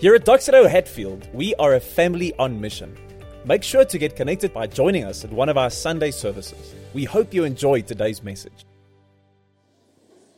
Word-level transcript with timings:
Here 0.00 0.14
at 0.14 0.24
Doxa 0.24 0.52
Deo 0.52 0.66
Hatfield, 0.66 1.28
we 1.34 1.54
are 1.56 1.74
a 1.74 1.80
family 1.80 2.32
on 2.38 2.58
mission. 2.58 2.96
Make 3.44 3.62
sure 3.62 3.84
to 3.84 3.98
get 3.98 4.16
connected 4.16 4.50
by 4.50 4.66
joining 4.66 5.04
us 5.04 5.26
at 5.26 5.30
one 5.30 5.50
of 5.50 5.58
our 5.58 5.68
Sunday 5.68 6.10
services. 6.10 6.74
We 6.94 7.04
hope 7.04 7.34
you 7.34 7.44
enjoyed 7.44 7.86
today's 7.86 8.22
message. 8.22 8.64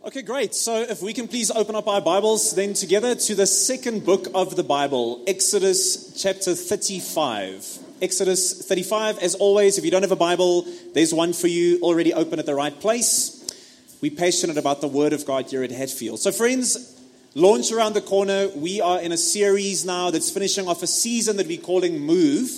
Okay, 0.05 0.23
great. 0.23 0.57
So 0.57 0.83
if 0.83 1.01
we 1.01 1.13
can 1.13 1.29
please 1.29 1.53
open 1.53 1.77
up 1.77 1.87
our 1.87 2.01
Bibles 2.01 2.57
then 2.57 2.75
together 2.75 3.15
to 3.15 3.37
the 3.37 3.47
second 3.47 4.05
book 4.05 4.27
of 4.35 4.57
the 4.57 4.65
Bible, 4.65 5.23
Exodus 5.29 6.21
chapter 6.21 6.57
35. 6.57 7.79
Exodus 8.03 8.67
35, 8.67 9.19
as 9.19 9.37
always, 9.37 9.79
if 9.79 9.85
you 9.85 9.93
don't 9.93 10.03
have 10.03 10.11
a 10.11 10.17
Bible, 10.17 10.67
there's 10.93 11.15
one 11.15 11.33
for 11.33 11.47
you 11.47 11.79
already 11.83 12.13
open 12.13 12.41
at 12.41 12.47
the 12.47 12.55
right 12.57 12.81
place. 12.81 13.39
We're 14.01 14.17
passionate 14.17 14.59
about 14.59 14.81
the 14.81 14.89
Word 14.89 15.13
of 15.13 15.25
God 15.25 15.49
here 15.49 15.63
at 15.63 15.71
Hatfield. 15.71 16.19
So, 16.19 16.33
friends, 16.33 16.99
launch 17.35 17.73
around 17.73 17.95
the 17.95 18.01
corner. 18.01 18.49
We 18.55 18.81
are 18.81 19.01
in 19.01 19.13
a 19.13 19.17
series 19.17 19.85
now 19.85 20.11
that's 20.11 20.31
finishing 20.31 20.69
off 20.69 20.83
a 20.83 20.87
season 20.87 21.37
that 21.37 21.47
we're 21.47 21.61
calling 21.61 22.01
Move. 22.01 22.51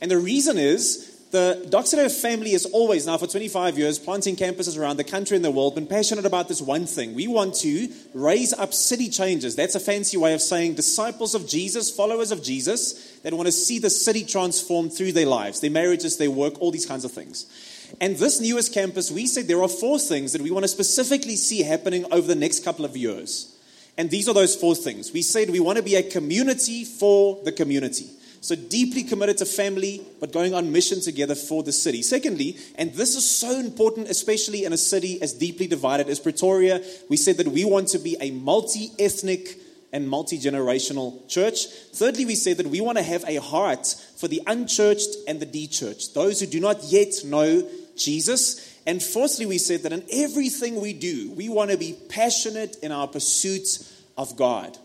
And 0.00 0.10
the 0.10 0.18
reason 0.18 0.58
is 0.58 1.08
the 1.32 1.66
Doxa 1.70 1.96
Deo 1.96 2.08
family 2.08 2.52
is 2.52 2.66
always, 2.66 3.06
now 3.06 3.16
for 3.16 3.26
25 3.26 3.78
years, 3.78 3.98
planting 3.98 4.36
campuses 4.36 4.78
around 4.78 4.96
the 4.98 5.04
country 5.04 5.36
and 5.36 5.44
the 5.44 5.50
world, 5.50 5.74
been 5.74 5.86
passionate 5.86 6.26
about 6.26 6.48
this 6.48 6.60
one 6.60 6.86
thing. 6.86 7.14
We 7.14 7.26
want 7.26 7.54
to 7.56 7.88
raise 8.14 8.52
up 8.52 8.74
city 8.74 9.08
changers. 9.08 9.54
That's 9.54 9.74
a 9.74 9.80
fancy 9.80 10.16
way 10.16 10.34
of 10.34 10.40
saying 10.40 10.74
disciples 10.74 11.34
of 11.34 11.46
Jesus, 11.46 11.94
followers 11.94 12.32
of 12.32 12.42
Jesus, 12.42 13.18
that 13.20 13.34
want 13.34 13.46
to 13.46 13.52
see 13.52 13.78
the 13.78 13.90
city 13.90 14.24
transformed 14.24 14.92
through 14.92 15.12
their 15.12 15.26
lives, 15.26 15.60
their 15.60 15.70
marriages, 15.70 16.16
their 16.16 16.30
work, 16.30 16.60
all 16.60 16.70
these 16.70 16.86
kinds 16.86 17.04
of 17.04 17.12
things. 17.12 17.46
And 18.00 18.16
this 18.16 18.40
newest 18.40 18.72
campus, 18.72 19.10
we 19.10 19.26
said 19.26 19.46
there 19.46 19.62
are 19.62 19.68
four 19.68 19.98
things 19.98 20.32
that 20.32 20.42
we 20.42 20.50
want 20.50 20.64
to 20.64 20.68
specifically 20.68 21.36
see 21.36 21.62
happening 21.62 22.06
over 22.10 22.26
the 22.26 22.34
next 22.34 22.64
couple 22.64 22.86
of 22.86 22.96
years. 22.96 23.51
And 23.98 24.10
these 24.10 24.28
are 24.28 24.34
those 24.34 24.56
four 24.56 24.74
things. 24.74 25.12
We 25.12 25.22
said 25.22 25.50
we 25.50 25.60
want 25.60 25.76
to 25.76 25.82
be 25.82 25.96
a 25.96 26.02
community 26.02 26.84
for 26.84 27.38
the 27.44 27.52
community. 27.52 28.08
So 28.42 28.56
deeply 28.56 29.04
committed 29.04 29.38
to 29.38 29.44
family, 29.44 30.02
but 30.18 30.32
going 30.32 30.52
on 30.52 30.72
mission 30.72 31.00
together 31.00 31.36
for 31.36 31.62
the 31.62 31.70
city. 31.70 32.02
Secondly, 32.02 32.56
and 32.74 32.92
this 32.94 33.14
is 33.14 33.28
so 33.28 33.60
important, 33.60 34.08
especially 34.08 34.64
in 34.64 34.72
a 34.72 34.76
city 34.76 35.22
as 35.22 35.32
deeply 35.32 35.68
divided 35.68 36.08
as 36.08 36.18
Pretoria, 36.18 36.82
we 37.08 37.16
said 37.16 37.36
that 37.36 37.46
we 37.46 37.64
want 37.64 37.88
to 37.88 38.00
be 38.00 38.16
a 38.20 38.32
multi 38.32 38.90
ethnic 38.98 39.58
and 39.92 40.08
multi 40.08 40.38
generational 40.38 41.28
church. 41.28 41.66
Thirdly, 41.92 42.24
we 42.24 42.34
said 42.34 42.56
that 42.56 42.66
we 42.66 42.80
want 42.80 42.98
to 42.98 43.04
have 43.04 43.24
a 43.28 43.36
heart 43.36 43.86
for 44.16 44.26
the 44.26 44.42
unchurched 44.48 45.14
and 45.28 45.38
the 45.38 45.46
dechurched, 45.46 46.14
those 46.14 46.40
who 46.40 46.46
do 46.46 46.58
not 46.58 46.82
yet 46.84 47.24
know 47.24 47.68
Jesus. 47.96 48.76
And 48.86 49.00
fourthly, 49.00 49.46
we 49.46 49.58
said 49.58 49.84
that 49.84 49.92
in 49.92 50.02
everything 50.12 50.80
we 50.80 50.92
do, 50.92 51.30
we 51.36 51.48
want 51.48 51.70
to 51.70 51.76
be 51.76 51.96
passionate 52.08 52.76
in 52.82 52.90
our 52.90 53.06
pursuit 53.06 53.88
of 54.16 54.36
God. 54.36 54.78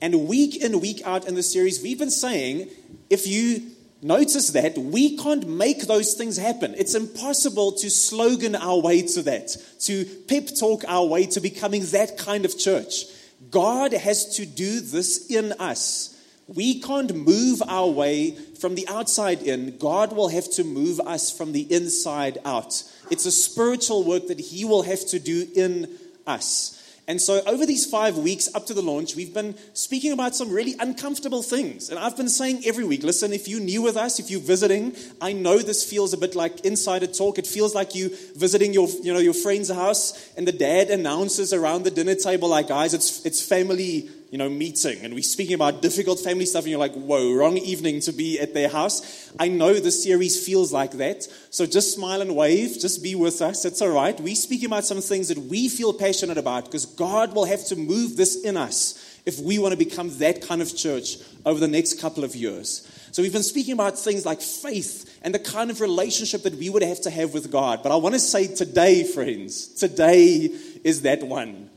And 0.00 0.28
week 0.28 0.62
in, 0.62 0.80
week 0.80 1.02
out 1.04 1.26
in 1.26 1.34
the 1.34 1.42
series, 1.42 1.82
we've 1.82 1.98
been 1.98 2.10
saying 2.10 2.68
if 3.10 3.26
you 3.26 3.62
notice 4.02 4.50
that, 4.50 4.78
we 4.78 5.16
can't 5.16 5.48
make 5.48 5.82
those 5.82 6.14
things 6.14 6.36
happen. 6.36 6.74
It's 6.76 6.94
impossible 6.94 7.72
to 7.72 7.90
slogan 7.90 8.54
our 8.54 8.80
way 8.80 9.02
to 9.02 9.22
that, 9.22 9.56
to 9.80 10.04
pep 10.28 10.48
talk 10.58 10.84
our 10.86 11.06
way 11.06 11.26
to 11.26 11.40
becoming 11.40 11.84
that 11.86 12.16
kind 12.16 12.44
of 12.44 12.58
church. 12.58 13.04
God 13.50 13.92
has 13.92 14.36
to 14.36 14.46
do 14.46 14.80
this 14.80 15.30
in 15.30 15.52
us. 15.58 16.14
We 16.48 16.80
can't 16.80 17.14
move 17.14 17.62
our 17.68 17.88
way 17.88 18.30
from 18.30 18.74
the 18.74 18.88
outside 18.88 19.42
in. 19.42 19.76
God 19.78 20.14
will 20.14 20.28
have 20.28 20.50
to 20.52 20.64
move 20.64 20.98
us 21.00 21.30
from 21.36 21.52
the 21.52 21.72
inside 21.72 22.38
out. 22.44 22.82
It's 23.10 23.26
a 23.26 23.30
spiritual 23.30 24.04
work 24.04 24.28
that 24.28 24.40
He 24.40 24.64
will 24.64 24.82
have 24.82 25.06
to 25.08 25.18
do 25.18 25.46
in 25.54 25.88
us. 26.26 26.74
And 27.08 27.22
so, 27.22 27.40
over 27.46 27.64
these 27.64 27.86
five 27.86 28.18
weeks 28.18 28.54
up 28.54 28.66
to 28.66 28.74
the 28.74 28.82
launch, 28.82 29.16
we've 29.16 29.32
been 29.32 29.56
speaking 29.72 30.12
about 30.12 30.36
some 30.36 30.50
really 30.50 30.74
uncomfortable 30.78 31.42
things. 31.42 31.88
And 31.88 31.98
I've 31.98 32.18
been 32.18 32.28
saying 32.28 32.64
every 32.66 32.84
week 32.84 33.02
listen, 33.02 33.32
if 33.32 33.48
you're 33.48 33.62
new 33.62 33.80
with 33.80 33.96
us, 33.96 34.20
if 34.20 34.30
you're 34.30 34.42
visiting, 34.42 34.94
I 35.18 35.32
know 35.32 35.58
this 35.58 35.88
feels 35.88 36.12
a 36.12 36.18
bit 36.18 36.34
like 36.34 36.60
insider 36.66 37.06
talk. 37.06 37.38
It 37.38 37.46
feels 37.46 37.74
like 37.74 37.94
you 37.94 38.14
visiting 38.36 38.74
your, 38.74 38.88
you 39.02 39.14
know, 39.14 39.20
your 39.20 39.32
friend's 39.32 39.70
house, 39.70 40.32
and 40.36 40.46
the 40.46 40.52
dad 40.52 40.90
announces 40.90 41.54
around 41.54 41.84
the 41.84 41.90
dinner 41.90 42.14
table, 42.14 42.50
like, 42.50 42.68
guys, 42.68 42.92
it's, 42.92 43.24
it's 43.24 43.40
family 43.40 44.10
you 44.30 44.38
know, 44.38 44.48
meeting 44.48 44.98
and 45.02 45.14
we're 45.14 45.22
speaking 45.22 45.54
about 45.54 45.80
difficult 45.80 46.20
family 46.20 46.44
stuff, 46.44 46.64
and 46.64 46.70
you're 46.70 46.78
like, 46.78 46.94
whoa, 46.94 47.32
wrong 47.34 47.56
evening 47.56 48.00
to 48.00 48.12
be 48.12 48.38
at 48.38 48.52
their 48.54 48.68
house. 48.68 49.32
I 49.38 49.48
know 49.48 49.74
the 49.74 49.90
series 49.90 50.44
feels 50.44 50.72
like 50.72 50.92
that. 50.92 51.26
So 51.50 51.64
just 51.66 51.94
smile 51.94 52.20
and 52.20 52.36
wave, 52.36 52.78
just 52.78 53.02
be 53.02 53.14
with 53.14 53.40
us. 53.40 53.64
It's 53.64 53.80
all 53.80 53.90
right. 53.90 54.18
We're 54.20 54.34
speaking 54.34 54.66
about 54.66 54.84
some 54.84 55.00
things 55.00 55.28
that 55.28 55.38
we 55.38 55.68
feel 55.68 55.92
passionate 55.92 56.36
about 56.38 56.66
because 56.66 56.84
God 56.84 57.34
will 57.34 57.46
have 57.46 57.64
to 57.66 57.76
move 57.76 58.16
this 58.16 58.42
in 58.42 58.56
us 58.56 59.04
if 59.24 59.38
we 59.40 59.58
want 59.58 59.72
to 59.72 59.78
become 59.78 60.16
that 60.18 60.42
kind 60.46 60.62
of 60.62 60.74
church 60.74 61.16
over 61.44 61.60
the 61.60 61.68
next 61.68 62.00
couple 62.00 62.24
of 62.24 62.34
years. 62.34 62.86
So 63.12 63.22
we've 63.22 63.32
been 63.32 63.42
speaking 63.42 63.72
about 63.72 63.98
things 63.98 64.24
like 64.26 64.40
faith 64.40 65.18
and 65.22 65.34
the 65.34 65.38
kind 65.38 65.70
of 65.70 65.80
relationship 65.80 66.42
that 66.42 66.54
we 66.54 66.70
would 66.70 66.82
have 66.82 67.00
to 67.02 67.10
have 67.10 67.34
with 67.34 67.50
God. 67.50 67.82
But 67.82 67.92
I 67.92 67.96
want 67.96 68.14
to 68.14 68.20
say 68.20 68.46
today, 68.46 69.04
friends, 69.04 69.68
today 69.68 70.50
is 70.84 71.02
that 71.02 71.22
one. 71.22 71.67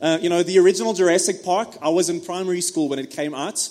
Uh, 0.00 0.16
you 0.20 0.28
know, 0.28 0.44
the 0.44 0.58
original 0.60 0.94
Jurassic 0.94 1.42
Park, 1.42 1.76
I 1.82 1.88
was 1.88 2.08
in 2.08 2.20
primary 2.20 2.60
school 2.60 2.88
when 2.88 3.00
it 3.00 3.10
came 3.10 3.34
out. 3.34 3.68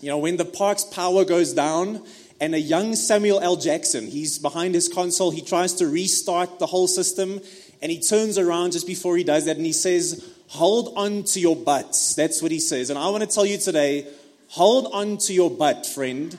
You 0.00 0.08
know, 0.08 0.18
when 0.18 0.36
the 0.36 0.44
park's 0.44 0.82
power 0.82 1.24
goes 1.24 1.52
down 1.52 2.04
and 2.40 2.56
a 2.56 2.60
young 2.60 2.96
Samuel 2.96 3.38
L. 3.38 3.56
Jackson, 3.56 4.08
he's 4.08 4.38
behind 4.38 4.74
his 4.74 4.88
console, 4.88 5.30
he 5.30 5.40
tries 5.40 5.74
to 5.74 5.86
restart 5.86 6.58
the 6.58 6.66
whole 6.66 6.88
system 6.88 7.40
and 7.80 7.92
he 7.92 8.00
turns 8.00 8.36
around 8.36 8.72
just 8.72 8.86
before 8.86 9.16
he 9.16 9.22
does 9.22 9.44
that 9.44 9.56
and 9.56 9.64
he 9.64 9.72
says, 9.72 10.28
Hold 10.48 10.92
on 10.96 11.22
to 11.24 11.40
your 11.40 11.56
butts. 11.56 12.14
That's 12.14 12.42
what 12.42 12.50
he 12.50 12.60
says. 12.60 12.90
And 12.90 12.98
I 12.98 13.08
want 13.08 13.22
to 13.22 13.28
tell 13.28 13.46
you 13.46 13.56
today, 13.56 14.06
hold 14.48 14.88
on 14.92 15.18
to 15.18 15.32
your 15.32 15.50
butt, 15.50 15.86
friend, 15.86 16.36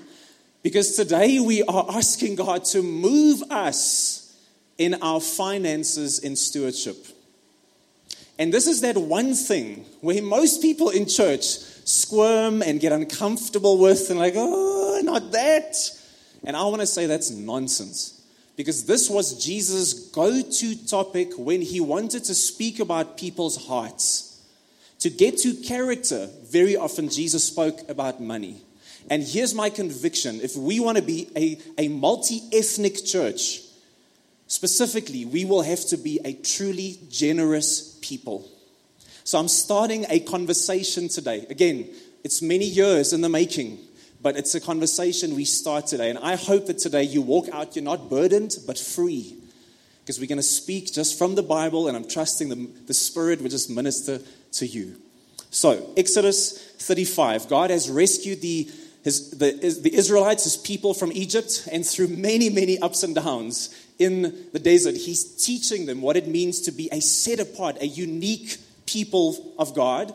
because 0.61 0.95
today 0.95 1.39
we 1.39 1.63
are 1.63 1.85
asking 1.89 2.35
God 2.35 2.65
to 2.65 2.83
move 2.83 3.43
us 3.49 4.37
in 4.77 4.95
our 5.01 5.21
finances 5.21 6.19
in 6.19 6.35
stewardship. 6.35 7.14
And 8.37 8.53
this 8.53 8.67
is 8.67 8.81
that 8.81 8.97
one 8.97 9.33
thing 9.33 9.85
where 10.01 10.21
most 10.21 10.61
people 10.61 10.89
in 10.89 11.07
church 11.07 11.45
squirm 11.85 12.61
and 12.61 12.79
get 12.79 12.91
uncomfortable 12.91 13.77
with 13.77 14.09
and 14.09 14.19
like, 14.19 14.33
oh, 14.35 14.99
not 15.03 15.31
that. 15.31 15.75
And 16.43 16.55
I 16.57 16.63
want 16.63 16.81
to 16.81 16.87
say 16.87 17.05
that's 17.05 17.31
nonsense. 17.31 18.21
Because 18.57 18.85
this 18.85 19.09
was 19.09 19.43
Jesus' 19.43 19.93
go 19.93 20.41
to 20.41 20.87
topic 20.87 21.31
when 21.37 21.61
he 21.61 21.79
wanted 21.79 22.23
to 22.25 22.35
speak 22.35 22.79
about 22.79 23.17
people's 23.17 23.67
hearts. 23.67 24.41
To 24.99 25.09
get 25.09 25.37
to 25.39 25.53
character, 25.53 26.29
very 26.43 26.75
often 26.75 27.09
Jesus 27.09 27.43
spoke 27.43 27.87
about 27.89 28.21
money. 28.21 28.61
And 29.09 29.21
here's 29.21 29.53
my 29.53 29.69
conviction 29.69 30.39
if 30.41 30.55
we 30.55 30.79
want 30.79 30.97
to 30.97 31.03
be 31.03 31.29
a, 31.35 31.57
a 31.77 31.87
multi 31.89 32.41
ethnic 32.51 33.05
church, 33.05 33.61
specifically, 34.47 35.25
we 35.25 35.45
will 35.45 35.61
have 35.61 35.85
to 35.87 35.97
be 35.97 36.19
a 36.23 36.33
truly 36.33 36.97
generous 37.09 37.94
people. 38.05 38.47
So 39.23 39.39
I'm 39.39 39.47
starting 39.47 40.05
a 40.09 40.19
conversation 40.19 41.07
today. 41.07 41.47
Again, 41.49 41.89
it's 42.23 42.41
many 42.41 42.65
years 42.65 43.11
in 43.11 43.21
the 43.21 43.29
making, 43.29 43.79
but 44.21 44.37
it's 44.37 44.53
a 44.53 44.61
conversation 44.61 45.35
we 45.35 45.45
start 45.45 45.87
today. 45.87 46.11
And 46.11 46.19
I 46.19 46.35
hope 46.35 46.67
that 46.67 46.77
today 46.77 47.03
you 47.03 47.21
walk 47.21 47.47
out, 47.51 47.75
you're 47.75 47.83
not 47.83 48.09
burdened, 48.09 48.55
but 48.67 48.77
free. 48.77 49.35
Because 50.01 50.19
we're 50.19 50.27
going 50.27 50.37
to 50.37 50.43
speak 50.43 50.93
just 50.93 51.17
from 51.17 51.33
the 51.33 51.41
Bible, 51.41 51.87
and 51.87 51.97
I'm 51.97 52.07
trusting 52.07 52.49
the, 52.49 52.69
the 52.85 52.93
Spirit 52.93 53.41
will 53.41 53.49
just 53.49 53.69
minister 53.71 54.19
to 54.53 54.67
you. 54.67 54.97
So, 55.49 55.89
Exodus 55.97 56.51
35, 56.79 57.47
God 57.47 57.71
has 57.71 57.89
rescued 57.89 58.41
the, 58.41 58.69
his, 59.05 59.29
the, 59.29 59.51
the 59.83 59.93
Israelites, 59.93 60.45
his 60.45 60.57
people 60.57 60.95
from 60.95 61.11
Egypt, 61.11 61.69
and 61.71 61.85
through 61.85 62.07
many, 62.07 62.49
many 62.49 62.79
ups 62.79 63.03
and 63.03 63.13
downs, 63.13 63.69
in 63.99 64.47
the 64.51 64.57
desert, 64.57 64.95
he's 64.95 65.23
teaching 65.45 65.85
them 65.85 66.01
what 66.01 66.17
it 66.17 66.27
means 66.27 66.59
to 66.61 66.71
be 66.71 66.89
a 66.91 66.99
set 66.99 67.39
apart, 67.39 67.77
a 67.79 67.85
unique 67.85 68.57
people 68.87 69.53
of 69.59 69.75
God. 69.75 70.11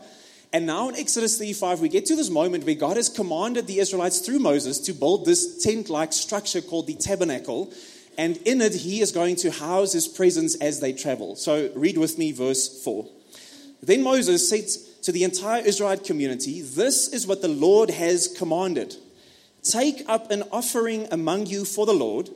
And 0.51 0.65
now 0.65 0.89
in 0.89 0.97
Exodus 0.97 1.37
35, 1.37 1.79
we 1.79 1.87
get 1.87 2.05
to 2.07 2.17
this 2.17 2.29
moment 2.29 2.65
where 2.65 2.75
God 2.75 2.97
has 2.97 3.07
commanded 3.07 3.65
the 3.65 3.79
Israelites 3.79 4.19
through 4.19 4.39
Moses 4.39 4.77
to 4.79 4.93
build 4.93 5.23
this 5.23 5.63
tent 5.63 5.89
like 5.89 6.11
structure 6.11 6.59
called 6.59 6.87
the 6.87 6.95
tabernacle. 6.95 7.71
And 8.17 8.35
in 8.39 8.59
it, 8.59 8.75
he 8.75 8.99
is 8.99 9.13
going 9.13 9.37
to 9.37 9.51
house 9.51 9.93
his 9.93 10.09
presence 10.09 10.55
as 10.55 10.81
they 10.81 10.91
travel. 10.91 11.37
So 11.37 11.71
read 11.75 11.97
with 11.97 12.17
me 12.17 12.33
verse 12.33 12.83
4. 12.83 13.07
Then 13.81 14.03
Moses 14.03 14.49
said 14.49 14.65
to 15.03 15.11
the 15.11 15.23
entire 15.23 15.63
Israelite 15.63 16.03
community, 16.03 16.61
This 16.61 17.07
is 17.07 17.27
what 17.27 17.41
the 17.41 17.47
Lord 17.47 17.89
has 17.89 18.27
commanded. 18.27 18.95
Take 19.63 20.03
up 20.07 20.31
an 20.31 20.43
offering 20.51 21.07
among 21.11 21.45
you 21.45 21.65
for 21.65 21.85
the 21.85 21.93
Lord 21.93 22.29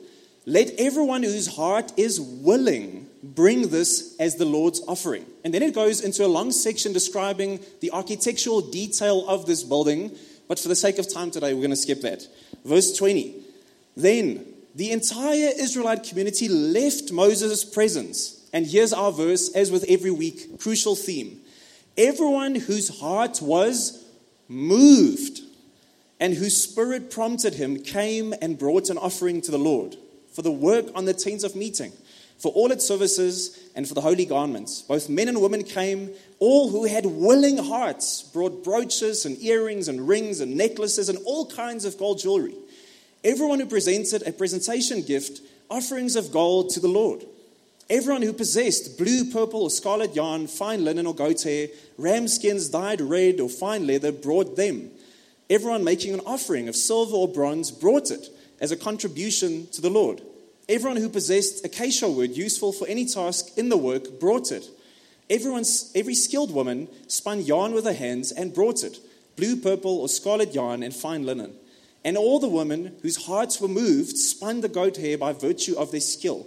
let 0.48 0.70
everyone 0.78 1.24
whose 1.24 1.56
heart 1.56 1.92
is 1.96 2.20
willing 2.20 3.08
bring 3.20 3.68
this 3.68 4.14
as 4.20 4.36
the 4.36 4.44
Lord's 4.44 4.80
offering. 4.86 5.26
And 5.44 5.52
then 5.52 5.60
it 5.60 5.74
goes 5.74 6.00
into 6.00 6.24
a 6.24 6.28
long 6.28 6.52
section 6.52 6.92
describing 6.92 7.58
the 7.80 7.90
architectural 7.90 8.60
detail 8.60 9.28
of 9.28 9.46
this 9.46 9.64
building. 9.64 10.16
But 10.46 10.60
for 10.60 10.68
the 10.68 10.76
sake 10.76 10.98
of 10.98 11.12
time 11.12 11.32
today, 11.32 11.52
we're 11.52 11.62
going 11.62 11.70
to 11.70 11.76
skip 11.76 12.00
that. 12.02 12.28
Verse 12.64 12.96
20. 12.96 13.34
Then 13.96 14.46
the 14.76 14.92
entire 14.92 15.50
Israelite 15.58 16.04
community 16.04 16.48
left 16.48 17.10
Moses' 17.10 17.64
presence. 17.64 18.48
And 18.52 18.68
here's 18.68 18.92
our 18.92 19.10
verse, 19.10 19.52
as 19.52 19.72
with 19.72 19.84
every 19.88 20.12
week, 20.12 20.60
crucial 20.60 20.94
theme. 20.94 21.40
Everyone 21.96 22.54
whose 22.54 23.00
heart 23.00 23.40
was 23.40 24.04
moved, 24.48 25.40
and 26.20 26.34
whose 26.34 26.56
spirit 26.56 27.10
prompted 27.10 27.54
him, 27.54 27.78
came 27.82 28.34
and 28.40 28.58
brought 28.58 28.90
an 28.90 28.98
offering 28.98 29.40
to 29.42 29.50
the 29.50 29.58
Lord 29.58 29.96
for 30.32 30.42
the 30.42 30.52
work 30.52 30.86
on 30.94 31.06
the 31.06 31.14
tents 31.14 31.44
of 31.44 31.56
meeting, 31.56 31.92
for 32.38 32.52
all 32.52 32.70
its 32.70 32.86
services, 32.86 33.58
and 33.74 33.88
for 33.88 33.94
the 33.94 34.02
holy 34.02 34.26
garments. 34.26 34.82
Both 34.82 35.08
men 35.08 35.28
and 35.28 35.40
women 35.40 35.64
came, 35.64 36.10
all 36.38 36.68
who 36.68 36.84
had 36.84 37.06
willing 37.06 37.56
hearts 37.56 38.22
brought 38.22 38.62
brooches 38.62 39.24
and 39.24 39.42
earrings 39.42 39.88
and 39.88 40.06
rings 40.06 40.40
and 40.40 40.54
necklaces 40.54 41.08
and 41.08 41.18
all 41.24 41.46
kinds 41.46 41.86
of 41.86 41.96
gold 41.96 42.18
jewelry. 42.18 42.54
Everyone 43.24 43.58
who 43.58 43.66
presented 43.66 44.26
a 44.26 44.32
presentation 44.32 45.00
gift, 45.00 45.40
offerings 45.70 46.14
of 46.14 46.30
gold 46.30 46.68
to 46.70 46.80
the 46.80 46.88
Lord. 46.88 47.24
Everyone 47.88 48.22
who 48.22 48.32
possessed 48.32 48.98
blue, 48.98 49.30
purple, 49.30 49.62
or 49.62 49.70
scarlet 49.70 50.16
yarn, 50.16 50.48
fine 50.48 50.84
linen 50.84 51.06
or 51.06 51.14
goat 51.14 51.42
hair, 51.42 51.68
ram 51.96 52.26
skins 52.26 52.68
dyed 52.68 53.00
red 53.00 53.38
or 53.38 53.48
fine 53.48 53.86
leather 53.86 54.10
brought 54.10 54.56
them. 54.56 54.90
Everyone 55.48 55.84
making 55.84 56.12
an 56.12 56.20
offering 56.26 56.68
of 56.68 56.74
silver 56.74 57.14
or 57.14 57.28
bronze 57.28 57.70
brought 57.70 58.10
it 58.10 58.28
as 58.60 58.72
a 58.72 58.76
contribution 58.76 59.68
to 59.68 59.80
the 59.80 59.90
Lord. 59.90 60.20
Everyone 60.68 60.96
who 60.96 61.08
possessed 61.08 61.64
acacia 61.64 62.10
wood 62.10 62.36
useful 62.36 62.72
for 62.72 62.88
any 62.88 63.04
task 63.04 63.56
in 63.56 63.68
the 63.68 63.76
work 63.76 64.18
brought 64.18 64.50
it. 64.50 64.68
Everyone's, 65.30 65.92
every 65.94 66.14
skilled 66.14 66.52
woman 66.52 66.88
spun 67.06 67.42
yarn 67.42 67.72
with 67.72 67.84
her 67.84 67.92
hands 67.92 68.32
and 68.32 68.54
brought 68.54 68.82
it 68.82 68.98
blue, 69.36 69.54
purple, 69.54 69.98
or 69.98 70.08
scarlet 70.08 70.54
yarn 70.54 70.82
and 70.82 70.94
fine 70.94 71.24
linen. 71.24 71.52
And 72.04 72.16
all 72.16 72.40
the 72.40 72.48
women 72.48 72.96
whose 73.02 73.26
hearts 73.26 73.60
were 73.60 73.68
moved 73.68 74.16
spun 74.16 74.60
the 74.60 74.68
goat 74.68 74.96
hair 74.96 75.18
by 75.18 75.32
virtue 75.32 75.76
of 75.76 75.92
their 75.92 76.00
skill. 76.00 76.46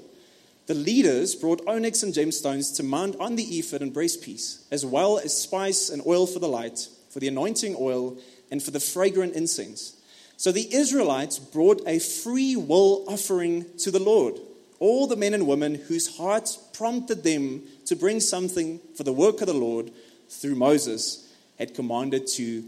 The 0.70 0.76
leaders 0.76 1.34
brought 1.34 1.66
onyx 1.66 2.04
and 2.04 2.14
gemstones 2.14 2.76
to 2.76 2.84
mount 2.84 3.16
on 3.20 3.36
the 3.36 3.58
ephod 3.58 3.82
and 3.82 3.92
breastpiece, 3.92 4.66
as 4.70 4.86
well 4.86 5.18
as 5.18 5.36
spice 5.36 5.90
and 5.90 6.00
oil 6.06 6.28
for 6.28 6.38
the 6.38 6.48
light, 6.48 6.90
for 7.10 7.20
the 7.20 7.28
anointing 7.28 7.76
oil, 7.80 8.20
and 8.52 8.62
for 8.62 8.70
the 8.70 8.80
fragrant 8.80 9.34
incense. 9.34 9.98
So 10.38 10.52
the 10.52 10.72
Israelites 10.72 11.40
brought 11.40 11.82
a 11.88 11.98
free 11.98 12.56
will 12.56 13.04
offering 13.08 13.66
to 13.80 13.90
the 13.90 13.98
Lord. 13.98 14.36
All 14.78 15.08
the 15.08 15.16
men 15.16 15.34
and 15.34 15.48
women 15.48 15.74
whose 15.74 16.18
hearts 16.18 16.58
prompted 16.74 17.24
them 17.24 17.64
to 17.86 17.96
bring 17.96 18.20
something 18.20 18.80
for 18.96 19.02
the 19.02 19.12
work 19.12 19.42
of 19.42 19.48
the 19.48 19.56
Lord 19.56 19.90
through 20.30 20.54
Moses 20.54 21.34
had 21.58 21.74
commanded 21.74 22.28
to 22.28 22.64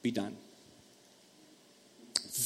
be 0.00 0.10
done 0.10 0.38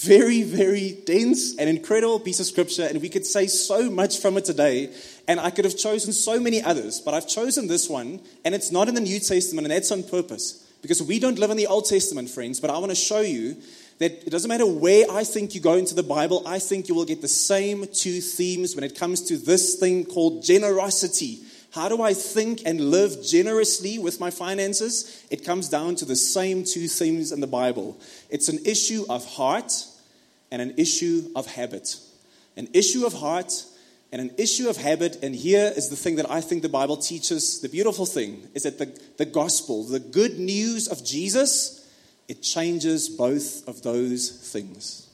very, 0.06 0.42
very 0.42 0.98
dense 1.04 1.56
and 1.56 1.68
incredible 1.68 2.20
piece 2.20 2.40
of 2.40 2.46
scripture, 2.46 2.84
and 2.84 3.02
we 3.02 3.08
could 3.08 3.26
say 3.26 3.46
so 3.46 3.90
much 3.90 4.18
from 4.18 4.36
it 4.36 4.44
today. 4.44 4.92
And 5.28 5.40
I 5.40 5.50
could 5.50 5.64
have 5.64 5.76
chosen 5.76 6.12
so 6.12 6.38
many 6.38 6.62
others, 6.62 7.00
but 7.00 7.14
I've 7.14 7.28
chosen 7.28 7.66
this 7.66 7.88
one, 7.88 8.20
and 8.44 8.54
it's 8.54 8.70
not 8.70 8.88
in 8.88 8.94
the 8.94 9.00
New 9.00 9.18
Testament, 9.18 9.66
and 9.66 9.72
that's 9.72 9.90
on 9.90 10.02
purpose. 10.02 10.62
Because 10.82 11.02
we 11.02 11.18
don't 11.18 11.38
live 11.38 11.50
in 11.50 11.56
the 11.56 11.66
Old 11.66 11.86
Testament, 11.86 12.30
friends, 12.30 12.60
but 12.60 12.70
I 12.70 12.78
want 12.78 12.90
to 12.90 12.96
show 12.96 13.20
you 13.20 13.56
that 13.98 14.12
it 14.26 14.30
doesn't 14.30 14.48
matter 14.48 14.66
where 14.66 15.06
I 15.10 15.24
think 15.24 15.54
you 15.54 15.60
go 15.60 15.74
into 15.74 15.94
the 15.94 16.02
Bible, 16.02 16.42
I 16.46 16.58
think 16.58 16.88
you 16.88 16.94
will 16.94 17.06
get 17.06 17.22
the 17.22 17.28
same 17.28 17.86
two 17.92 18.20
themes 18.20 18.74
when 18.74 18.84
it 18.84 18.98
comes 18.98 19.22
to 19.22 19.36
this 19.36 19.76
thing 19.76 20.04
called 20.04 20.44
generosity. 20.44 21.40
How 21.72 21.88
do 21.88 22.02
I 22.02 22.14
think 22.14 22.60
and 22.64 22.90
live 22.90 23.22
generously 23.24 23.98
with 23.98 24.20
my 24.20 24.30
finances? 24.30 25.26
It 25.30 25.44
comes 25.44 25.68
down 25.68 25.96
to 25.96 26.04
the 26.04 26.16
same 26.16 26.64
two 26.64 26.88
themes 26.88 27.32
in 27.32 27.40
the 27.40 27.46
Bible. 27.46 27.98
It's 28.30 28.48
an 28.48 28.60
issue 28.64 29.04
of 29.10 29.26
heart 29.26 29.72
and 30.50 30.62
an 30.62 30.74
issue 30.76 31.30
of 31.34 31.46
habit. 31.46 31.96
An 32.56 32.68
issue 32.72 33.06
of 33.06 33.12
heart 33.12 33.64
and 34.12 34.20
an 34.20 34.30
issue 34.38 34.68
of 34.68 34.76
habit. 34.76 35.18
And 35.22 35.34
here 35.34 35.72
is 35.76 35.88
the 35.88 35.96
thing 35.96 36.16
that 36.16 36.30
I 36.30 36.40
think 36.40 36.62
the 36.62 36.68
Bible 36.68 36.96
teaches. 36.96 37.60
The 37.60 37.68
beautiful 37.68 38.06
thing 38.06 38.48
is 38.54 38.62
that 38.62 38.78
the, 38.78 38.98
the 39.18 39.26
gospel, 39.26 39.84
the 39.84 40.00
good 40.00 40.38
news 40.38 40.88
of 40.88 41.04
Jesus, 41.04 41.86
it 42.28 42.42
changes 42.42 43.08
both 43.08 43.66
of 43.68 43.82
those 43.82 44.30
things. 44.52 45.08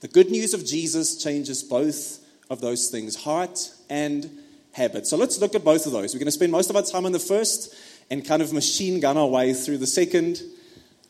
The 0.00 0.08
good 0.08 0.30
news 0.30 0.54
of 0.54 0.64
Jesus 0.64 1.22
changes 1.22 1.62
both 1.62 2.24
of 2.50 2.60
those 2.60 2.88
things 2.88 3.16
heart 3.16 3.70
and 3.90 4.30
habit. 4.72 5.06
So 5.06 5.16
let's 5.16 5.40
look 5.40 5.54
at 5.54 5.64
both 5.64 5.86
of 5.86 5.92
those. 5.92 6.14
We're 6.14 6.20
going 6.20 6.26
to 6.26 6.32
spend 6.32 6.52
most 6.52 6.70
of 6.70 6.76
our 6.76 6.82
time 6.82 7.04
on 7.04 7.12
the 7.12 7.18
first 7.18 7.74
and 8.10 8.24
kind 8.24 8.40
of 8.40 8.52
machine 8.52 9.00
gun 9.00 9.16
our 9.16 9.26
way 9.26 9.52
through 9.52 9.78
the 9.78 9.86
second. 9.86 10.40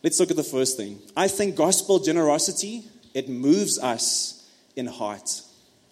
Let's 0.02 0.18
look 0.18 0.30
at 0.30 0.36
the 0.36 0.42
first 0.42 0.76
thing. 0.76 0.98
I 1.16 1.28
think 1.28 1.54
gospel 1.54 1.98
generosity, 1.98 2.84
it 3.18 3.28
moves 3.28 3.80
us 3.80 4.48
in 4.76 4.86
heart. 4.86 5.42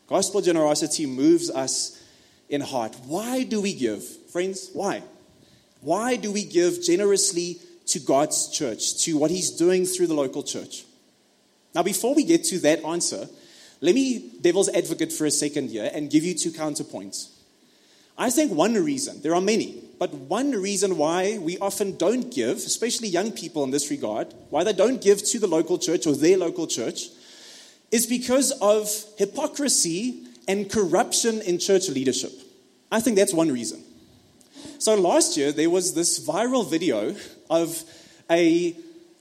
Gospel 0.06 0.40
generosity 0.40 1.06
moves 1.06 1.50
us 1.50 2.00
in 2.48 2.60
heart. 2.60 2.94
Why 3.06 3.42
do 3.42 3.60
we 3.60 3.74
give? 3.74 4.04
Friends, 4.30 4.70
why? 4.72 5.02
Why 5.80 6.14
do 6.14 6.30
we 6.30 6.44
give 6.44 6.80
generously 6.82 7.58
to 7.86 7.98
God's 7.98 8.48
church, 8.48 9.02
to 9.02 9.18
what 9.18 9.32
He's 9.32 9.50
doing 9.50 9.86
through 9.86 10.06
the 10.06 10.14
local 10.14 10.44
church? 10.44 10.84
Now, 11.74 11.82
before 11.82 12.14
we 12.14 12.22
get 12.22 12.44
to 12.44 12.60
that 12.60 12.84
answer, 12.84 13.28
let 13.80 13.94
me 13.94 14.30
devil's 14.40 14.68
advocate 14.68 15.12
for 15.12 15.26
a 15.26 15.30
second 15.30 15.70
here 15.70 15.90
and 15.92 16.08
give 16.08 16.22
you 16.24 16.34
two 16.34 16.52
counterpoints. 16.52 17.30
I 18.16 18.30
think 18.30 18.52
one 18.52 18.74
reason, 18.74 19.20
there 19.22 19.34
are 19.34 19.40
many, 19.40 19.82
but 19.98 20.12
one 20.12 20.52
reason 20.52 20.96
why 20.96 21.38
we 21.38 21.58
often 21.58 21.96
don't 21.96 22.32
give, 22.34 22.58
especially 22.58 23.08
young 23.08 23.32
people 23.32 23.64
in 23.64 23.70
this 23.70 23.90
regard, 23.90 24.32
why 24.50 24.64
they 24.64 24.72
don't 24.72 25.00
give 25.00 25.24
to 25.24 25.38
the 25.38 25.46
local 25.46 25.78
church 25.78 26.06
or 26.06 26.14
their 26.14 26.36
local 26.36 26.66
church, 26.66 27.08
is 27.90 28.06
because 28.06 28.50
of 28.60 28.90
hypocrisy 29.16 30.24
and 30.48 30.70
corruption 30.70 31.40
in 31.42 31.58
church 31.58 31.88
leadership. 31.88 32.32
I 32.90 33.00
think 33.00 33.16
that's 33.16 33.32
one 33.32 33.50
reason. 33.50 33.82
So 34.78 34.94
last 34.94 35.36
year, 35.36 35.52
there 35.52 35.70
was 35.70 35.94
this 35.94 36.24
viral 36.24 36.68
video 36.68 37.16
of 37.48 37.82
a 38.30 38.72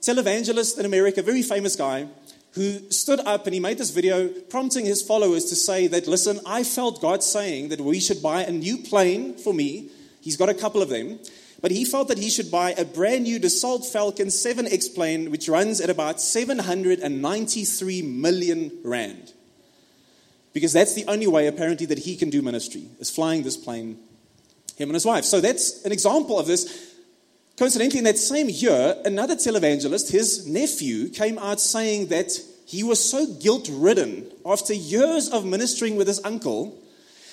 televangelist 0.01 0.77
in 0.79 0.85
America, 0.85 1.21
a 1.21 1.23
very 1.23 1.41
famous 1.41 1.75
guy, 1.75 2.07
who 2.51 2.89
stood 2.89 3.19
up 3.21 3.45
and 3.45 3.53
he 3.53 3.59
made 3.59 3.77
this 3.77 3.89
video 3.89 4.27
prompting 4.27 4.85
his 4.85 5.01
followers 5.01 5.45
to 5.45 5.55
say 5.55 5.87
that, 5.87 6.07
listen, 6.07 6.39
I 6.45 6.63
felt 6.63 7.01
God 7.01 7.21
saying 7.21 7.69
that 7.69 7.81
we 7.81 7.99
should 7.99 8.21
buy 8.21 8.43
a 8.43 8.51
new 8.51 8.77
plane 8.77 9.35
for 9.35 9.53
me. 9.53 9.89
He's 10.25 10.37
got 10.37 10.49
a 10.49 10.55
couple 10.55 10.81
of 10.81 10.89
them. 10.89 11.19
But 11.61 11.69
he 11.71 11.85
felt 11.85 12.09
that 12.09 12.17
he 12.17 12.29
should 12.29 12.51
buy 12.51 12.71
a 12.71 12.83
brand 12.83 13.23
new 13.23 13.39
Dassault 13.39 13.85
Falcon 13.85 14.27
7X 14.27 14.93
plane, 14.93 15.31
which 15.31 15.47
runs 15.47 15.79
at 15.79 15.89
about 15.89 16.19
793 16.19 18.01
million 18.01 18.71
rand. 18.83 19.33
Because 20.51 20.73
that's 20.73 20.95
the 20.95 21.05
only 21.05 21.27
way, 21.27 21.47
apparently, 21.47 21.85
that 21.85 21.99
he 21.99 22.15
can 22.15 22.29
do 22.31 22.41
ministry, 22.41 22.87
is 22.99 23.09
flying 23.09 23.43
this 23.43 23.55
plane, 23.55 23.99
him 24.77 24.89
and 24.89 24.95
his 24.95 25.05
wife. 25.05 25.25
So 25.25 25.39
that's 25.39 25.85
an 25.85 25.91
example 25.91 26.39
of 26.39 26.47
this. 26.47 26.93
Coincidentally, 27.55 27.99
in 27.99 28.05
that 28.05 28.17
same 28.17 28.49
year, 28.49 28.97
another 29.05 29.35
televangelist, 29.35 30.11
his 30.11 30.47
nephew, 30.47 31.09
came 31.09 31.37
out 31.37 31.61
saying 31.61 32.07
that 32.07 32.31
he 32.65 32.83
was 32.83 33.09
so 33.09 33.27
guilt 33.27 33.69
ridden 33.71 34.25
after 34.43 34.73
years 34.73 35.29
of 35.29 35.45
ministering 35.45 35.95
with 35.95 36.07
his 36.07 36.23
uncle 36.25 36.81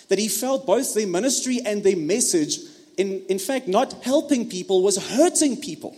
that 0.09 0.19
he 0.19 0.29
felt 0.29 0.67
both 0.67 0.95
their 0.95 1.07
ministry 1.07 1.61
and 1.65 1.83
their 1.83 1.97
message, 1.97 2.59
in, 2.97 3.25
in 3.29 3.39
fact, 3.39 3.69
not 3.69 3.93
helping 4.05 4.49
people, 4.49 4.83
was 4.83 4.97
hurting 4.97 5.61
people. 5.61 5.97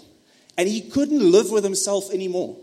And 0.56 0.68
he 0.68 0.80
couldn't 0.80 1.20
live 1.32 1.50
with 1.50 1.64
himself 1.64 2.12
anymore. 2.12 2.56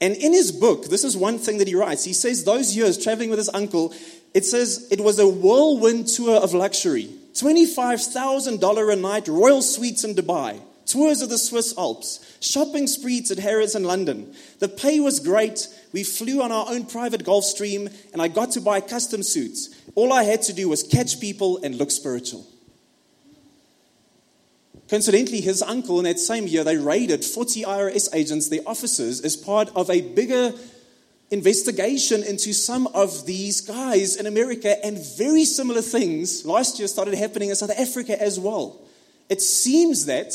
And 0.00 0.16
in 0.16 0.32
his 0.32 0.50
book, 0.50 0.86
this 0.86 1.04
is 1.04 1.16
one 1.16 1.38
thing 1.38 1.58
that 1.58 1.68
he 1.68 1.74
writes. 1.74 2.04
He 2.04 2.12
says, 2.12 2.44
Those 2.44 2.74
years 2.74 3.02
traveling 3.02 3.30
with 3.30 3.38
his 3.38 3.50
uncle, 3.52 3.94
it 4.34 4.44
says 4.44 4.88
it 4.90 5.00
was 5.00 5.18
a 5.18 5.28
whirlwind 5.28 6.08
tour 6.08 6.36
of 6.36 6.54
luxury 6.54 7.10
$25,000 7.34 8.92
a 8.92 8.96
night, 8.96 9.28
royal 9.28 9.62
suites 9.62 10.04
in 10.04 10.14
Dubai 10.14 10.60
tours 10.92 11.22
of 11.22 11.30
the 11.30 11.38
Swiss 11.38 11.76
Alps, 11.78 12.36
shopping 12.40 12.86
sprees 12.86 13.30
at 13.30 13.38
Harrods 13.38 13.74
in 13.74 13.84
London. 13.84 14.34
The 14.58 14.68
pay 14.68 15.00
was 15.00 15.20
great. 15.20 15.66
We 15.92 16.04
flew 16.04 16.42
on 16.42 16.52
our 16.52 16.66
own 16.68 16.84
private 16.84 17.24
Gulfstream, 17.24 17.92
and 18.12 18.20
I 18.20 18.28
got 18.28 18.52
to 18.52 18.60
buy 18.60 18.80
custom 18.80 19.22
suits. 19.22 19.70
All 19.94 20.12
I 20.12 20.24
had 20.24 20.42
to 20.42 20.52
do 20.52 20.68
was 20.68 20.82
catch 20.82 21.20
people 21.20 21.60
and 21.62 21.76
look 21.76 21.90
spiritual. 21.90 22.46
Coincidentally, 24.92 25.40
his 25.40 25.62
uncle 25.62 26.00
in 26.00 26.04
that 26.04 26.18
same 26.18 26.46
year, 26.46 26.64
they 26.64 26.76
raided 26.76 27.24
40 27.24 27.62
IRS 27.62 28.14
agents, 28.14 28.50
their 28.50 28.60
officers, 28.66 29.22
as 29.22 29.38
part 29.38 29.70
of 29.74 29.88
a 29.88 30.02
bigger 30.02 30.52
investigation 31.30 32.22
into 32.22 32.52
some 32.52 32.86
of 32.88 33.24
these 33.24 33.62
guys 33.62 34.16
in 34.16 34.26
America, 34.26 34.76
and 34.84 34.98
very 35.16 35.46
similar 35.46 35.80
things 35.80 36.44
last 36.44 36.78
year 36.78 36.86
started 36.86 37.14
happening 37.14 37.48
in 37.48 37.56
South 37.56 37.70
Africa 37.70 38.20
as 38.20 38.38
well. 38.38 38.82
It 39.30 39.40
seems 39.40 40.04
that 40.04 40.34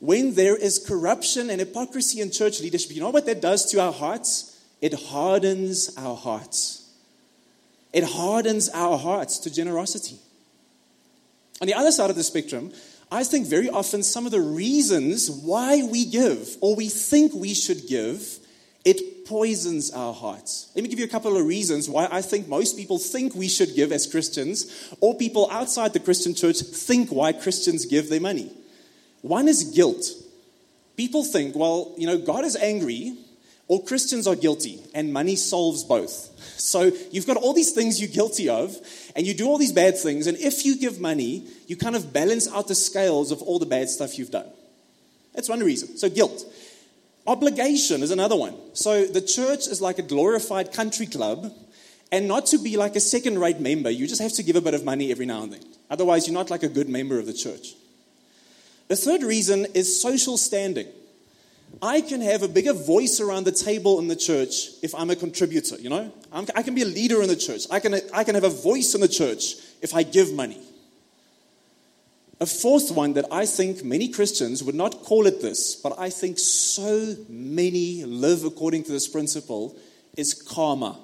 when 0.00 0.32
there 0.32 0.56
is 0.56 0.78
corruption 0.78 1.50
and 1.50 1.60
hypocrisy 1.60 2.22
in 2.22 2.30
church 2.30 2.62
leadership, 2.62 2.94
you 2.94 3.02
know 3.02 3.10
what 3.10 3.26
that 3.26 3.42
does 3.42 3.70
to 3.72 3.80
our 3.82 3.92
hearts? 3.92 4.58
It 4.80 4.94
hardens 4.94 5.94
our 5.98 6.16
hearts. 6.16 6.90
It 7.92 8.04
hardens 8.04 8.70
our 8.70 8.96
hearts 8.96 9.38
to 9.40 9.52
generosity. 9.52 10.16
On 11.60 11.66
the 11.66 11.74
other 11.74 11.90
side 11.92 12.08
of 12.08 12.16
the 12.16 12.22
spectrum, 12.24 12.72
I 13.10 13.24
think 13.24 13.46
very 13.46 13.70
often 13.70 14.02
some 14.02 14.26
of 14.26 14.32
the 14.32 14.40
reasons 14.40 15.30
why 15.30 15.82
we 15.82 16.04
give 16.04 16.56
or 16.60 16.74
we 16.74 16.88
think 16.88 17.32
we 17.32 17.54
should 17.54 17.86
give, 17.88 18.38
it 18.84 19.26
poisons 19.26 19.90
our 19.90 20.14
hearts. 20.14 20.70
Let 20.74 20.82
me 20.82 20.88
give 20.88 20.98
you 20.98 21.04
a 21.04 21.08
couple 21.08 21.36
of 21.36 21.44
reasons 21.46 21.88
why 21.88 22.08
I 22.10 22.22
think 22.22 22.48
most 22.48 22.76
people 22.76 22.98
think 22.98 23.34
we 23.34 23.48
should 23.48 23.74
give 23.74 23.92
as 23.92 24.06
Christians, 24.06 24.94
or 25.00 25.16
people 25.16 25.48
outside 25.50 25.92
the 25.92 26.00
Christian 26.00 26.34
church 26.34 26.60
think 26.60 27.10
why 27.10 27.32
Christians 27.32 27.86
give 27.86 28.08
their 28.08 28.20
money. 28.20 28.50
One 29.22 29.48
is 29.48 29.64
guilt. 29.64 30.06
people 30.98 31.22
think, 31.22 31.54
well, 31.54 31.94
you 31.96 32.06
know, 32.06 32.18
God 32.18 32.44
is 32.44 32.56
angry, 32.56 33.16
or 33.68 33.84
Christians 33.84 34.26
are 34.26 34.34
guilty, 34.34 34.80
and 34.94 35.12
money 35.12 35.36
solves 35.36 35.84
both. 35.84 36.34
So 36.58 36.90
you've 37.12 37.26
got 37.26 37.36
all 37.36 37.52
these 37.52 37.72
things 37.72 38.00
you're 38.00 38.10
guilty 38.10 38.48
of, 38.48 38.76
and 39.14 39.26
you 39.26 39.34
do 39.34 39.46
all 39.46 39.58
these 39.58 39.72
bad 39.72 39.96
things, 39.98 40.26
and 40.26 40.36
if 40.38 40.64
you 40.64 40.76
give 40.78 41.00
money, 41.00 41.44
you 41.66 41.76
kind 41.76 41.94
of 41.94 42.12
balance 42.12 42.48
out 42.48 42.66
the 42.66 42.74
scales 42.74 43.30
of 43.30 43.42
all 43.42 43.58
the 43.58 43.66
bad 43.66 43.90
stuff 43.90 44.18
you've 44.18 44.30
done. 44.30 44.46
That's 45.34 45.48
one 45.48 45.60
reason. 45.60 45.98
So, 45.98 46.08
guilt. 46.08 46.44
Obligation 47.26 48.02
is 48.02 48.10
another 48.10 48.36
one. 48.36 48.56
So, 48.72 49.04
the 49.04 49.20
church 49.20 49.68
is 49.68 49.82
like 49.82 49.98
a 49.98 50.02
glorified 50.02 50.72
country 50.72 51.06
club, 51.06 51.52
and 52.10 52.26
not 52.26 52.46
to 52.46 52.58
be 52.58 52.78
like 52.78 52.96
a 52.96 53.00
second 53.00 53.38
rate 53.38 53.60
member, 53.60 53.90
you 53.90 54.06
just 54.06 54.22
have 54.22 54.32
to 54.32 54.42
give 54.42 54.56
a 54.56 54.62
bit 54.62 54.72
of 54.72 54.82
money 54.84 55.10
every 55.10 55.26
now 55.26 55.42
and 55.42 55.52
then. 55.52 55.60
Otherwise, 55.90 56.26
you're 56.26 56.34
not 56.34 56.48
like 56.48 56.62
a 56.62 56.68
good 56.68 56.88
member 56.88 57.18
of 57.18 57.26
the 57.26 57.34
church. 57.34 57.74
The 58.88 58.96
third 58.96 59.22
reason 59.22 59.66
is 59.74 60.00
social 60.00 60.38
standing. 60.38 60.86
I 61.80 62.00
can 62.00 62.20
have 62.20 62.42
a 62.42 62.48
bigger 62.48 62.72
voice 62.72 63.20
around 63.20 63.44
the 63.44 63.52
table 63.52 63.98
in 63.98 64.08
the 64.08 64.16
church 64.16 64.70
if 64.82 64.94
I'm 64.94 65.10
a 65.10 65.16
contributor, 65.16 65.76
you 65.76 65.90
know? 65.90 66.12
I'm, 66.32 66.46
i 66.54 66.62
can 66.62 66.74
be 66.74 66.82
a 66.82 66.86
leader 66.86 67.22
in 67.22 67.28
the 67.28 67.36
church. 67.36 67.66
I 67.70 67.78
can, 67.78 67.94
I 68.12 68.24
can 68.24 68.34
have 68.34 68.44
a 68.44 68.50
voice 68.50 68.94
in 68.94 69.00
the 69.00 69.08
church 69.08 69.54
if 69.80 69.94
I 69.94 70.02
give 70.02 70.32
money. 70.32 70.60
A 72.40 72.46
fourth 72.46 72.92
one 72.92 73.14
that 73.14 73.26
I 73.32 73.46
think 73.46 73.84
many 73.84 74.08
Christians 74.08 74.62
would 74.62 74.74
not 74.74 75.02
call 75.02 75.26
it 75.26 75.40
this, 75.40 75.74
but 75.74 75.98
I 75.98 76.10
think 76.10 76.38
so 76.38 77.16
many 77.28 78.04
live 78.04 78.44
according 78.44 78.84
to 78.84 78.92
this 78.92 79.08
principle 79.08 79.76
is 80.16 80.34
karma. 80.34 80.98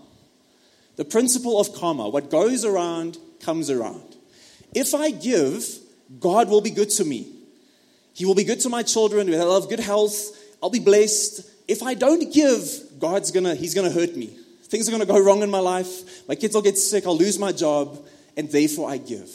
The 0.97 1.05
principle 1.05 1.61
of 1.61 1.75
karma 1.75 2.09
what 2.09 2.31
goes 2.31 2.65
around 2.65 3.19
comes 3.41 3.69
around. 3.69 4.17
If 4.75 4.95
I 4.95 5.11
give, 5.11 5.67
God 6.21 6.49
will 6.49 6.61
be 6.61 6.71
good 6.71 6.91
to 6.91 7.05
me. 7.05 7.33
He 8.13 8.25
will 8.25 8.37
be 8.37 8.45
good 8.45 8.61
to 8.61 8.69
my 8.69 8.85
children. 8.85 9.29
They'll 9.29 9.61
have 9.61 9.69
good 9.69 9.81
health. 9.81 10.39
I'll 10.65 10.71
be 10.71 10.81
blessed. 10.81 11.47
If 11.69 11.83
I 11.83 11.93
don't 11.93 12.33
give, 12.33 12.65
God's 12.99 13.31
gonna, 13.31 13.55
He's 13.55 13.75
gonna 13.75 13.91
hurt 13.91 14.17
me. 14.17 14.35
Things 14.63 14.89
are 14.89 14.93
gonna 14.93 15.05
go 15.05 15.23
wrong 15.23 15.43
in 15.43 15.51
my 15.51 15.59
life. 15.59 16.27
My 16.27 16.35
kids 16.35 16.55
will 16.55 16.63
get 16.63 16.79
sick. 16.79 17.07
I'll 17.07 17.19
lose 17.19 17.39
my 17.39 17.53
job. 17.53 18.03
And 18.35 18.51
therefore 18.51 18.89
I 18.89 18.97
give. 18.97 19.31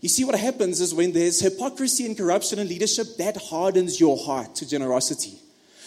You 0.00 0.08
see, 0.08 0.24
what 0.24 0.34
happens 0.34 0.80
is 0.80 0.92
when 0.92 1.12
there's 1.12 1.38
hypocrisy 1.38 2.06
and 2.06 2.16
corruption 2.16 2.58
in 2.58 2.66
leadership, 2.66 3.06
that 3.18 3.36
hardens 3.36 4.00
your 4.00 4.18
heart 4.18 4.56
to 4.56 4.68
generosity. 4.68 5.38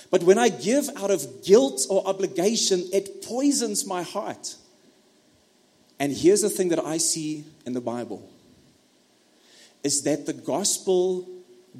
But 0.09 0.23
when 0.23 0.37
I 0.37 0.47
give 0.47 0.87
out 0.95 1.11
of 1.11 1.43
guilt 1.43 1.85
or 1.89 2.07
obligation, 2.07 2.85
it 2.93 3.23
poisons 3.23 3.85
my 3.85 4.03
heart. 4.03 4.55
And 5.99 6.13
here's 6.13 6.43
the 6.43 6.49
thing 6.49 6.69
that 6.69 6.79
I 6.79 6.97
see 6.97 7.43
in 7.65 7.73
the 7.73 7.81
Bible 7.81 8.29
is 9.83 10.03
that 10.03 10.25
the 10.25 10.33
gospel 10.33 11.27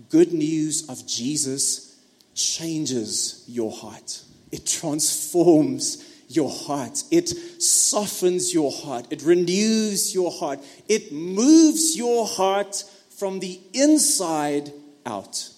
good 0.09 0.33
news 0.33 0.89
of 0.89 1.05
Jesus 1.07 1.99
changes 2.33 3.43
your 3.47 3.71
heart. 3.71 4.23
It 4.51 4.65
transforms 4.65 6.09
your 6.27 6.49
heart. 6.49 7.03
It 7.11 7.29
softens 7.61 8.53
your 8.53 8.71
heart. 8.71 9.07
It 9.09 9.21
renews 9.23 10.13
your 10.13 10.31
heart. 10.31 10.59
It 10.87 11.11
moves 11.11 11.95
your 11.95 12.25
heart 12.25 12.83
from 13.17 13.39
the 13.39 13.59
inside 13.73 14.71
out. 15.05 15.49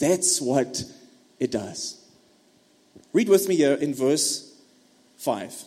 That's 0.00 0.40
what 0.40 0.84
it 1.38 1.50
does. 1.50 2.00
Read 3.12 3.28
with 3.28 3.48
me 3.48 3.56
here 3.56 3.74
in 3.74 3.94
verse 3.94 4.54
5. 5.18 5.64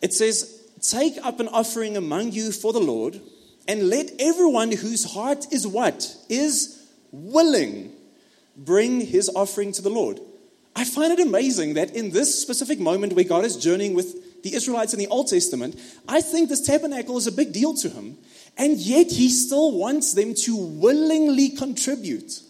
It 0.00 0.12
says, 0.12 0.60
Take 0.80 1.24
up 1.24 1.38
an 1.38 1.48
offering 1.48 1.96
among 1.96 2.32
you 2.32 2.50
for 2.50 2.72
the 2.72 2.80
Lord 2.80 3.20
and 3.68 3.88
let 3.88 4.10
everyone 4.18 4.72
whose 4.72 5.12
heart 5.12 5.46
is 5.52 5.66
what? 5.66 6.14
Is 6.28 6.86
willing 7.10 7.92
bring 8.56 9.00
his 9.00 9.30
offering 9.34 9.72
to 9.72 9.82
the 9.82 9.90
Lord. 9.90 10.20
I 10.74 10.84
find 10.84 11.12
it 11.12 11.20
amazing 11.20 11.74
that 11.74 11.94
in 11.94 12.10
this 12.10 12.40
specific 12.40 12.80
moment 12.80 13.12
where 13.12 13.24
God 13.24 13.44
is 13.44 13.56
journeying 13.56 13.94
with 13.94 14.42
the 14.42 14.54
Israelites 14.54 14.92
in 14.92 14.98
the 14.98 15.06
Old 15.08 15.28
Testament, 15.28 15.78
I 16.08 16.20
think 16.20 16.48
this 16.48 16.66
tabernacle 16.66 17.16
is 17.16 17.26
a 17.26 17.32
big 17.32 17.52
deal 17.52 17.74
to 17.74 17.90
him. 17.90 18.18
And 18.56 18.78
yet 18.78 19.10
he 19.10 19.28
still 19.28 19.72
wants 19.72 20.14
them 20.14 20.34
to 20.44 20.56
willingly 20.56 21.50
contribute. 21.50 22.40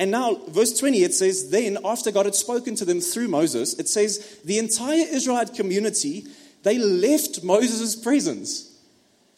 And 0.00 0.10
now, 0.10 0.36
verse 0.48 0.78
20, 0.78 1.02
it 1.02 1.12
says, 1.12 1.50
Then, 1.50 1.78
after 1.84 2.12
God 2.12 2.26
had 2.26 2.34
spoken 2.34 2.76
to 2.76 2.84
them 2.84 3.00
through 3.00 3.28
Moses, 3.28 3.78
it 3.78 3.88
says, 3.88 4.38
The 4.44 4.58
entire 4.58 5.04
Israelite 5.10 5.54
community, 5.54 6.26
they 6.62 6.78
left 6.78 7.42
Moses' 7.42 7.96
presence. 7.96 8.67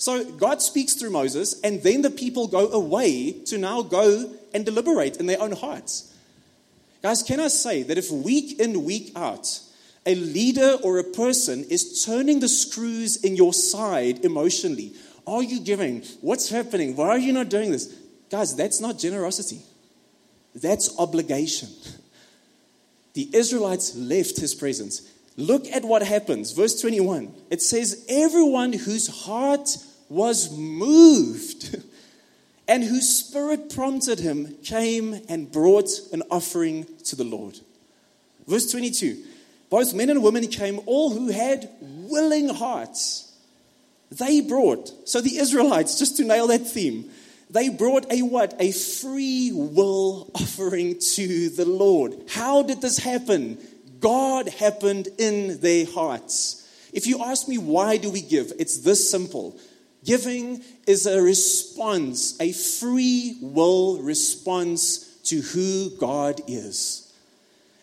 So 0.01 0.25
God 0.25 0.63
speaks 0.63 0.95
through 0.95 1.11
Moses, 1.11 1.61
and 1.61 1.83
then 1.83 2.01
the 2.01 2.09
people 2.09 2.49
go 2.49 2.71
away 2.71 3.33
to 3.45 3.59
now 3.59 3.83
go 3.83 4.35
and 4.55 4.65
deliberate 4.65 5.19
in 5.19 5.27
their 5.27 5.39
own 5.39 5.53
hearts. 5.53 6.17
Guys, 7.03 7.23
can 7.23 7.39
I 7.39 7.49
say 7.49 7.83
that 7.83 7.99
if 7.99 8.11
week 8.11 8.59
in, 8.59 8.85
week 8.85 9.13
out, 9.15 9.61
a 10.07 10.15
leader 10.15 10.79
or 10.83 10.99
a 10.99 11.05
person 11.05 11.65
is 11.65 12.03
turning 12.03 12.41
the 12.41 12.49
screws 12.49 13.23
in 13.23 13.37
your 13.37 13.53
side 13.53 14.25
emotionally, 14.25 14.95
are 15.27 15.43
you 15.43 15.61
giving? 15.61 16.03
What's 16.23 16.49
happening? 16.49 16.97
Why 16.97 17.11
are 17.11 17.19
you 17.19 17.35
not 17.35 17.51
doing 17.51 17.71
this? 17.71 17.95
Guys, 18.31 18.57
that's 18.57 18.81
not 18.81 18.99
generosity, 18.99 19.61
that's 20.55 20.99
obligation. 20.99 21.69
The 23.13 23.29
Israelites 23.35 23.95
left 23.95 24.41
his 24.41 24.55
presence. 24.55 25.13
Look 25.37 25.67
at 25.67 25.85
what 25.85 26.03
happens. 26.03 26.53
Verse 26.53 26.81
21. 26.81 27.35
It 27.51 27.61
says, 27.61 28.07
Everyone 28.09 28.73
whose 28.73 29.25
heart 29.25 29.69
was 30.11 30.55
moved 30.55 31.83
and 32.69 32.85
whose 32.85 33.09
spirit 33.09 33.75
prompted 33.75 34.19
him 34.19 34.57
came 34.63 35.23
and 35.29 35.51
brought 35.51 35.89
an 36.13 36.23
offering 36.31 36.87
to 37.05 37.17
the 37.17 37.25
Lord. 37.25 37.59
Verse 38.47 38.71
22 38.71 39.23
Both 39.71 39.95
men 39.95 40.11
and 40.11 40.23
women 40.23 40.47
came, 40.49 40.81
all 40.85 41.11
who 41.11 41.29
had 41.29 41.71
willing 41.81 42.51
hearts. 42.51 43.33
They 44.11 44.41
brought, 44.41 45.09
so 45.09 45.21
the 45.21 45.39
Israelites, 45.39 45.99
just 45.99 46.17
to 46.17 46.25
nail 46.25 46.49
that 46.49 46.67
theme, 46.67 47.09
they 47.49 47.69
brought 47.69 48.11
a 48.13 48.23
what? 48.23 48.55
A 48.59 48.73
free 48.73 49.53
will 49.53 50.31
offering 50.35 50.99
to 51.15 51.49
the 51.49 51.65
Lord. 51.65 52.17
How 52.29 52.63
did 52.63 52.81
this 52.81 52.99
happen? 52.99 53.59
God 54.01 54.49
happened 54.49 55.09
in 55.19 55.61
their 55.61 55.87
hearts. 55.87 56.57
If 56.93 57.07
you 57.07 57.23
ask 57.23 57.47
me 57.49 57.59
why 57.59 57.97
do 57.97 58.11
we 58.11 58.21
give, 58.21 58.53
it's 58.59 58.79
this 58.79 59.09
simple. 59.11 59.57
Giving 60.05 60.63
is 60.87 61.07
a 61.07 61.21
response, 61.21 62.41
a 62.41 62.53
free 62.53 63.37
will 63.41 63.99
response 64.03 65.19
to 65.25 65.41
who 65.41 65.91
God 65.99 66.41
is. 66.47 67.13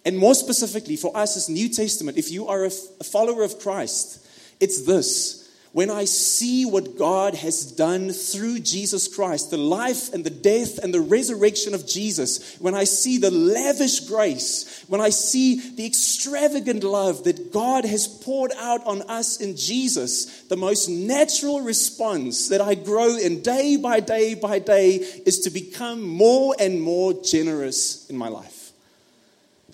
And 0.03 0.17
more 0.17 0.35
specifically, 0.35 0.95
for 0.95 1.15
us 1.15 1.37
as 1.37 1.49
New 1.49 1.69
Testament, 1.69 2.17
if 2.17 2.31
you 2.31 2.47
are 2.47 2.65
a 2.65 2.69
follower 2.69 3.43
of 3.43 3.59
Christ, 3.59 4.25
it's 4.59 4.85
this 4.85 5.46
when 5.77 5.91
I 5.91 6.05
see 6.05 6.65
what 6.65 6.97
God 6.97 7.35
has 7.35 7.63
done 7.63 8.09
through 8.11 8.61
Jesus 8.61 9.07
Christ, 9.07 9.51
the 9.51 9.57
life 9.57 10.11
and 10.11 10.23
the 10.23 10.31
death 10.31 10.79
and 10.79 10.91
the 10.91 11.01
resurrection 11.01 11.75
of 11.75 11.85
Jesus, 11.85 12.55
when 12.57 12.73
I 12.73 12.83
see 12.83 13.19
the 13.19 13.29
lavish 13.29 13.99
grace, 13.99 14.83
when 14.87 15.01
I 15.01 15.11
see 15.11 15.75
the 15.75 15.85
extravagant 15.85 16.83
love 16.83 17.25
that 17.25 17.53
God 17.53 17.85
has 17.85 18.07
poured 18.07 18.53
out 18.57 18.87
on 18.87 19.03
us 19.03 19.39
in 19.39 19.55
Jesus, 19.55 20.41
the 20.45 20.57
most 20.57 20.89
natural 20.89 21.61
response 21.61 22.49
that 22.49 22.59
I 22.59 22.73
grow 22.73 23.15
in 23.15 23.43
day 23.43 23.77
by 23.77 23.99
day 23.99 24.33
by 24.33 24.57
day 24.57 24.95
is 24.95 25.41
to 25.41 25.51
become 25.51 26.01
more 26.01 26.55
and 26.59 26.81
more 26.81 27.13
generous 27.21 28.09
in 28.09 28.17
my 28.17 28.29
life. 28.29 28.71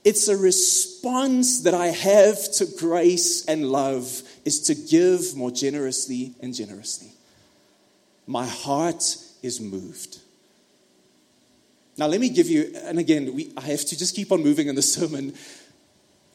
It's 0.04 0.28
a 0.28 0.36
response 0.36 1.62
that 1.62 1.74
I 1.74 1.88
have 1.88 2.52
to 2.56 2.66
grace 2.78 3.46
and 3.46 3.70
love 3.70 4.22
is 4.46 4.60
to 4.62 4.76
give 4.76 5.36
more 5.36 5.52
generously 5.52 6.34
and 6.42 6.54
generously. 6.54 7.12
My 8.28 8.46
heart 8.46 9.04
is 9.42 9.60
moved. 9.60 10.20
Now, 11.98 12.08
let 12.08 12.20
me 12.20 12.30
give 12.30 12.48
you, 12.48 12.72
and 12.84 12.98
again, 12.98 13.34
we, 13.36 13.52
I 13.56 13.62
have 13.62 13.86
to 13.86 13.98
just 13.98 14.16
keep 14.16 14.32
on 14.32 14.42
moving 14.42 14.68
in 14.68 14.76
the 14.76 14.82
sermon. 14.98 15.34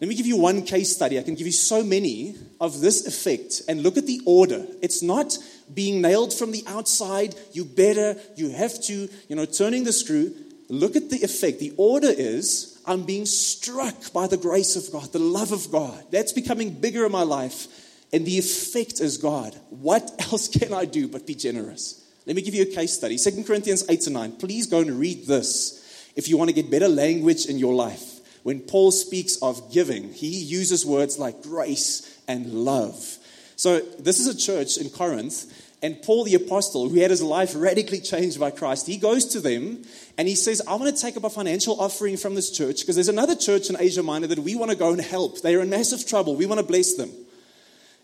Let 0.00 0.08
me 0.08 0.14
give 0.14 0.26
you 0.26 0.36
one 0.36 0.62
case 0.62 0.94
study. 0.94 1.18
I 1.18 1.22
can 1.22 1.34
give 1.34 1.46
you 1.46 1.52
so 1.52 1.82
many 1.82 2.36
of 2.60 2.80
this 2.80 3.06
effect, 3.06 3.62
and 3.68 3.82
look 3.82 3.96
at 3.96 4.06
the 4.06 4.20
order. 4.24 4.64
It's 4.80 5.02
not 5.02 5.36
being 5.74 6.00
nailed 6.00 6.32
from 6.32 6.52
the 6.52 6.62
outside, 6.66 7.34
you 7.52 7.64
better, 7.64 8.16
you 8.36 8.50
have 8.50 8.80
to, 8.84 9.08
you 9.28 9.36
know, 9.36 9.44
turning 9.44 9.84
the 9.84 9.92
screw. 9.92 10.34
Look 10.68 10.96
at 10.96 11.10
the 11.10 11.22
effect. 11.22 11.60
The 11.60 11.72
order 11.76 12.10
is 12.10 12.80
I'm 12.86 13.02
being 13.02 13.26
struck 13.26 14.12
by 14.12 14.26
the 14.26 14.36
grace 14.36 14.76
of 14.76 14.92
God, 14.92 15.12
the 15.12 15.18
love 15.18 15.50
of 15.50 15.70
God. 15.72 16.04
That's 16.10 16.32
becoming 16.32 16.70
bigger 16.70 17.04
in 17.06 17.12
my 17.12 17.22
life. 17.22 17.66
And 18.12 18.24
the 18.24 18.38
effect 18.38 19.00
is 19.00 19.18
God. 19.18 19.54
What 19.70 20.10
else 20.20 20.48
can 20.58 20.72
I 20.72 20.84
do 20.84 21.08
but 21.08 21.26
be 21.26 21.34
generous? 21.34 22.04
Let 22.26 22.36
me 22.36 22.42
give 22.42 22.54
you 22.54 22.62
a 22.62 22.66
case 22.66 22.92
study. 22.92 23.16
2 23.16 23.44
Corinthians 23.44 23.84
8 23.88 24.00
to 24.02 24.10
9. 24.10 24.32
Please 24.32 24.66
go 24.66 24.80
and 24.80 24.98
read 24.98 25.26
this 25.26 26.12
if 26.14 26.28
you 26.28 26.36
want 26.36 26.50
to 26.50 26.54
get 26.54 26.70
better 26.70 26.88
language 26.88 27.46
in 27.46 27.58
your 27.58 27.74
life. 27.74 28.16
When 28.42 28.60
Paul 28.60 28.90
speaks 28.90 29.36
of 29.42 29.72
giving, 29.72 30.12
he 30.12 30.28
uses 30.28 30.84
words 30.84 31.18
like 31.18 31.42
grace 31.42 32.18
and 32.28 32.52
love. 32.52 33.18
So, 33.56 33.80
this 33.98 34.20
is 34.20 34.26
a 34.26 34.36
church 34.36 34.76
in 34.76 34.90
Corinth, 34.90 35.46
And 35.82 36.02
Paul 36.02 36.24
the 36.24 36.34
apostle, 36.34 36.88
who 36.88 37.00
had 37.00 37.10
his 37.10 37.22
life 37.22 37.52
radically 37.54 38.00
changed 38.00 38.40
by 38.40 38.50
Christ, 38.50 38.86
he 38.86 38.96
goes 38.96 39.24
to 39.26 39.40
them 39.40 39.82
and 40.16 40.26
he 40.26 40.34
says, 40.34 40.60
I 40.66 40.74
want 40.74 40.94
to 40.94 41.00
take 41.00 41.16
up 41.16 41.24
a 41.24 41.30
financial 41.30 41.80
offering 41.80 42.16
from 42.16 42.34
this 42.34 42.50
church 42.50 42.80
because 42.80 42.96
there's 42.96 43.08
another 43.08 43.36
church 43.36 43.70
in 43.70 43.76
Asia 43.78 44.02
Minor 44.02 44.26
that 44.28 44.40
we 44.40 44.56
want 44.56 44.70
to 44.70 44.76
go 44.76 44.92
and 44.92 45.00
help. 45.00 45.40
They're 45.40 45.60
in 45.60 45.70
massive 45.70 46.06
trouble. 46.06 46.34
We 46.34 46.46
want 46.46 46.60
to 46.60 46.66
bless 46.66 46.94
them. 46.94 47.10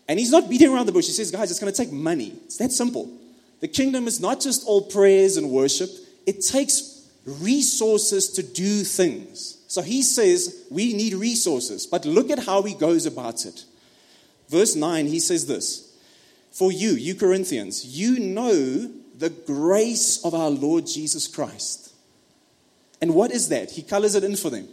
And 0.07 0.19
he's 0.19 0.31
not 0.31 0.49
beating 0.49 0.71
around 0.71 0.85
the 0.85 0.91
bush. 0.91 1.07
He 1.07 1.13
says, 1.13 1.31
guys, 1.31 1.49
it's 1.49 1.59
going 1.59 1.73
to 1.73 1.77
take 1.77 1.91
money. 1.91 2.33
It's 2.45 2.57
that 2.57 2.71
simple. 2.71 3.09
The 3.59 3.67
kingdom 3.67 4.07
is 4.07 4.19
not 4.19 4.39
just 4.39 4.65
all 4.65 4.83
prayers 4.83 5.37
and 5.37 5.49
worship, 5.49 5.89
it 6.25 6.41
takes 6.41 7.09
resources 7.25 8.29
to 8.33 8.43
do 8.43 8.83
things. 8.83 9.57
So 9.67 9.81
he 9.81 10.03
says, 10.03 10.65
we 10.69 10.93
need 10.93 11.13
resources. 11.13 11.87
But 11.87 12.05
look 12.05 12.29
at 12.29 12.39
how 12.39 12.61
he 12.61 12.75
goes 12.75 13.05
about 13.05 13.45
it. 13.45 13.65
Verse 14.49 14.75
9, 14.75 15.07
he 15.07 15.19
says 15.19 15.47
this 15.47 15.97
For 16.51 16.71
you, 16.71 16.91
you 16.91 17.15
Corinthians, 17.15 17.85
you 17.85 18.19
know 18.19 18.91
the 19.17 19.29
grace 19.29 20.23
of 20.23 20.35
our 20.35 20.49
Lord 20.49 20.85
Jesus 20.85 21.27
Christ. 21.27 21.93
And 23.01 23.13
what 23.13 23.31
is 23.31 23.49
that? 23.49 23.71
He 23.71 23.81
colors 23.81 24.15
it 24.15 24.23
in 24.23 24.35
for 24.35 24.49
them. 24.49 24.67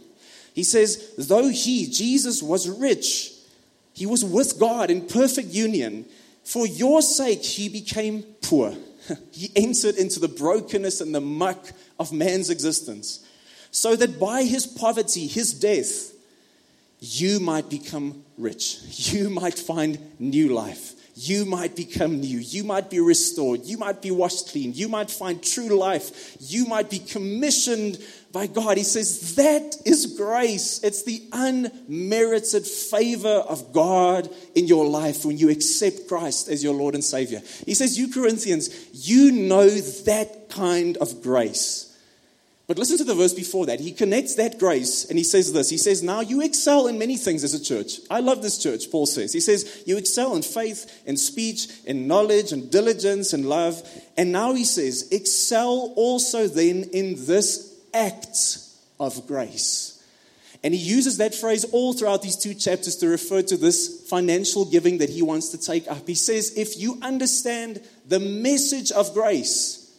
He 0.53 0.63
says, 0.63 1.13
Though 1.17 1.49
he, 1.49 1.87
Jesus, 1.87 2.43
was 2.43 2.69
rich, 2.69 3.32
he 3.93 4.05
was 4.05 4.25
with 4.25 4.59
God 4.59 4.89
in 4.89 5.07
perfect 5.07 5.49
union. 5.49 6.05
For 6.43 6.67
your 6.67 7.01
sake, 7.01 7.43
he 7.43 7.69
became 7.69 8.23
poor. 8.41 8.75
he 9.31 9.51
entered 9.55 9.95
into 9.95 10.19
the 10.19 10.27
brokenness 10.27 10.99
and 10.99 11.13
the 11.13 11.21
muck 11.21 11.71
of 11.99 12.11
man's 12.11 12.49
existence, 12.49 13.25
so 13.71 13.95
that 13.95 14.19
by 14.19 14.43
his 14.43 14.67
poverty, 14.67 15.27
his 15.27 15.53
death, 15.53 16.11
you 16.99 17.39
might 17.39 17.69
become 17.69 18.23
rich. 18.37 18.79
You 19.13 19.29
might 19.29 19.59
find 19.59 19.99
new 20.19 20.53
life. 20.53 20.93
You 21.15 21.45
might 21.45 21.75
become 21.75 22.21
new. 22.21 22.39
You 22.39 22.63
might 22.63 22.89
be 22.89 22.99
restored. 22.99 23.65
You 23.65 23.77
might 23.77 24.01
be 24.01 24.09
washed 24.09 24.49
clean. 24.49 24.73
You 24.73 24.87
might 24.87 25.11
find 25.11 25.43
true 25.43 25.77
life. 25.77 26.37
You 26.39 26.65
might 26.65 26.89
be 26.89 26.99
commissioned 26.99 27.99
by 28.33 28.47
God. 28.47 28.77
He 28.77 28.83
says 28.83 29.35
that 29.35 29.77
is 29.85 30.17
grace. 30.17 30.83
It's 30.83 31.03
the 31.03 31.23
unmerited 31.31 32.65
favor 32.65 33.29
of 33.29 33.71
God 33.71 34.27
in 34.55 34.65
your 34.65 34.87
life 34.87 35.23
when 35.23 35.37
you 35.37 35.49
accept 35.49 36.07
Christ 36.07 36.49
as 36.49 36.63
your 36.63 36.73
Lord 36.73 36.95
and 36.95 37.03
Savior. 37.03 37.41
He 37.65 37.75
says, 37.75 37.97
You 37.97 38.11
Corinthians, 38.11 38.89
you 38.91 39.31
know 39.31 39.69
that 39.69 40.49
kind 40.49 40.97
of 40.97 41.21
grace. 41.21 41.91
But 42.65 42.79
listen 42.79 42.97
to 42.97 43.03
the 43.03 43.13
verse 43.13 43.33
before 43.33 43.67
that. 43.67 43.81
He 43.81 43.91
connects 43.91 44.35
that 44.35 44.57
grace 44.57 45.05
and 45.05 45.17
he 45.17 45.23
says 45.23 45.53
this. 45.53 45.69
He 45.69 45.77
says, 45.77 46.01
Now 46.01 46.21
you 46.21 46.41
excel 46.41 46.87
in 46.87 46.97
many 46.97 47.17
things 47.17 47.43
as 47.43 47.53
a 47.53 47.63
church. 47.63 47.99
I 48.09 48.21
love 48.21 48.41
this 48.41 48.57
church, 48.57 48.89
Paul 48.89 49.05
says. 49.05 49.31
He 49.31 49.41
says, 49.41 49.83
You 49.85 49.97
excel 49.97 50.35
in 50.35 50.41
faith, 50.41 51.03
in 51.05 51.17
speech, 51.17 51.67
in 51.85 52.07
knowledge, 52.07 52.51
and 52.51 52.71
diligence, 52.71 53.33
and 53.33 53.47
love. 53.47 53.87
And 54.17 54.31
now 54.31 54.55
he 54.55 54.63
says, 54.63 55.09
Excel 55.11 55.93
also 55.95 56.47
then 56.47 56.85
in 56.93 57.25
this 57.25 57.72
act 57.93 58.59
of 58.99 59.27
grace. 59.27 60.03
And 60.63 60.73
he 60.73 60.79
uses 60.79 61.17
that 61.17 61.35
phrase 61.35 61.65
all 61.65 61.93
throughout 61.93 62.21
these 62.21 62.37
two 62.37 62.53
chapters 62.53 62.95
to 62.97 63.07
refer 63.09 63.41
to 63.41 63.57
this 63.57 64.07
financial 64.09 64.63
giving 64.63 64.99
that 64.99 65.09
he 65.09 65.21
wants 65.21 65.49
to 65.49 65.57
take 65.57 65.89
up. 65.91 66.07
He 66.07 66.15
says, 66.15 66.57
If 66.57 66.79
you 66.79 66.99
understand 67.01 67.81
the 68.07 68.19
message 68.19 68.91
of 68.91 69.13
grace, 69.13 69.91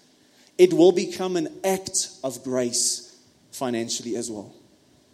it 0.56 0.72
will 0.72 0.92
become 0.92 1.36
an 1.36 1.48
act 1.64 2.08
of 2.22 2.42
grace 2.42 3.14
financially 3.52 4.16
as 4.16 4.30
well. 4.30 4.54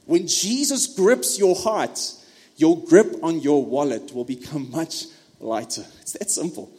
When 0.07 0.29
Jesus 0.29 0.87
grips 0.87 1.39
your 1.39 1.57
heart, 1.57 1.99
your 2.57 2.79
grip 2.85 3.17
on 3.23 3.41
your 3.41 3.65
wallet 3.65 4.15
will 4.15 4.25
become 4.25 4.71
much 4.73 5.07
lighter. 5.41 5.85
It's 6.03 6.13
that 6.13 6.31
simple. 6.31 6.71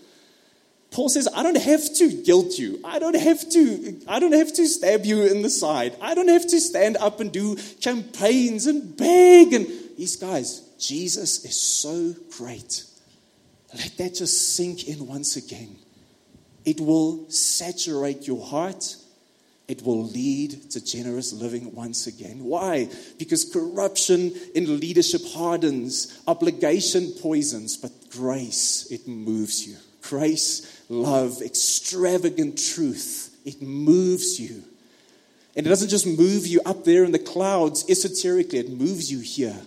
Paul 0.92 1.08
says, 1.08 1.28
I 1.34 1.42
don't 1.42 1.58
have 1.58 1.82
to 1.96 2.22
guilt 2.22 2.60
you. 2.60 2.80
I 2.84 3.00
don't 3.00 3.16
have 3.16 3.50
to, 3.52 4.02
I 4.10 4.20
don't 4.20 4.34
have 4.34 4.54
to 4.54 4.68
stab 4.68 5.06
you 5.06 5.24
in 5.24 5.42
the 5.42 5.50
side. 5.50 5.96
I 6.02 6.14
don't 6.14 6.28
have 6.28 6.46
to 6.50 6.60
stand 6.60 6.98
up 6.98 7.22
and 7.22 7.32
do 7.32 7.56
campaigns 7.80 8.68
and 8.68 8.96
beg. 8.98 9.54
And 9.54 9.68
these 9.98 10.18
guys, 10.18 10.60
Jesus 10.78 11.46
is 11.46 11.56
so 11.56 12.14
great. 12.38 12.84
Let 13.74 13.98
that 14.00 14.16
just 14.16 14.56
sink 14.56 14.90
in 14.90 15.08
once 15.08 15.38
again. 15.38 15.78
It 16.66 16.82
will 16.82 17.30
saturate 17.30 18.28
your 18.28 18.46
heart. 18.46 18.98
It 19.70 19.84
will 19.84 20.04
lead 20.04 20.72
to 20.72 20.84
generous 20.84 21.32
living 21.32 21.74
once 21.74 22.06
again. 22.08 22.44
Why? 22.44 22.90
Because 23.18 23.46
corruption 23.46 24.34
in 24.54 24.82
leadership 24.82 25.22
hardens, 25.34 26.22
obligation 26.28 27.14
poisons, 27.22 27.78
but 27.78 27.92
grace, 28.10 28.88
it 28.92 29.08
moves 29.08 29.66
you. 29.66 29.78
Grace, 30.02 30.81
love, 30.92 31.42
extravagant 31.42 32.60
truth, 32.60 33.36
it 33.46 33.62
moves 33.62 34.40
you. 34.40 34.64
And 35.56 35.66
it 35.66 35.70
doesn't 35.70 35.90
just 35.90 36.06
move 36.06 36.46
you 36.46 36.62
up 36.66 36.84
there 36.84 37.04
in 37.04 37.12
the 37.12 37.20
clouds 37.20 37.90
esoterically, 37.90 38.60
it 38.60 38.70
moves 38.70 39.12
you 39.12 39.20
here. 39.20 39.60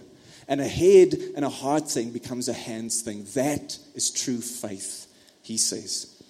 And 0.47 0.61
a 0.61 0.69
head 0.69 1.15
and 1.35 1.45
a 1.45 1.49
heart 1.49 1.91
thing 1.91 2.11
becomes 2.11 2.49
a 2.49 2.53
hands 2.53 3.01
thing. 3.01 3.27
That 3.35 3.79
is 3.95 4.11
true 4.11 4.41
faith, 4.41 5.07
he 5.43 5.57
says. 5.57 6.23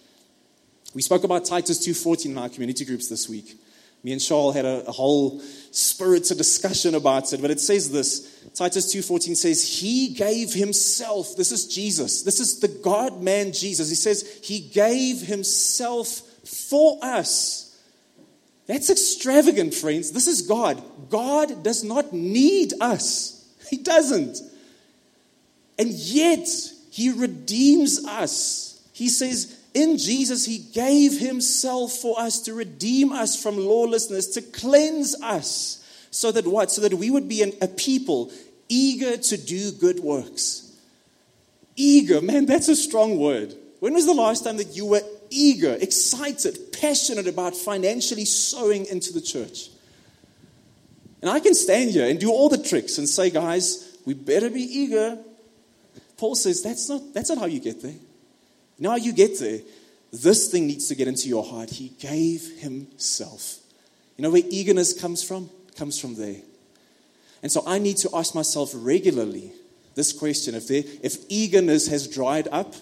We 0.95 1.03
spoke 1.03 1.25
about 1.25 1.45
Titus 1.45 1.85
2.14 1.87 2.27
in 2.27 2.39
our 2.39 2.49
community 2.49 2.85
groups 2.85 3.09
this 3.09 3.29
week. 3.29 3.57
Me 4.05 4.13
and 4.13 4.21
Charles 4.21 4.55
had 4.55 4.65
a, 4.65 4.87
a 4.87 4.93
whole 4.93 5.43
spirited 5.75 6.39
discussion 6.39 6.95
about 6.95 7.33
it, 7.33 7.43
but 7.43 7.51
it 7.51 7.59
says 7.59 7.91
this. 7.91 8.49
Titus 8.55 8.95
2.14 8.95 9.37
says, 9.37 9.81
He 9.81 10.09
gave 10.09 10.53
Himself. 10.53 11.37
This 11.37 11.51
is 11.51 11.67
Jesus. 11.67 12.23
This 12.23 12.39
is 12.39 12.61
the 12.61 12.69
God-man 12.69 13.53
Jesus. 13.53 13.89
He 13.89 13.97
says, 13.97 14.39
He 14.43 14.61
gave 14.61 15.21
Himself 15.21 16.07
for 16.45 16.99
us. 17.03 17.77
That's 18.67 18.89
extravagant, 18.89 19.75
friends. 19.75 20.13
This 20.13 20.29
is 20.29 20.43
God. 20.43 20.83
God 21.11 21.65
does 21.65 21.83
not 21.83 22.13
need 22.13 22.73
us. 22.81 23.33
He 23.71 23.79
doesn't. 23.79 24.39
And 25.79 25.91
yet, 25.91 26.47
He 26.91 27.11
redeems 27.11 28.05
us. 28.05 28.81
He 28.93 29.09
says, 29.09 29.59
in 29.75 29.99
Jesus, 29.99 30.47
He 30.47 30.59
gave 30.59 31.19
Himself 31.19 31.93
for 31.93 32.19
us 32.19 32.41
to 32.43 32.55
redeem 32.55 33.13
us 33.13 33.41
from 33.41 33.59
lawlessness, 33.59 34.29
to 34.29 34.43
cleanse 34.43 35.21
us. 35.21 35.81
So 36.11 36.31
that 36.31 36.47
what? 36.47 36.71
So 36.71 36.81
that 36.83 36.95
we 36.95 37.11
would 37.11 37.29
be 37.29 37.43
an, 37.43 37.53
a 37.61 37.67
people 37.67 38.33
eager 38.69 39.17
to 39.17 39.37
do 39.37 39.73
good 39.73 39.99
works. 40.01 40.77
Eager, 41.77 42.21
man, 42.21 42.47
that's 42.47 42.69
a 42.69 42.77
strong 42.77 43.19
word. 43.19 43.55
When 43.81 43.95
was 43.95 44.07
the 44.07 44.15
last 44.15 44.45
time 44.45 44.57
that 44.59 44.77
you 44.77 44.87
were 44.87 45.03
eager, 45.29 45.77
excited, 45.81 46.57
passionate 46.73 47.27
about 47.27 47.57
financially 47.57 48.25
sowing 48.25 48.87
into 48.87 49.13
the 49.13 49.21
church? 49.21 49.71
And 51.21 51.31
I 51.31 51.41
can 51.41 51.55
stand 51.55 51.91
here 51.91 52.09
and 52.09 52.21
do 52.21 52.31
all 52.31 52.49
the 52.49 52.63
tricks 52.63 52.99
and 52.99 53.09
say, 53.09 53.31
guys, 53.31 53.99
we 54.07 54.15
better 54.15 54.51
be 54.51 54.63
eager. 54.63 55.19
Paul 56.17 56.37
says 56.37 56.63
that's 56.63 56.89
not, 56.89 57.13
that's 57.13 57.31
not 57.31 57.39
how 57.39 57.47
you 57.47 57.59
get 57.59 57.83
there. 57.83 57.95
Now 58.79 58.97
you 58.97 59.13
get 59.13 59.39
there. 59.39 59.61
This 60.13 60.51
thing 60.51 60.67
needs 60.67 60.89
to 60.89 60.95
get 60.95 61.09
into 61.09 61.29
your 61.29 61.45
heart. 61.45 61.71
He 61.71 61.89
gave 61.99 62.59
himself. 62.59 63.59
You 64.17 64.23
know 64.23 64.31
where 64.31 64.43
eagerness 64.49 64.99
comes 64.99 65.25
from? 65.25 65.51
It 65.69 65.77
comes 65.77 66.01
from 66.01 66.15
there. 66.15 66.41
And 67.43 67.51
so 67.51 67.63
I 67.67 67.79
need 67.79 67.97
to 67.99 68.11
ask 68.15 68.35
myself 68.35 68.71
regularly 68.75 69.53
this 69.95 70.13
question 70.13 70.55
if, 70.55 70.69
there, 70.69 70.83
if 71.03 71.19
eagerness 71.29 71.89
has 71.89 72.09
dried 72.09 72.49
up, 72.51 72.75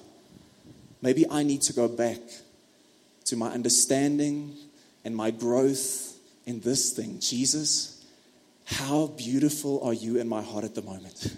maybe 1.00 1.26
I 1.30 1.42
need 1.42 1.62
to 1.62 1.72
go 1.72 1.88
back 1.88 2.20
to 3.24 3.36
my 3.36 3.50
understanding 3.50 4.54
and 5.04 5.16
my 5.16 5.30
growth 5.30 6.16
in 6.46 6.60
this 6.60 6.92
thing. 6.92 7.18
Jesus, 7.20 8.04
how 8.64 9.08
beautiful 9.08 9.82
are 9.84 9.92
you 9.92 10.18
in 10.18 10.28
my 10.28 10.42
heart 10.42 10.64
at 10.64 10.74
the 10.74 10.82
moment? 10.82 11.36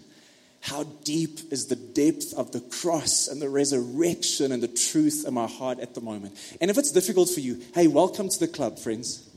How 0.65 0.85
deep 1.05 1.53
is 1.53 1.67
the 1.67 1.77
depth 1.77 2.33
of 2.39 2.53
the 2.53 2.61
cross 2.61 3.29
and 3.29 3.39
the 3.39 3.51
resurrection 3.51 4.51
and 4.51 4.63
the 4.63 4.69
truth 4.69 5.27
in 5.29 5.35
my 5.35 5.47
heart 5.47 5.79
at 5.79 5.95
the 5.95 6.01
moment? 6.01 6.39
And 6.59 6.71
if 6.71 6.79
it's 6.79 6.91
difficult 6.91 7.29
for 7.29 7.41
you, 7.41 7.61
hey, 7.75 7.87
welcome 7.87 8.31
to 8.31 8.41
the 8.41 8.49
club, 8.49 8.79
friends. 8.79 9.29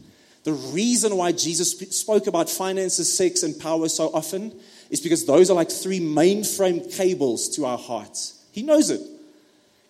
The 0.46 0.54
reason 0.54 1.18
why 1.18 1.34
Jesus 1.34 1.78
spoke 2.00 2.28
about 2.28 2.50
finances, 2.50 3.14
sex, 3.14 3.44
and 3.44 3.60
power 3.60 3.90
so 3.90 4.08
often 4.14 4.58
is 4.90 5.02
because 5.02 5.26
those 5.26 5.50
are 5.50 5.54
like 5.54 5.70
three 5.70 6.00
mainframe 6.00 6.96
cables 6.96 7.50
to 7.58 7.66
our 7.66 7.78
hearts. 7.78 8.42
He 8.54 8.64
knows 8.64 8.90
it. 8.90 9.02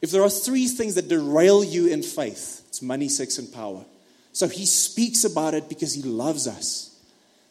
If 0.02 0.10
there 0.10 0.24
are 0.24 0.32
three 0.32 0.66
things 0.66 0.96
that 0.96 1.08
derail 1.08 1.64
you 1.64 1.86
in 1.86 2.02
faith, 2.02 2.64
it's 2.68 2.82
money, 2.82 3.10
sex, 3.10 3.38
and 3.38 3.54
power. 3.54 3.86
So 4.34 4.48
he 4.48 4.66
speaks 4.66 5.24
about 5.24 5.54
it 5.54 5.70
because 5.70 5.94
he 5.94 6.02
loves 6.02 6.48
us. 6.48 7.00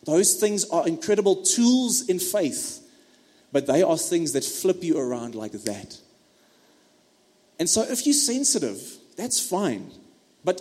Those 0.03 0.35
things 0.35 0.69
are 0.71 0.89
incredible 0.89 1.45
tools 1.45 2.09
in 2.09 2.19
faith 2.19 2.83
but 3.53 3.67
they 3.67 3.83
are 3.83 3.97
things 3.97 4.33
that 4.33 4.45
flip 4.45 4.83
you 4.83 4.99
around 4.99 5.35
like 5.35 5.53
that. 5.53 5.99
And 7.59 7.69
so 7.69 7.83
if 7.83 8.07
you're 8.07 8.15
sensitive, 8.15 8.81
that's 9.17 9.41
fine. 9.41 9.91
But, 10.45 10.61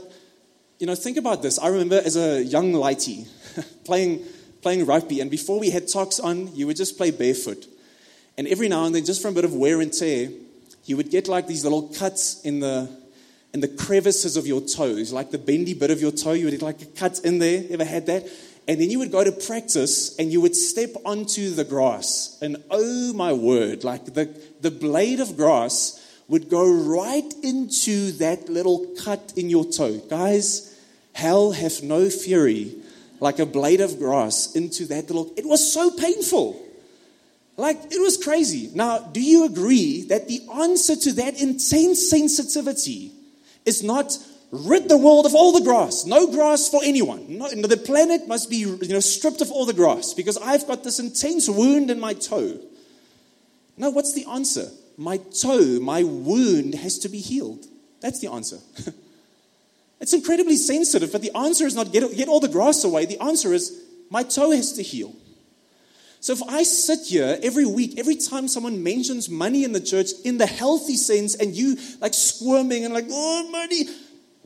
you 0.79 0.87
know, 0.87 0.95
think 0.95 1.17
about 1.17 1.41
this. 1.41 1.59
I 1.59 1.67
remember 1.67 2.01
as 2.03 2.15
a 2.15 2.43
young 2.43 2.71
lighty 2.71 3.27
playing, 3.85 4.23
playing 4.61 4.85
rugby, 4.85 5.19
and 5.19 5.29
before 5.29 5.59
we 5.59 5.69
had 5.69 5.89
socks 5.89 6.19
on, 6.19 6.55
you 6.55 6.67
would 6.67 6.77
just 6.77 6.97
play 6.97 7.11
barefoot. 7.11 7.67
And 8.37 8.47
every 8.47 8.67
now 8.67 8.85
and 8.85 8.95
then, 8.95 9.05
just 9.05 9.21
from 9.21 9.31
a 9.31 9.35
bit 9.35 9.45
of 9.45 9.53
wear 9.53 9.81
and 9.81 9.91
tear, 9.91 10.29
you 10.85 10.97
would 10.97 11.09
get 11.09 11.27
like 11.27 11.47
these 11.47 11.63
little 11.63 11.83
cuts 11.83 12.41
in 12.41 12.59
the, 12.59 12.89
in 13.53 13.59
the 13.59 13.67
crevices 13.67 14.37
of 14.37 14.45
your 14.45 14.61
toes, 14.61 15.11
like 15.11 15.31
the 15.31 15.37
bendy 15.37 15.73
bit 15.73 15.91
of 15.91 16.01
your 16.01 16.11
toe. 16.11 16.33
You 16.33 16.45
would 16.45 16.61
like 16.61 16.81
a 16.81 16.85
cut 16.85 17.19
in 17.19 17.39
there. 17.39 17.63
Ever 17.69 17.85
had 17.85 18.05
that? 18.07 18.27
And 18.67 18.81
then 18.81 18.89
you 18.89 18.99
would 18.99 19.11
go 19.11 19.23
to 19.23 19.31
practice 19.31 20.17
and 20.17 20.31
you 20.31 20.41
would 20.41 20.55
step 20.55 20.89
onto 21.05 21.51
the 21.51 21.63
grass. 21.63 22.37
And 22.41 22.57
oh 22.71 23.13
my 23.13 23.31
word, 23.31 23.83
like 23.83 24.05
the, 24.05 24.35
the 24.61 24.71
blade 24.71 25.19
of 25.19 25.37
grass 25.37 26.01
would 26.27 26.49
go 26.49 26.67
right 26.67 27.31
into 27.43 28.11
that 28.13 28.49
little 28.49 28.87
cut 29.03 29.33
in 29.35 29.49
your 29.49 29.65
toe. 29.65 29.99
Guys, 30.09 30.75
hell 31.13 31.51
hath 31.51 31.83
no 31.83 32.09
fury 32.09 32.75
like 33.19 33.39
a 33.39 33.45
blade 33.45 33.81
of 33.81 33.99
grass 33.99 34.55
into 34.55 34.85
that 34.87 35.07
little. 35.09 35.31
It 35.37 35.45
was 35.45 35.71
so 35.71 35.91
painful. 35.91 36.61
Like, 37.57 37.77
it 37.85 38.01
was 38.01 38.21
crazy. 38.21 38.69
Now, 38.73 38.99
do 38.99 39.21
you 39.21 39.45
agree 39.45 40.03
that 40.03 40.27
the 40.27 40.41
answer 40.53 40.95
to 40.95 41.13
that 41.13 41.39
intense 41.39 42.09
sensitivity 42.09 43.13
is 43.65 43.81
not 43.81 44.17
rid 44.55 44.89
the 44.89 44.97
world 44.97 45.25
of 45.25 45.35
all 45.35 45.51
the 45.51 45.63
grass. 45.63 46.05
No 46.05 46.27
grass 46.27 46.67
for 46.67 46.81
anyone. 46.83 47.37
No, 47.37 47.49
the 47.49 47.77
planet 47.77 48.27
must 48.27 48.49
be 48.49 48.57
you 48.57 48.77
know, 48.87 48.99
stripped 48.99 49.41
of 49.41 49.51
all 49.51 49.65
the 49.65 49.73
grass 49.73 50.13
because 50.13 50.37
I've 50.37 50.67
got 50.67 50.83
this 50.83 50.99
intense 50.99 51.49
wound 51.49 51.91
in 51.91 51.99
my 51.99 52.13
toe. 52.13 52.59
No, 53.77 53.89
what's 53.89 54.13
the 54.13 54.25
answer? 54.25 54.69
My 54.97 55.17
toe, 55.17 55.79
my 55.79 56.03
wound 56.03 56.75
has 56.75 56.99
to 56.99 57.09
be 57.09 57.19
healed. 57.19 57.65
That's 58.01 58.19
the 58.19 58.31
answer. 58.31 58.59
it's 59.99 60.13
incredibly 60.13 60.55
sensitive, 60.55 61.11
but 61.11 61.21
the 61.21 61.35
answer 61.35 61.65
is 61.65 61.75
not 61.75 61.91
get, 61.91 62.15
get 62.15 62.27
all 62.27 62.39
the 62.39 62.47
grass 62.47 62.83
away. 62.83 63.05
The 63.05 63.21
answer 63.21 63.53
is 63.53 63.83
my 64.09 64.23
toe 64.23 64.51
has 64.51 64.73
to 64.73 64.83
heal. 64.83 65.13
So 66.25 66.33
if 66.33 66.41
I 66.41 66.63
sit 66.63 67.01
here 67.05 67.37
every 67.43 67.67
week, 67.67 67.99
every 67.99 68.15
time 68.15 68.47
someone 68.47 68.81
mentions 68.81 69.29
money 69.29 69.63
in 69.63 69.73
the 69.73 69.79
church 69.79 70.09
in 70.23 70.39
the 70.39 70.47
healthy 70.47 70.95
sense, 70.95 71.35
and 71.35 71.55
you 71.55 71.77
like 72.01 72.15
squirming 72.15 72.83
and 72.83 72.91
like, 72.93 73.05
oh, 73.11 73.47
money, 73.51 73.83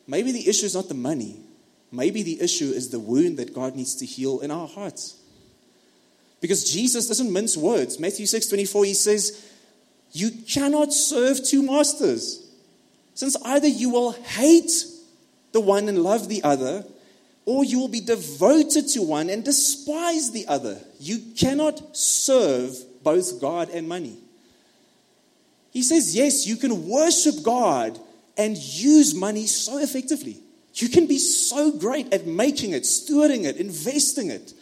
Maybe 0.09 0.31
the 0.31 0.49
issue 0.49 0.65
is 0.65 0.73
not 0.73 0.87
the 0.87 0.95
money. 0.95 1.39
Maybe 1.91 2.23
the 2.23 2.41
issue 2.41 2.71
is 2.71 2.89
the 2.89 2.99
wound 2.99 3.37
that 3.37 3.53
God 3.53 3.75
needs 3.75 3.95
to 3.97 4.07
heal 4.07 4.39
in 4.39 4.49
our 4.49 4.67
hearts. 4.67 5.15
Because 6.41 6.63
Jesus 6.63 7.07
doesn't 7.07 7.31
mince 7.31 7.55
words. 7.55 7.99
Matthew 7.99 8.25
6 8.25 8.47
24, 8.47 8.85
he 8.85 8.93
says, 8.95 9.47
You 10.11 10.31
cannot 10.31 10.93
serve 10.93 11.45
two 11.45 11.61
masters. 11.61 12.43
Since 13.13 13.37
either 13.45 13.67
you 13.67 13.91
will 13.91 14.13
hate 14.13 14.71
the 15.51 15.59
one 15.59 15.87
and 15.87 16.01
love 16.01 16.27
the 16.27 16.43
other, 16.43 16.85
or 17.45 17.63
you 17.63 17.77
will 17.77 17.87
be 17.87 18.01
devoted 18.01 18.87
to 18.87 19.03
one 19.03 19.29
and 19.29 19.45
despise 19.45 20.31
the 20.31 20.47
other. 20.47 20.79
You 20.99 21.19
cannot 21.37 21.95
serve 21.95 22.75
both 23.03 23.39
God 23.39 23.69
and 23.69 23.87
money. 23.87 24.17
He 25.69 25.83
says, 25.83 26.15
Yes, 26.15 26.47
you 26.47 26.55
can 26.55 26.87
worship 26.87 27.43
God 27.43 27.99
and 28.39 28.57
use 28.57 29.13
money 29.13 29.45
so 29.45 29.79
effectively. 29.79 30.37
You 30.75 30.87
can 30.87 31.07
be 31.07 31.17
so 31.19 31.73
great 31.73 32.13
at 32.13 32.25
making 32.25 32.71
it, 32.71 32.83
stewarding 32.83 33.43
it, 33.43 33.57
investing 33.57 34.29
it. 34.29 34.53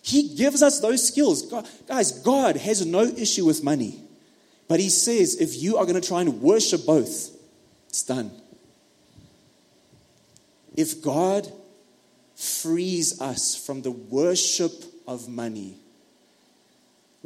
He 0.00 0.34
gives 0.34 0.62
us 0.62 0.80
those 0.80 1.06
skills. 1.06 1.42
God, 1.42 1.68
guys, 1.86 2.12
God 2.12 2.56
has 2.56 2.86
no 2.86 3.02
issue 3.02 3.44
with 3.44 3.62
money. 3.62 4.00
But 4.68 4.80
He 4.80 4.88
says 4.88 5.38
if 5.38 5.62
you 5.62 5.76
are 5.76 5.84
going 5.84 6.00
to 6.00 6.08
try 6.08 6.22
and 6.22 6.40
worship 6.40 6.86
both, 6.86 7.36
it's 7.88 8.02
done. 8.02 8.30
If 10.74 11.02
God 11.02 11.46
frees 12.36 13.20
us 13.20 13.54
from 13.54 13.82
the 13.82 13.90
worship 13.90 14.72
of 15.06 15.28
money, 15.28 15.76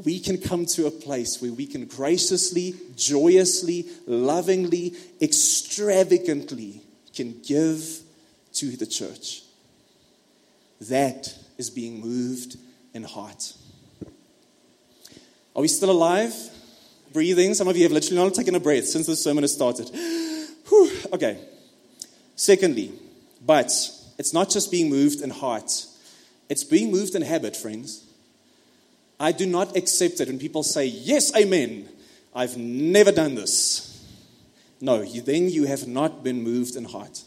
we 0.05 0.19
can 0.19 0.39
come 0.39 0.67
to 0.67 0.87
a 0.87 0.91
place 0.91 1.41
where 1.43 1.53
we 1.53 1.67
can 1.67 1.87
graciously, 1.87 2.75
joyously, 2.97 3.87
lovingly, 4.07 4.95
extravagantly 5.21 6.83
can 7.15 7.41
give 7.43 8.01
to 8.55 8.77
the 8.77 8.87
church. 8.87 9.43
That 10.83 11.35
is 11.59 11.71
being 11.71 12.01
moved 12.01 12.57
in 12.95 13.03
heart. 13.03 13.55
Are 15.55 15.63
we 15.63 15.69
still 15.69 15.91
alive? 15.91 16.35
Breathing? 17.13 17.55
Some 17.55 17.69
of 17.69 17.77
you 17.77 17.83
have 17.83 17.93
literally 17.93 18.23
not 18.23 18.35
taken 18.35 18.55
a 18.55 18.61
breath 18.61 18.87
since 18.87 19.07
the 19.07 19.17
sermon 19.17 19.43
has 19.43 19.53
started. 19.53 19.91
Whew. 20.69 20.91
Okay. 21.13 21.39
Secondly, 22.37 22.93
but 23.45 23.73
it's 24.19 24.33
not 24.33 24.49
just 24.49 24.71
being 24.71 24.89
moved 24.89 25.21
in 25.21 25.31
heart, 25.31 25.71
it's 26.49 26.65
being 26.65 26.91
moved 26.91 27.15
in 27.15 27.23
habit, 27.23 27.57
friends. 27.57 28.10
I 29.21 29.33
do 29.33 29.45
not 29.45 29.77
accept 29.77 30.21
it 30.21 30.29
when 30.29 30.39
people 30.39 30.63
say, 30.63 30.87
Yes, 30.87 31.37
amen. 31.37 31.89
I've 32.35 32.57
never 32.57 33.13
done 33.13 33.35
this. 33.35 33.87
No, 34.81 35.03
you, 35.03 35.21
then 35.21 35.51
you 35.51 35.67
have 35.67 35.87
not 35.87 36.25
been 36.25 36.43
moved 36.43 36.75
in 36.75 36.85
heart. 36.85 37.23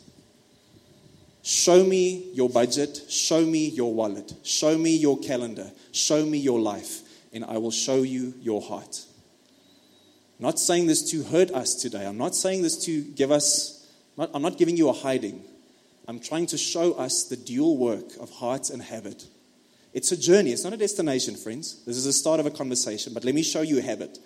Show 1.43 1.83
me 1.83 2.31
your 2.33 2.49
budget, 2.49 3.01
show 3.09 3.45
me 3.45 3.67
your 3.67 3.93
wallet, 3.93 4.33
show 4.43 4.77
me 4.77 4.95
your 4.95 5.19
calendar, 5.19 5.69
show 5.91 6.25
me 6.25 6.37
your 6.37 6.59
life, 6.59 7.01
and 7.33 7.43
I 7.43 7.57
will 7.57 7.69
show 7.69 8.01
you 8.01 8.33
your 8.41 8.61
heart. 8.61 9.01
I'm 10.39 10.45
not 10.45 10.57
saying 10.57 10.87
this 10.87 11.11
to 11.11 11.21
hurt 11.23 11.51
us 11.51 11.75
today. 11.75 12.07
I'm 12.07 12.17
not 12.17 12.33
saying 12.33 12.61
this 12.61 12.83
to 12.85 13.01
give 13.01 13.29
us, 13.29 13.87
I'm 14.17 14.41
not 14.41 14.57
giving 14.57 14.77
you 14.77 14.89
a 14.89 14.93
hiding. 14.93 15.43
I'm 16.07 16.19
trying 16.19 16.47
to 16.47 16.57
show 16.57 16.93
us 16.93 17.25
the 17.25 17.35
dual 17.37 17.77
work 17.77 18.15
of 18.19 18.29
heart 18.31 18.69
and 18.69 18.81
habit. 18.81 19.25
It's 19.93 20.11
a 20.11 20.17
journey, 20.17 20.51
it's 20.51 20.63
not 20.63 20.73
a 20.73 20.77
destination, 20.77 21.35
friends. 21.35 21.83
This 21.85 21.97
is 21.97 22.05
the 22.05 22.13
start 22.13 22.39
of 22.39 22.45
a 22.45 22.51
conversation, 22.51 23.13
but 23.13 23.23
let 23.23 23.35
me 23.35 23.43
show 23.43 23.61
you 23.61 23.77
a 23.77 23.81
habit. 23.81 24.17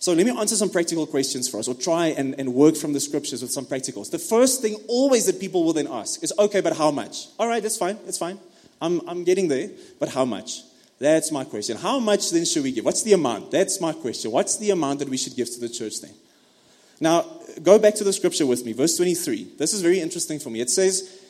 So 0.00 0.12
let 0.12 0.26
me 0.26 0.38
answer 0.38 0.56
some 0.56 0.70
practical 0.70 1.06
questions 1.06 1.48
for 1.48 1.58
us, 1.58 1.68
or 1.68 1.74
try 1.74 2.08
and, 2.08 2.34
and 2.38 2.54
work 2.54 2.76
from 2.76 2.92
the 2.92 3.00
scriptures 3.00 3.42
with 3.42 3.50
some 3.50 3.66
practicals. 3.66 4.10
The 4.10 4.18
first 4.18 4.60
thing 4.62 4.76
always 4.88 5.26
that 5.26 5.40
people 5.40 5.64
will 5.64 5.72
then 5.72 5.86
ask 5.88 6.22
is, 6.22 6.32
okay, 6.38 6.60
but 6.60 6.76
how 6.76 6.90
much? 6.90 7.28
All 7.38 7.48
right, 7.48 7.62
that's 7.62 7.76
fine, 7.76 7.98
that's 8.04 8.18
fine. 8.18 8.38
I'm, 8.80 9.00
I'm 9.08 9.24
getting 9.24 9.48
there, 9.48 9.70
but 9.98 10.10
how 10.10 10.24
much? 10.24 10.62
That's 10.98 11.32
my 11.32 11.44
question. 11.44 11.76
How 11.76 11.98
much 11.98 12.30
then 12.30 12.44
should 12.44 12.62
we 12.62 12.72
give? 12.72 12.84
What's 12.84 13.02
the 13.02 13.12
amount? 13.12 13.50
That's 13.50 13.80
my 13.80 13.92
question. 13.92 14.30
What's 14.30 14.56
the 14.58 14.70
amount 14.70 15.00
that 15.00 15.08
we 15.08 15.16
should 15.16 15.36
give 15.36 15.50
to 15.50 15.60
the 15.60 15.68
church 15.68 16.00
then? 16.00 16.12
Now, 17.00 17.26
go 17.62 17.78
back 17.78 17.94
to 17.96 18.04
the 18.04 18.12
scripture 18.12 18.46
with 18.46 18.64
me, 18.64 18.72
verse 18.72 18.96
23. 18.96 19.54
This 19.58 19.74
is 19.74 19.82
very 19.82 20.00
interesting 20.00 20.38
for 20.38 20.50
me. 20.50 20.60
It 20.60 20.70
says, 20.70 21.20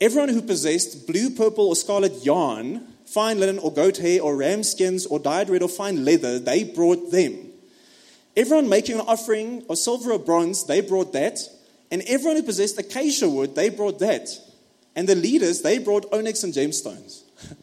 Everyone 0.00 0.28
who 0.28 0.42
possessed 0.42 1.06
blue, 1.06 1.30
purple, 1.30 1.68
or 1.68 1.76
scarlet 1.76 2.24
yarn 2.24 2.86
fine 3.04 3.38
linen 3.38 3.58
or 3.58 3.72
goat 3.72 3.98
hair 3.98 4.22
or 4.22 4.36
ram 4.36 4.62
skins 4.62 5.06
or 5.06 5.18
dyed 5.18 5.50
red 5.50 5.62
or 5.62 5.68
fine 5.68 6.04
leather, 6.04 6.38
they 6.38 6.64
brought 6.64 7.10
them. 7.10 7.50
Everyone 8.36 8.68
making 8.68 8.96
an 8.96 9.06
offering 9.06 9.64
of 9.68 9.78
silver 9.78 10.12
or 10.12 10.18
bronze, 10.18 10.64
they 10.64 10.80
brought 10.80 11.12
that. 11.12 11.38
And 11.90 12.02
everyone 12.08 12.36
who 12.36 12.42
possessed 12.42 12.78
acacia 12.78 13.28
wood, 13.28 13.54
they 13.54 13.68
brought 13.68 14.00
that. 14.00 14.28
And 14.96 15.08
the 15.08 15.14
leaders, 15.14 15.62
they 15.62 15.78
brought 15.78 16.12
onyx 16.12 16.42
and 16.42 16.52
gemstones. 16.52 17.22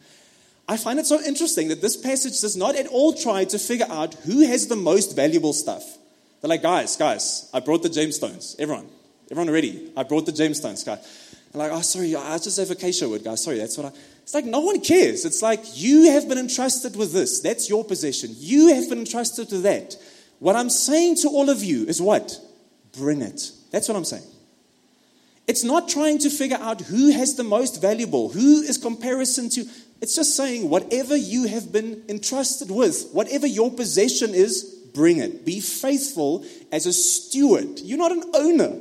I 0.68 0.76
find 0.76 0.98
it 0.98 1.06
so 1.06 1.20
interesting 1.20 1.68
that 1.68 1.82
this 1.82 1.96
passage 1.96 2.40
does 2.40 2.56
not 2.56 2.76
at 2.76 2.86
all 2.86 3.12
try 3.12 3.44
to 3.44 3.58
figure 3.58 3.86
out 3.90 4.14
who 4.14 4.40
has 4.46 4.68
the 4.68 4.76
most 4.76 5.14
valuable 5.14 5.52
stuff. 5.52 5.82
They're 6.40 6.48
like, 6.48 6.62
guys, 6.62 6.96
guys, 6.96 7.50
I 7.52 7.60
brought 7.60 7.82
the 7.82 7.88
gemstones. 7.88 8.56
Everyone, 8.58 8.88
everyone 9.30 9.52
ready? 9.52 9.92
I 9.96 10.02
brought 10.02 10.26
the 10.26 10.32
gemstones, 10.32 10.84
guys. 10.84 11.38
And 11.52 11.60
like, 11.60 11.70
oh, 11.72 11.82
sorry, 11.82 12.16
I 12.16 12.38
just 12.38 12.58
have 12.58 12.70
acacia 12.70 13.08
wood, 13.08 13.22
guys. 13.22 13.44
Sorry, 13.44 13.58
that's 13.58 13.76
what 13.76 13.92
I. 13.92 13.98
It's 14.22 14.34
like 14.34 14.44
no 14.44 14.60
one 14.60 14.80
cares. 14.80 15.24
It's 15.24 15.42
like 15.42 15.60
you 15.74 16.12
have 16.12 16.28
been 16.28 16.38
entrusted 16.38 16.96
with 16.96 17.12
this. 17.12 17.40
That's 17.40 17.68
your 17.68 17.84
possession. 17.84 18.30
You 18.38 18.74
have 18.74 18.88
been 18.88 19.00
entrusted 19.00 19.48
to 19.50 19.58
that. 19.58 19.96
What 20.38 20.56
I'm 20.56 20.70
saying 20.70 21.16
to 21.22 21.28
all 21.28 21.50
of 21.50 21.62
you 21.62 21.84
is 21.86 22.00
what? 22.00 22.38
Bring 22.96 23.22
it. 23.22 23.52
That's 23.70 23.88
what 23.88 23.96
I'm 23.96 24.04
saying. 24.04 24.24
It's 25.48 25.64
not 25.64 25.88
trying 25.88 26.18
to 26.18 26.30
figure 26.30 26.58
out 26.60 26.80
who 26.80 27.10
has 27.12 27.34
the 27.34 27.44
most 27.44 27.80
valuable, 27.80 28.28
who 28.28 28.62
is 28.62 28.78
comparison 28.78 29.48
to. 29.50 29.64
It's 30.00 30.14
just 30.14 30.36
saying 30.36 30.68
whatever 30.68 31.16
you 31.16 31.46
have 31.48 31.72
been 31.72 32.02
entrusted 32.08 32.70
with, 32.70 33.10
whatever 33.12 33.46
your 33.46 33.70
possession 33.70 34.34
is, 34.34 34.64
bring 34.94 35.18
it. 35.18 35.44
Be 35.44 35.60
faithful 35.60 36.44
as 36.70 36.86
a 36.86 36.92
steward. 36.92 37.80
You're 37.80 37.98
not 37.98 38.12
an 38.12 38.24
owner. 38.34 38.78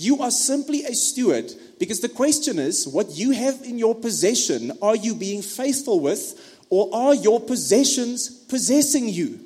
You 0.00 0.22
are 0.22 0.30
simply 0.30 0.84
a 0.84 0.94
steward 0.94 1.52
because 1.80 1.98
the 1.98 2.08
question 2.08 2.60
is 2.60 2.86
what 2.86 3.10
you 3.10 3.32
have 3.32 3.62
in 3.64 3.78
your 3.78 3.96
possession, 3.96 4.70
are 4.80 4.94
you 4.94 5.12
being 5.12 5.42
faithful 5.42 5.98
with, 5.98 6.56
or 6.70 6.88
are 6.94 7.16
your 7.16 7.40
possessions 7.40 8.28
possessing 8.28 9.08
you? 9.08 9.40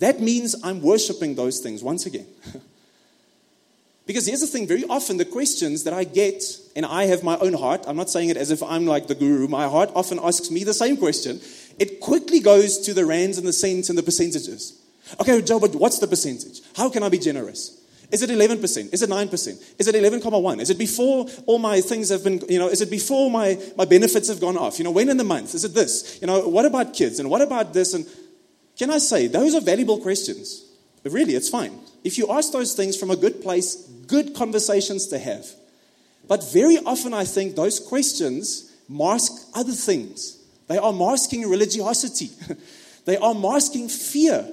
That 0.00 0.20
means 0.20 0.54
I'm 0.62 0.82
worshiping 0.82 1.34
those 1.34 1.60
things 1.60 1.82
once 1.82 2.04
again. 2.04 2.26
because 4.06 4.26
here's 4.26 4.42
the 4.42 4.46
thing 4.46 4.66
very 4.66 4.84
often, 4.84 5.16
the 5.16 5.24
questions 5.24 5.84
that 5.84 5.94
I 5.94 6.04
get, 6.04 6.44
and 6.76 6.84
I 6.84 7.04
have 7.04 7.22
my 7.22 7.38
own 7.38 7.54
heart, 7.54 7.84
I'm 7.86 7.96
not 7.96 8.10
saying 8.10 8.28
it 8.28 8.36
as 8.36 8.50
if 8.50 8.62
I'm 8.62 8.84
like 8.84 9.06
the 9.06 9.14
guru, 9.14 9.48
my 9.48 9.66
heart 9.66 9.90
often 9.94 10.20
asks 10.22 10.50
me 10.50 10.62
the 10.62 10.74
same 10.74 10.98
question. 10.98 11.40
It 11.78 12.00
quickly 12.00 12.40
goes 12.40 12.78
to 12.80 12.92
the 12.92 13.06
rands 13.06 13.38
and 13.38 13.48
the 13.48 13.52
cents 13.54 13.88
and 13.88 13.96
the 13.96 14.02
percentages. 14.02 14.78
Okay, 15.18 15.40
Joe, 15.40 15.58
but 15.58 15.74
what's 15.74 16.00
the 16.00 16.06
percentage? 16.06 16.60
How 16.76 16.90
can 16.90 17.02
I 17.02 17.08
be 17.08 17.18
generous? 17.18 17.78
Is 18.12 18.22
it 18.22 18.28
11%? 18.28 18.92
Is 18.92 19.02
it 19.02 19.08
9%? 19.08 19.74
Is 19.78 19.88
it 19.88 19.94
11,1? 19.94 20.60
Is 20.60 20.68
it 20.68 20.78
before 20.78 21.26
all 21.46 21.58
my 21.58 21.80
things 21.80 22.10
have 22.10 22.22
been, 22.22 22.42
you 22.48 22.58
know, 22.58 22.68
is 22.68 22.82
it 22.82 22.90
before 22.90 23.30
my, 23.30 23.58
my 23.76 23.86
benefits 23.86 24.28
have 24.28 24.38
gone 24.38 24.58
off? 24.58 24.78
You 24.78 24.84
know, 24.84 24.90
when 24.90 25.08
in 25.08 25.16
the 25.16 25.24
month? 25.24 25.54
Is 25.54 25.64
it 25.64 25.72
this? 25.72 26.18
You 26.20 26.26
know, 26.26 26.46
what 26.46 26.66
about 26.66 26.92
kids? 26.92 27.18
And 27.18 27.30
what 27.30 27.40
about 27.40 27.72
this? 27.72 27.94
And 27.94 28.06
can 28.76 28.90
I 28.90 28.98
say, 28.98 29.28
those 29.28 29.54
are 29.54 29.62
valuable 29.62 29.98
questions. 29.98 30.62
But 31.02 31.12
really, 31.12 31.34
it's 31.34 31.48
fine. 31.48 31.80
If 32.04 32.18
you 32.18 32.30
ask 32.30 32.52
those 32.52 32.74
things 32.74 32.96
from 32.96 33.10
a 33.10 33.16
good 33.16 33.42
place, 33.42 33.76
good 34.06 34.34
conversations 34.34 35.06
to 35.08 35.18
have. 35.18 35.46
But 36.28 36.52
very 36.52 36.78
often, 36.78 37.14
I 37.14 37.24
think 37.24 37.56
those 37.56 37.80
questions 37.80 38.72
mask 38.88 39.32
other 39.54 39.72
things. 39.72 40.38
They 40.68 40.78
are 40.78 40.92
masking 40.92 41.48
religiosity, 41.48 42.30
they 43.04 43.16
are 43.16 43.34
masking 43.34 43.88
fear. 43.88 44.48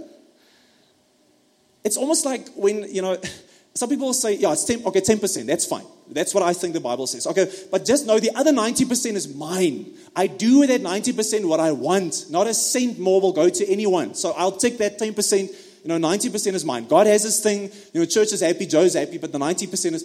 It's 1.83 1.97
almost 1.97 2.25
like 2.25 2.49
when, 2.55 2.93
you 2.93 3.01
know, 3.01 3.17
some 3.79 3.87
people 3.87 4.11
say, 4.11 4.35
yeah, 4.35 4.51
it's 4.51 4.65
10, 4.65 4.85
okay, 4.87 4.99
10%, 4.99 5.45
that's 5.45 5.65
fine. 5.65 5.85
That's 6.09 6.33
what 6.33 6.43
I 6.43 6.51
think 6.51 6.73
the 6.73 6.81
Bible 6.81 7.07
says. 7.07 7.25
Okay, 7.25 7.49
but 7.71 7.85
just 7.85 8.05
know 8.05 8.19
the 8.19 8.35
other 8.35 8.51
90% 8.51 9.13
is 9.13 9.33
mine. 9.33 9.93
I 10.13 10.27
do 10.27 10.59
with 10.59 10.67
that 10.67 10.81
90% 10.81 11.47
what 11.47 11.61
I 11.61 11.71
want. 11.71 12.25
Not 12.29 12.45
a 12.45 12.53
cent 12.53 12.99
more 12.99 13.21
will 13.21 13.31
go 13.31 13.47
to 13.47 13.71
anyone. 13.71 14.15
So 14.15 14.33
I'll 14.35 14.51
take 14.51 14.79
that 14.79 14.99
10%, 14.99 15.47
you 15.83 15.97
know, 15.97 15.97
90% 15.97 16.53
is 16.55 16.65
mine. 16.65 16.89
God 16.89 17.07
has 17.07 17.23
his 17.23 17.39
thing, 17.39 17.71
you 17.93 18.01
know, 18.01 18.05
church 18.05 18.33
is 18.33 18.41
happy, 18.41 18.65
Joe's 18.65 18.95
happy, 18.95 19.17
but 19.17 19.31
the 19.31 19.39
90% 19.39 19.93
is. 19.93 20.03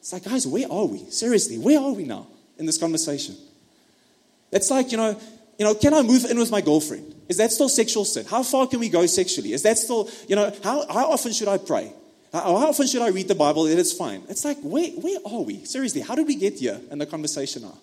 It's 0.00 0.12
like, 0.12 0.24
guys, 0.24 0.46
where 0.46 0.70
are 0.70 0.84
we? 0.84 0.98
Seriously, 1.08 1.56
where 1.56 1.80
are 1.80 1.92
we 1.92 2.04
now 2.04 2.26
in 2.58 2.66
this 2.66 2.76
conversation? 2.76 3.36
It's 4.52 4.70
like, 4.70 4.92
you 4.92 4.98
know, 4.98 5.18
you 5.58 5.64
know, 5.64 5.74
can 5.74 5.94
I 5.94 6.02
move 6.02 6.26
in 6.26 6.38
with 6.38 6.50
my 6.50 6.60
girlfriend? 6.60 7.14
Is 7.30 7.38
that 7.38 7.52
still 7.52 7.70
sexual 7.70 8.04
sin? 8.04 8.26
How 8.26 8.42
far 8.42 8.66
can 8.66 8.80
we 8.80 8.90
go 8.90 9.06
sexually? 9.06 9.54
Is 9.54 9.62
that 9.62 9.78
still, 9.78 10.10
you 10.28 10.36
know, 10.36 10.54
how, 10.62 10.86
how 10.92 11.10
often 11.10 11.32
should 11.32 11.48
I 11.48 11.56
pray? 11.56 11.90
How, 12.34 12.40
how 12.40 12.68
often 12.70 12.88
should 12.88 13.00
I 13.00 13.10
read 13.10 13.28
the 13.28 13.36
Bible? 13.36 13.66
It's 13.66 13.92
fine. 13.92 14.24
It's 14.28 14.44
like, 14.44 14.58
where, 14.60 14.90
where 14.90 15.20
are 15.24 15.42
we? 15.42 15.64
Seriously, 15.64 16.00
how 16.00 16.16
did 16.16 16.26
we 16.26 16.34
get 16.34 16.54
here 16.54 16.80
in 16.90 16.98
the 16.98 17.06
conversation 17.06 17.62
now? 17.62 17.78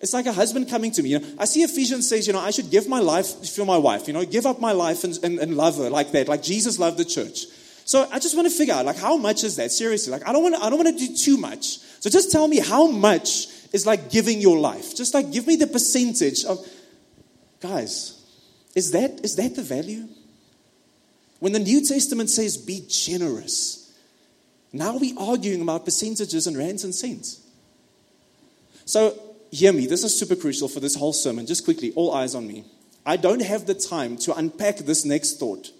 It's 0.00 0.12
like 0.12 0.26
a 0.26 0.34
husband 0.34 0.68
coming 0.68 0.90
to 0.92 1.02
me. 1.02 1.08
You 1.08 1.20
know, 1.20 1.26
I 1.38 1.46
see 1.46 1.62
Ephesians 1.62 2.06
says, 2.06 2.26
you 2.26 2.34
know, 2.34 2.40
I 2.40 2.50
should 2.50 2.70
give 2.70 2.86
my 2.86 3.00
life 3.00 3.48
for 3.48 3.64
my 3.64 3.78
wife, 3.78 4.06
you 4.06 4.12
know, 4.12 4.22
give 4.26 4.44
up 4.44 4.60
my 4.60 4.72
life 4.72 5.02
and, 5.02 5.18
and, 5.22 5.38
and 5.38 5.56
love 5.56 5.78
her 5.78 5.88
like 5.88 6.12
that, 6.12 6.28
like 6.28 6.42
Jesus 6.42 6.78
loved 6.78 6.98
the 6.98 7.06
church. 7.06 7.46
So 7.86 8.06
I 8.12 8.18
just 8.18 8.36
want 8.36 8.50
to 8.50 8.54
figure 8.54 8.74
out, 8.74 8.84
like, 8.84 8.98
how 8.98 9.16
much 9.16 9.44
is 9.44 9.56
that? 9.56 9.72
Seriously, 9.72 10.12
like, 10.12 10.28
I 10.28 10.32
don't 10.34 10.42
want 10.42 10.56
to, 10.56 10.62
I 10.62 10.68
don't 10.68 10.78
want 10.78 10.98
to 10.98 11.06
do 11.06 11.16
too 11.16 11.38
much. 11.38 11.78
So 12.00 12.10
just 12.10 12.30
tell 12.30 12.46
me 12.46 12.58
how 12.58 12.86
much 12.90 13.46
is 13.72 13.86
like 13.86 14.10
giving 14.10 14.42
your 14.42 14.58
life. 14.58 14.94
Just 14.94 15.14
like 15.14 15.32
give 15.32 15.46
me 15.46 15.56
the 15.56 15.66
percentage 15.66 16.44
of, 16.44 16.58
guys, 17.60 18.22
is 18.74 18.90
that 18.90 19.24
is 19.24 19.36
that 19.36 19.56
the 19.56 19.62
value? 19.62 20.06
When 21.40 21.52
the 21.52 21.58
New 21.58 21.84
Testament 21.84 22.30
says 22.30 22.56
be 22.56 22.84
generous, 22.88 23.92
now 24.72 24.96
we're 24.96 25.18
arguing 25.18 25.62
about 25.62 25.84
percentages 25.84 26.46
and 26.46 26.56
rands 26.56 26.84
and 26.84 26.94
cents. 26.94 27.40
So 28.84 29.18
hear 29.50 29.72
me, 29.72 29.86
this 29.86 30.04
is 30.04 30.18
super 30.18 30.36
crucial 30.36 30.68
for 30.68 30.80
this 30.80 30.94
whole 30.94 31.12
sermon. 31.12 31.46
Just 31.46 31.64
quickly, 31.64 31.92
all 31.94 32.12
eyes 32.14 32.34
on 32.34 32.46
me. 32.46 32.64
I 33.04 33.16
don't 33.16 33.42
have 33.42 33.66
the 33.66 33.74
time 33.74 34.16
to 34.18 34.34
unpack 34.34 34.78
this 34.78 35.04
next 35.04 35.38
thought. 35.38 35.70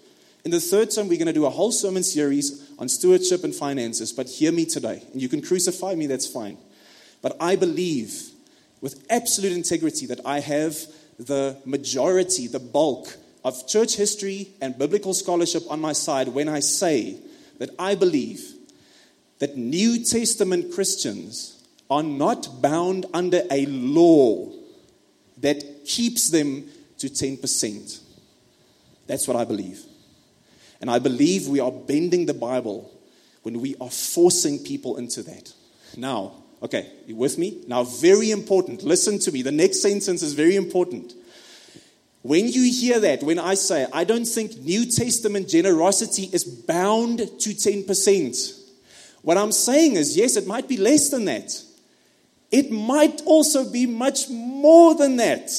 In 0.45 0.51
the 0.51 0.59
third 0.61 0.91
term, 0.91 1.09
we're 1.09 1.17
going 1.17 1.27
to 1.27 1.33
do 1.33 1.45
a 1.45 1.49
whole 1.49 1.71
sermon 1.71 2.03
series 2.03 2.71
on 2.79 2.87
stewardship 2.87 3.43
and 3.43 3.53
finances, 3.53 4.13
but 4.13 4.29
hear 4.29 4.51
me 4.51 4.65
today. 4.65 5.03
And 5.11 5.21
you 5.21 5.27
can 5.27 5.41
crucify 5.41 5.95
me, 5.95 6.07
that's 6.07 6.27
fine. 6.27 6.57
But 7.21 7.35
I 7.39 7.55
believe 7.55 8.29
with 8.79 9.05
absolute 9.09 9.51
integrity 9.51 10.05
that 10.05 10.21
I 10.25 10.39
have 10.39 10.77
the 11.19 11.57
majority, 11.65 12.47
the 12.47 12.59
bulk 12.59 13.17
of 13.47 13.65
church 13.65 13.95
history 13.95 14.49
and 14.59 14.77
biblical 14.77 15.13
scholarship 15.13 15.63
on 15.69 15.79
my 15.79 15.93
side 15.93 16.27
when 16.27 16.49
I 16.49 16.59
say 16.59 17.17
that 17.59 17.69
I 17.79 17.95
believe 17.95 18.53
that 19.39 19.55
New 19.55 20.03
Testament 20.03 20.73
Christians 20.73 21.63
are 21.89 22.03
not 22.03 22.61
bound 22.61 23.05
under 23.13 23.43
a 23.49 23.65
law 23.67 24.51
that 25.37 25.85
keeps 25.85 26.29
them 26.29 26.65
to 26.97 27.07
10%. 27.07 28.01
That's 29.07 29.27
what 29.27 29.37
I 29.37 29.45
believe. 29.45 29.81
And 30.81 30.91
I 30.91 30.99
believe 30.99 31.47
we 31.47 31.61
are 31.61 31.71
bending 31.71 32.25
the 32.25 32.33
Bible 32.33 32.91
when 33.43 33.61
we 33.61 33.75
are 33.79 33.89
forcing 33.89 34.59
people 34.59 34.97
into 34.97 35.23
that. 35.23 35.53
Now, 35.95 36.33
okay, 36.61 36.91
you 37.05 37.15
with 37.15 37.37
me? 37.37 37.63
Now, 37.65 37.83
very 37.83 38.31
important. 38.31 38.83
Listen 38.83 39.19
to 39.19 39.31
me. 39.31 39.41
The 39.41 39.53
next 39.53 39.81
sentence 39.81 40.21
is 40.21 40.33
very 40.33 40.57
important. 40.57 41.13
When 42.21 42.47
you 42.47 42.71
hear 42.71 42.99
that, 42.99 43.23
when 43.23 43.39
I 43.39 43.53
say, 43.53 43.87
I 43.93 44.03
don't 44.03 44.25
think 44.25 44.57
New 44.57 44.85
Testament 44.85 45.47
generosity 45.47 46.29
is 46.33 46.43
bound 46.43 47.19
to 47.19 47.49
10%, 47.49 48.59
what 49.21 49.37
I'm 49.37 49.51
saying 49.51 49.95
is, 49.95 50.17
yes, 50.17 50.35
it 50.35 50.47
might 50.47 50.67
be 50.67 50.77
less 50.77 51.09
than 51.09 51.25
that. 51.25 51.61
It 52.51 52.71
might 52.71 53.21
also 53.25 53.69
be 53.69 53.85
much 53.85 54.29
more 54.29 54.95
than 54.95 55.17
that. 55.17 55.51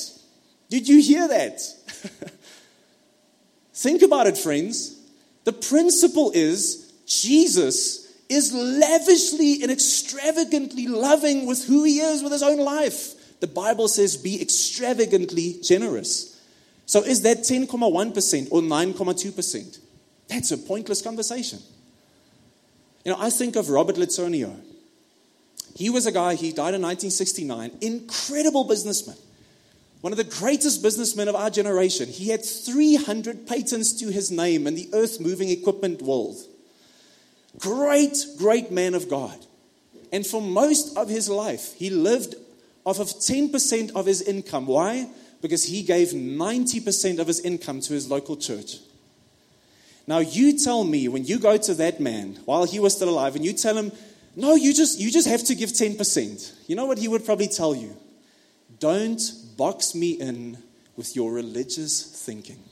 Did 0.71 0.89
you 0.89 1.01
hear 1.01 1.29
that? 1.29 1.61
Think 3.75 4.03
about 4.03 4.27
it, 4.27 4.37
friends. 4.37 4.99
The 5.45 5.53
principle 5.53 6.33
is 6.35 6.93
Jesus 7.07 8.13
is 8.29 8.53
lavishly 8.53 9.63
and 9.63 9.71
extravagantly 9.71 10.87
loving 10.87 11.47
with 11.47 11.65
who 11.65 11.85
he 11.85 12.01
is 12.01 12.23
with 12.23 12.33
his 12.33 12.43
own 12.43 12.59
life. 12.59 13.41
The 13.41 13.47
Bible 13.47 13.89
says, 13.89 14.17
be 14.17 14.41
extravagantly 14.43 15.61
generous. 15.63 16.38
So 16.89 17.03
is 17.03 17.21
that 17.23 17.41
10.1% 17.41 18.49
or 18.51 18.63
9.2%? 18.63 19.79
That's 20.27 20.51
a 20.53 20.57
pointless 20.57 21.03
conversation. 21.03 21.59
You 23.05 23.13
know, 23.13 23.19
I 23.21 23.29
think 23.29 23.57
of 23.57 23.69
Robert 23.69 23.97
LeTourneau. 23.97 24.59
He 25.77 25.91
was 25.91 26.07
a 26.07 26.13
guy, 26.13 26.35
he 26.35 26.51
died 26.51 26.73
in 26.73 26.81
1969, 26.81 27.73
incredible 27.83 28.65
businessman. 28.65 29.19
One 30.01 30.15
of 30.15 30.17
the 30.17 30.25
greatest 30.25 30.83
businessmen 30.83 31.29
of 31.29 31.35
our 31.35 31.51
generation. 31.51 32.09
He 32.09 32.31
had 32.31 32.43
300 32.43 33.47
patents 33.47 33.93
to 34.01 34.09
his 34.09 34.31
name 34.31 34.67
in 34.67 34.75
the 34.75 34.89
earth 34.95 35.21
moving 35.21 35.51
equipment 35.51 36.01
world. 36.01 36.39
Great, 37.59 38.17
great 38.39 38.73
man 38.73 38.95
of 38.95 39.11
God. 39.11 39.37
And 40.11 40.27
for 40.27 40.41
most 40.41 40.97
of 40.97 41.11
his 41.11 41.29
life, 41.29 41.75
he 41.75 41.91
lived 41.91 42.35
off 42.87 42.99
of 42.99 43.09
10% 43.09 43.93
of 43.95 44.07
his 44.07 44.23
income. 44.23 44.67
Why? 44.67 45.09
Because 45.41 45.65
he 45.65 45.83
gave 45.83 46.09
90% 46.09 47.19
of 47.19 47.27
his 47.27 47.41
income 47.41 47.81
to 47.83 47.93
his 47.93 48.11
local 48.11 48.37
church. 48.37 48.79
Now 50.07 50.19
you 50.19 50.59
tell 50.59 50.85
me 50.85 51.07
when 51.09 51.25
you 51.25 51.39
go 51.39 51.57
to 51.57 51.75
that 51.75 52.01
man 52.01 52.39
while 52.45 52.65
he 52.65 52.81
was 52.81 52.95
still 52.95 53.11
alive 53.11 53.37
and 53.37 53.45
you 53.45 53.53
tell 53.53 53.77
him, 53.77 53.93
no, 54.35 54.55
you 54.55 54.73
just 54.73 54.99
you 54.99 55.11
just 55.11 55.29
have 55.29 55.45
to 55.45 55.55
give 55.55 55.71
10%. 55.71 56.55
You 56.67 56.77
know 56.77 56.87
what 56.87 56.99
he 56.99 57.09
would 57.09 57.25
probably 57.25 57.49
tell 57.49 57.75
you? 57.75 57.97
Don't 58.79 59.21
box 59.57 59.95
me 59.95 60.13
in 60.13 60.59
with 60.97 61.15
your 61.15 61.33
religious 61.33 62.03
thinking. 62.25 62.63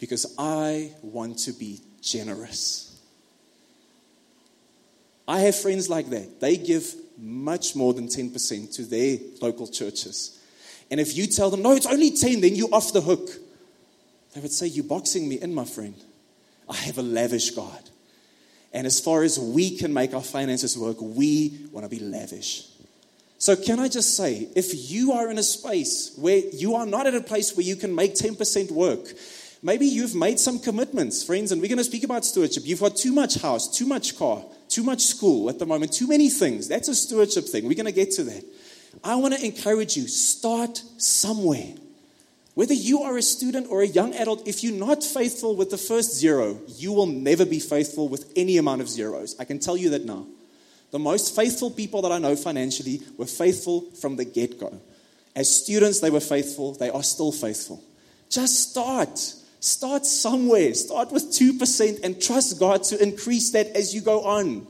Because 0.00 0.34
I 0.38 0.92
want 1.02 1.38
to 1.40 1.52
be 1.52 1.80
generous. 2.02 3.00
I 5.26 5.40
have 5.40 5.56
friends 5.56 5.88
like 5.88 6.10
that. 6.10 6.40
They 6.40 6.56
give 6.56 6.94
much 7.16 7.74
more 7.74 7.94
than 7.94 8.08
10% 8.08 8.74
to 8.74 8.82
their 8.82 9.18
local 9.40 9.66
churches. 9.66 10.38
And 10.90 11.00
if 11.00 11.16
you 11.16 11.26
tell 11.26 11.50
them, 11.50 11.62
no, 11.62 11.72
it's 11.72 11.86
only 11.86 12.10
10, 12.10 12.40
then 12.40 12.54
you're 12.54 12.72
off 12.72 12.92
the 12.92 13.00
hook. 13.00 13.28
They 14.34 14.40
would 14.40 14.52
say, 14.52 14.66
You're 14.66 14.84
boxing 14.84 15.28
me 15.28 15.36
in, 15.40 15.54
my 15.54 15.64
friend. 15.64 15.94
I 16.68 16.76
have 16.76 16.98
a 16.98 17.02
lavish 17.02 17.50
God. 17.52 17.90
And 18.72 18.86
as 18.86 18.98
far 18.98 19.22
as 19.22 19.38
we 19.38 19.76
can 19.76 19.94
make 19.94 20.14
our 20.14 20.22
finances 20.22 20.76
work, 20.76 20.96
we 21.00 21.68
want 21.70 21.84
to 21.84 21.88
be 21.88 22.02
lavish. 22.02 22.66
So, 23.38 23.54
can 23.54 23.78
I 23.78 23.88
just 23.88 24.16
say, 24.16 24.48
if 24.56 24.90
you 24.90 25.12
are 25.12 25.30
in 25.30 25.38
a 25.38 25.42
space 25.42 26.12
where 26.16 26.38
you 26.52 26.74
are 26.74 26.86
not 26.86 27.06
at 27.06 27.14
a 27.14 27.20
place 27.20 27.56
where 27.56 27.64
you 27.64 27.76
can 27.76 27.94
make 27.94 28.14
10% 28.14 28.70
work, 28.72 29.06
maybe 29.62 29.86
you've 29.86 30.14
made 30.14 30.40
some 30.40 30.58
commitments, 30.58 31.22
friends, 31.22 31.52
and 31.52 31.60
we're 31.60 31.68
going 31.68 31.78
to 31.78 31.84
speak 31.84 32.04
about 32.04 32.24
stewardship. 32.24 32.64
You've 32.66 32.80
got 32.80 32.96
too 32.96 33.12
much 33.12 33.40
house, 33.40 33.68
too 33.68 33.86
much 33.86 34.18
car, 34.18 34.42
too 34.68 34.82
much 34.82 35.02
school 35.02 35.50
at 35.50 35.58
the 35.58 35.66
moment, 35.66 35.92
too 35.92 36.08
many 36.08 36.30
things. 36.30 36.66
That's 36.68 36.88
a 36.88 36.94
stewardship 36.94 37.44
thing. 37.44 37.68
We're 37.68 37.74
going 37.74 37.86
to 37.86 37.92
get 37.92 38.10
to 38.12 38.24
that. 38.24 38.44
I 39.02 39.16
want 39.16 39.34
to 39.34 39.44
encourage 39.44 39.96
you 39.96 40.06
start 40.08 40.82
somewhere. 40.98 41.74
Whether 42.54 42.74
you 42.74 43.02
are 43.02 43.16
a 43.16 43.22
student 43.22 43.66
or 43.68 43.82
a 43.82 43.86
young 43.86 44.14
adult, 44.14 44.46
if 44.46 44.62
you're 44.62 44.78
not 44.78 45.02
faithful 45.02 45.56
with 45.56 45.70
the 45.70 45.78
first 45.78 46.14
zero, 46.14 46.60
you 46.68 46.92
will 46.92 47.06
never 47.06 47.44
be 47.44 47.58
faithful 47.58 48.08
with 48.08 48.32
any 48.36 48.58
amount 48.58 48.80
of 48.80 48.88
zeros. 48.88 49.34
I 49.40 49.44
can 49.44 49.58
tell 49.58 49.76
you 49.76 49.90
that 49.90 50.04
now. 50.04 50.26
The 50.92 51.00
most 51.00 51.34
faithful 51.34 51.72
people 51.72 52.02
that 52.02 52.12
I 52.12 52.18
know 52.18 52.36
financially 52.36 53.02
were 53.18 53.26
faithful 53.26 53.80
from 54.00 54.14
the 54.14 54.24
get 54.24 54.60
go. 54.60 54.80
As 55.34 55.52
students, 55.52 55.98
they 55.98 56.10
were 56.10 56.20
faithful, 56.20 56.74
they 56.74 56.90
are 56.90 57.02
still 57.02 57.32
faithful. 57.32 57.82
Just 58.30 58.70
start. 58.70 59.18
Start 59.58 60.06
somewhere. 60.06 60.72
Start 60.74 61.10
with 61.10 61.24
2% 61.24 62.04
and 62.04 62.22
trust 62.22 62.60
God 62.60 62.84
to 62.84 63.02
increase 63.02 63.50
that 63.50 63.68
as 63.68 63.92
you 63.92 64.00
go 64.00 64.22
on. 64.22 64.66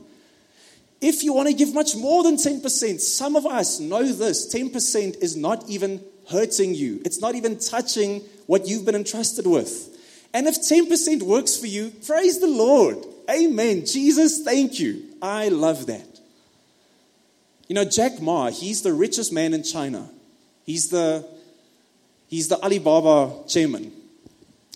If 1.05 1.23
you 1.23 1.33
want 1.33 1.47
to 1.49 1.53
give 1.53 1.71
much 1.71 1.95
more 1.95 2.23
than 2.23 2.35
10%, 2.35 2.99
some 2.99 3.35
of 3.35 3.45
us 3.45 3.79
know 3.79 4.01
this 4.11 4.51
10% 4.51 5.21
is 5.21 5.37
not 5.37 5.69
even 5.69 6.03
hurting 6.29 6.73
you, 6.73 6.99
it's 7.05 7.21
not 7.21 7.35
even 7.35 7.59
touching 7.59 8.21
what 8.47 8.67
you've 8.67 8.85
been 8.85 8.95
entrusted 8.95 9.45
with. 9.45 9.95
And 10.33 10.47
if 10.47 10.55
10% 10.55 11.21
works 11.21 11.57
for 11.57 11.67
you, 11.67 11.91
praise 12.07 12.39
the 12.39 12.47
Lord. 12.47 12.97
Amen. 13.29 13.85
Jesus, 13.85 14.43
thank 14.43 14.79
you. 14.79 15.03
I 15.21 15.49
love 15.49 15.85
that. 15.85 16.07
You 17.67 17.75
know, 17.75 17.85
Jack 17.85 18.19
Ma, 18.19 18.49
he's 18.49 18.81
the 18.81 18.91
richest 18.91 19.31
man 19.31 19.53
in 19.53 19.61
China. 19.61 20.09
He's 20.65 20.89
the, 20.89 21.23
he's 22.27 22.47
the 22.47 22.59
Alibaba 22.63 23.47
chairman. 23.47 23.91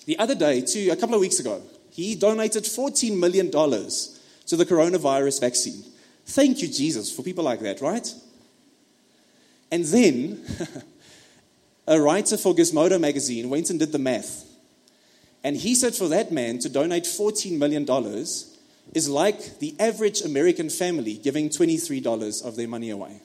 The 0.05 0.19
other 0.19 0.35
day, 0.35 0.61
two, 0.61 0.91
a 0.91 0.95
couple 0.95 1.15
of 1.15 1.21
weeks 1.21 1.39
ago, 1.39 1.59
He 1.89 2.13
donated 2.13 2.65
$14 2.65 3.17
million 3.17 3.49
to 3.49 4.55
the 4.55 4.65
coronavirus 4.65 5.41
vaccine. 5.41 5.88
Thank 6.29 6.61
you, 6.61 6.67
Jesus, 6.67 7.11
for 7.11 7.23
people 7.23 7.43
like 7.43 7.59
that, 7.61 7.81
right? 7.81 8.07
And 9.71 9.83
then 9.85 10.45
a 11.87 11.99
writer 11.99 12.37
for 12.37 12.53
Gizmodo 12.53 13.01
magazine 13.01 13.49
went 13.49 13.71
and 13.71 13.79
did 13.79 13.91
the 13.91 13.97
math. 13.97 14.45
And 15.43 15.57
he 15.57 15.73
said 15.73 15.95
for 15.95 16.07
that 16.09 16.31
man 16.31 16.59
to 16.59 16.69
donate 16.69 17.05
$14 17.05 17.57
million 17.57 17.83
is 18.93 19.09
like 19.09 19.57
the 19.57 19.75
average 19.79 20.21
American 20.21 20.69
family 20.69 21.15
giving 21.17 21.49
$23 21.49 22.45
of 22.45 22.55
their 22.55 22.67
money 22.67 22.91
away. 22.91 23.21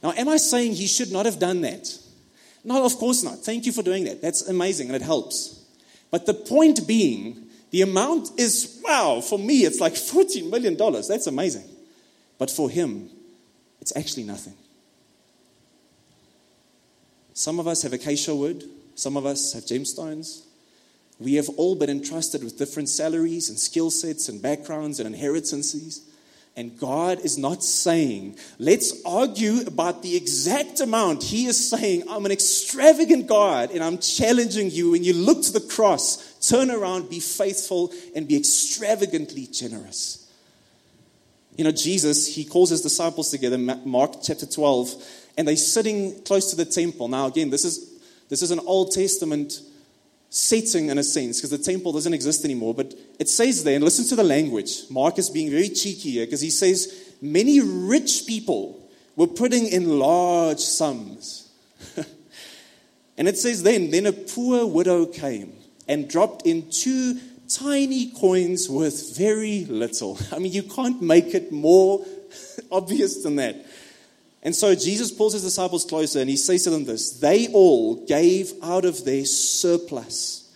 Now, 0.00 0.12
am 0.12 0.28
I 0.28 0.36
saying 0.36 0.74
he 0.74 0.86
should 0.86 1.10
not 1.10 1.26
have 1.26 1.40
done 1.40 1.62
that? 1.62 1.88
No, 2.62 2.84
of 2.84 2.94
course 2.98 3.24
not. 3.24 3.38
Thank 3.38 3.66
you 3.66 3.72
for 3.72 3.82
doing 3.82 4.04
that. 4.04 4.22
That's 4.22 4.48
amazing 4.48 4.88
and 4.88 4.94
it 4.94 5.02
helps. 5.02 5.64
But 6.12 6.26
the 6.26 6.34
point 6.34 6.86
being, 6.86 7.47
the 7.70 7.82
amount 7.82 8.30
is 8.38 8.80
wow, 8.84 9.20
for 9.20 9.38
me, 9.38 9.64
it's 9.64 9.80
like 9.80 9.94
$14 9.94 10.50
million. 10.50 10.76
That's 10.76 11.26
amazing. 11.26 11.68
But 12.38 12.50
for 12.50 12.70
him, 12.70 13.10
it's 13.80 13.94
actually 13.96 14.24
nothing. 14.24 14.54
Some 17.34 17.60
of 17.60 17.68
us 17.68 17.82
have 17.82 17.92
acacia 17.92 18.34
wood, 18.34 18.64
some 18.94 19.16
of 19.16 19.26
us 19.26 19.52
have 19.52 19.64
gemstones. 19.64 20.44
We 21.20 21.34
have 21.34 21.48
all 21.50 21.74
been 21.74 21.90
entrusted 21.90 22.44
with 22.44 22.58
different 22.58 22.88
salaries 22.88 23.48
and 23.48 23.58
skill 23.58 23.90
sets 23.90 24.28
and 24.28 24.40
backgrounds 24.40 25.00
and 25.00 25.06
inheritances. 25.06 26.07
And 26.58 26.76
God 26.76 27.20
is 27.20 27.38
not 27.38 27.62
saying, 27.62 28.36
let's 28.58 29.00
argue 29.04 29.60
about 29.64 30.02
the 30.02 30.16
exact 30.16 30.80
amount. 30.80 31.22
He 31.22 31.46
is 31.46 31.70
saying, 31.70 32.02
I'm 32.10 32.26
an 32.26 32.32
extravagant 32.32 33.28
God 33.28 33.70
and 33.70 33.80
I'm 33.80 33.98
challenging 33.98 34.68
you. 34.72 34.90
When 34.90 35.04
you 35.04 35.12
look 35.12 35.40
to 35.44 35.52
the 35.52 35.60
cross, 35.60 36.36
turn 36.40 36.72
around, 36.72 37.10
be 37.10 37.20
faithful, 37.20 37.92
and 38.16 38.26
be 38.26 38.36
extravagantly 38.36 39.46
generous. 39.46 40.28
You 41.56 41.62
know, 41.62 41.70
Jesus, 41.70 42.34
he 42.34 42.44
calls 42.44 42.70
his 42.70 42.80
disciples 42.80 43.30
together, 43.30 43.56
Mark 43.56 44.16
chapter 44.20 44.44
12, 44.44 45.30
and 45.38 45.46
they're 45.46 45.54
sitting 45.54 46.20
close 46.24 46.50
to 46.50 46.56
the 46.56 46.64
temple. 46.64 47.06
Now, 47.06 47.28
again, 47.28 47.50
this 47.50 47.64
is, 47.64 48.00
this 48.28 48.42
is 48.42 48.50
an 48.50 48.58
Old 48.66 48.90
Testament 48.90 49.60
setting 50.30 50.88
in 50.88 50.98
a 50.98 51.04
sense, 51.04 51.38
because 51.38 51.50
the 51.50 51.58
temple 51.58 51.92
doesn't 51.92 52.14
exist 52.14 52.44
anymore. 52.44 52.74
But 52.74 52.94
it 53.18 53.28
says 53.28 53.64
there, 53.64 53.76
and 53.76 53.84
listen 53.84 54.06
to 54.08 54.16
the 54.16 54.24
language. 54.24 54.82
Mark 54.90 55.18
is 55.18 55.30
being 55.30 55.50
very 55.50 55.68
cheeky 55.68 56.10
here, 56.10 56.26
because 56.26 56.40
he 56.40 56.50
says, 56.50 57.14
Many 57.20 57.60
rich 57.60 58.26
people 58.26 58.88
were 59.16 59.26
putting 59.26 59.66
in 59.66 59.98
large 59.98 60.60
sums. 60.60 61.50
and 63.16 63.26
it 63.26 63.36
says 63.36 63.62
then, 63.64 63.90
then 63.90 64.06
a 64.06 64.12
poor 64.12 64.64
widow 64.66 65.06
came 65.06 65.52
and 65.88 66.08
dropped 66.08 66.46
in 66.46 66.70
two 66.70 67.18
tiny 67.48 68.12
coins 68.12 68.68
worth 68.68 69.16
very 69.16 69.64
little. 69.64 70.18
I 70.32 70.38
mean, 70.38 70.52
you 70.52 70.62
can't 70.62 71.02
make 71.02 71.34
it 71.34 71.50
more 71.50 72.06
obvious 72.70 73.22
than 73.22 73.36
that. 73.36 73.66
And 74.42 74.54
so 74.54 74.74
Jesus 74.74 75.10
pulls 75.10 75.32
his 75.32 75.42
disciples 75.42 75.84
closer 75.84 76.20
and 76.20 76.30
he 76.30 76.36
says 76.36 76.64
to 76.64 76.70
them 76.70 76.84
this 76.84 77.10
They 77.20 77.48
all 77.48 78.06
gave 78.06 78.52
out 78.62 78.84
of 78.84 79.04
their 79.04 79.24
surplus, 79.24 80.54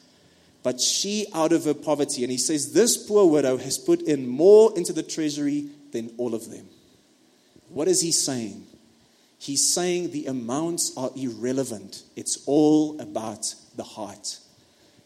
but 0.62 0.80
she 0.80 1.26
out 1.34 1.52
of 1.52 1.64
her 1.64 1.74
poverty. 1.74 2.22
And 2.22 2.30
he 2.30 2.38
says, 2.38 2.72
This 2.72 2.96
poor 2.96 3.28
widow 3.28 3.56
has 3.56 3.78
put 3.78 4.02
in 4.02 4.28
more 4.28 4.76
into 4.76 4.92
the 4.92 5.02
treasury 5.02 5.68
than 5.90 6.12
all 6.16 6.34
of 6.34 6.50
them. 6.50 6.66
What 7.68 7.88
is 7.88 8.00
he 8.00 8.12
saying? 8.12 8.66
He's 9.38 9.74
saying 9.74 10.12
the 10.12 10.26
amounts 10.26 10.96
are 10.96 11.10
irrelevant, 11.16 12.04
it's 12.14 12.44
all 12.46 13.00
about 13.00 13.54
the 13.74 13.82
heart. 13.82 14.38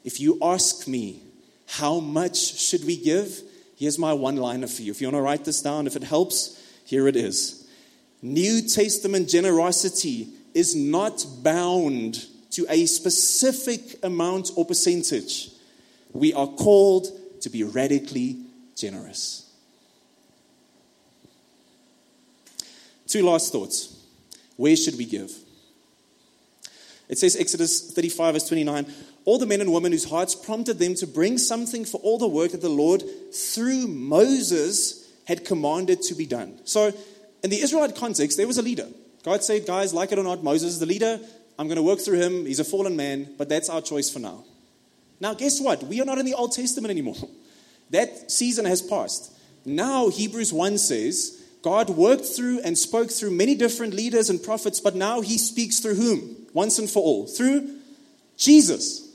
If 0.04 0.20
you 0.20 0.38
ask 0.42 0.86
me, 0.86 1.22
how 1.66 2.00
much 2.00 2.36
should 2.36 2.84
we 2.84 2.96
give? 2.96 3.40
Here's 3.76 3.98
my 3.98 4.12
one 4.12 4.36
liner 4.36 4.66
for 4.66 4.82
you. 4.82 4.90
If 4.90 5.00
you 5.00 5.06
want 5.08 5.16
to 5.16 5.22
write 5.22 5.44
this 5.44 5.62
down, 5.62 5.86
if 5.86 5.96
it 5.96 6.04
helps, 6.04 6.62
here 6.84 7.08
it 7.08 7.16
is. 7.16 7.65
New 8.22 8.62
Testament 8.62 9.28
generosity 9.28 10.28
is 10.54 10.74
not 10.74 11.24
bound 11.42 12.26
to 12.52 12.66
a 12.68 12.86
specific 12.86 14.02
amount 14.02 14.50
or 14.56 14.64
percentage. 14.64 15.50
We 16.12 16.32
are 16.32 16.46
called 16.46 17.08
to 17.42 17.50
be 17.50 17.62
radically 17.62 18.38
generous. 18.74 19.52
Two 23.06 23.24
last 23.24 23.52
thoughts. 23.52 23.94
Where 24.56 24.76
should 24.76 24.96
we 24.96 25.04
give? 25.04 25.30
It 27.08 27.18
says, 27.18 27.36
Exodus 27.36 27.92
35, 27.92 28.34
verse 28.34 28.48
29, 28.48 28.86
all 29.24 29.38
the 29.38 29.46
men 29.46 29.60
and 29.60 29.72
women 29.72 29.92
whose 29.92 30.08
hearts 30.08 30.34
prompted 30.34 30.78
them 30.78 30.94
to 30.94 31.06
bring 31.06 31.38
something 31.38 31.84
for 31.84 31.98
all 31.98 32.18
the 32.18 32.26
work 32.26 32.52
that 32.52 32.62
the 32.62 32.68
Lord, 32.68 33.02
through 33.32 33.86
Moses, 33.86 35.06
had 35.26 35.44
commanded 35.44 36.02
to 36.02 36.14
be 36.14 36.26
done. 36.26 36.58
So 36.64 36.92
in 37.46 37.50
the 37.50 37.60
Israelite 37.60 37.94
context, 37.94 38.36
there 38.36 38.48
was 38.48 38.58
a 38.58 38.62
leader. 38.62 38.88
God 39.22 39.44
said, 39.44 39.66
guys, 39.66 39.94
like 39.94 40.10
it 40.10 40.18
or 40.18 40.24
not, 40.24 40.42
Moses 40.42 40.72
is 40.72 40.78
the 40.80 40.86
leader. 40.86 41.20
I'm 41.56 41.68
going 41.68 41.76
to 41.76 41.82
work 41.82 42.00
through 42.00 42.18
him. 42.18 42.44
He's 42.44 42.58
a 42.58 42.64
fallen 42.64 42.96
man, 42.96 43.34
but 43.38 43.48
that's 43.48 43.68
our 43.68 43.80
choice 43.80 44.10
for 44.10 44.18
now. 44.18 44.42
Now, 45.20 45.32
guess 45.32 45.60
what? 45.60 45.84
We 45.84 46.00
are 46.00 46.04
not 46.04 46.18
in 46.18 46.26
the 46.26 46.34
Old 46.34 46.52
Testament 46.52 46.90
anymore. 46.90 47.16
That 47.90 48.32
season 48.32 48.64
has 48.64 48.82
passed. 48.82 49.32
Now, 49.64 50.08
Hebrews 50.08 50.52
1 50.52 50.78
says, 50.78 51.40
God 51.62 51.88
worked 51.88 52.24
through 52.24 52.62
and 52.64 52.76
spoke 52.76 53.12
through 53.12 53.30
many 53.30 53.54
different 53.54 53.94
leaders 53.94 54.28
and 54.28 54.42
prophets, 54.42 54.80
but 54.80 54.96
now 54.96 55.20
he 55.20 55.38
speaks 55.38 55.78
through 55.78 55.94
whom? 55.94 56.48
Once 56.52 56.80
and 56.80 56.90
for 56.90 57.00
all. 57.00 57.28
Through 57.28 57.78
Jesus. 58.36 59.08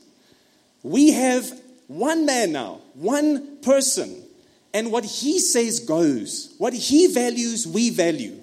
We 0.84 1.12
have 1.12 1.52
one 1.88 2.26
man 2.26 2.54
now, 2.54 2.80
one 2.94 3.58
person 3.58 4.20
and 4.73 4.91
what 4.91 5.03
he 5.03 5.39
says 5.39 5.79
goes. 5.79 6.53
What 6.57 6.73
he 6.73 7.07
values, 7.07 7.67
we 7.67 7.89
value. 7.89 8.41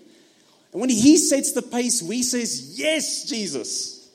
And 0.72 0.80
when 0.80 0.90
he 0.90 1.16
sets 1.16 1.52
the 1.52 1.62
pace, 1.62 2.02
we 2.02 2.22
says, 2.22 2.78
"Yes, 2.78 3.24
Jesus." 3.24 4.08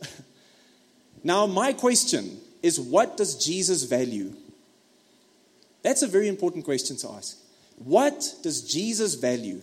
now, 1.24 1.46
my 1.46 1.74
question 1.74 2.40
is 2.62 2.80
what 2.80 3.18
does 3.18 3.36
Jesus 3.36 3.84
value? 3.84 4.34
That's 5.82 6.02
a 6.02 6.08
very 6.08 6.28
important 6.28 6.64
question 6.64 6.96
to 6.98 7.10
ask. 7.12 7.38
What 7.78 8.36
does 8.42 8.62
Jesus 8.62 9.16
value? 9.16 9.62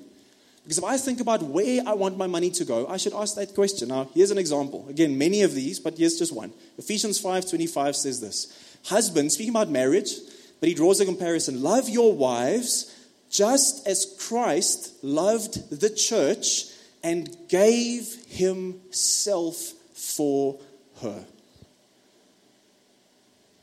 Because 0.63 0.79
if 0.79 0.85
I 0.85 0.99
think 0.99 1.21
about 1.21 1.43
where 1.43 1.83
I 1.87 1.95
want 1.95 2.19
my 2.19 2.27
money 2.27 2.51
to 2.51 2.65
go, 2.65 2.87
I 2.87 2.99
should 2.99 3.15
ask 3.15 3.35
that 3.37 3.55
question. 3.55 3.89
Now, 3.89 4.11
here's 4.15 4.31
an 4.31 4.39
example. 4.39 4.87
Again, 4.89 5.17
many 5.17 5.43
of 5.43 5.55
these, 5.55 5.81
but 5.81 5.97
here's 5.97 6.19
just 6.19 6.33
one. 6.33 6.53
Ephesians 6.77 7.19
5:25 7.21 7.97
says 7.97 8.21
this. 8.21 8.53
Husbands, 8.85 9.35
speaking 9.35 9.51
about 9.51 9.71
marriage, 9.71 10.13
but 10.61 10.69
he 10.69 10.75
draws 10.75 11.01
a 11.01 11.07
comparison. 11.07 11.63
Love 11.63 11.89
your 11.89 12.15
wives 12.15 12.95
just 13.31 13.87
as 13.87 14.17
Christ 14.19 15.03
loved 15.03 15.81
the 15.81 15.91
church 15.91 16.67
and 17.03 17.35
gave 17.49 18.15
himself 18.29 19.57
for 19.95 20.59
her. 21.01 21.25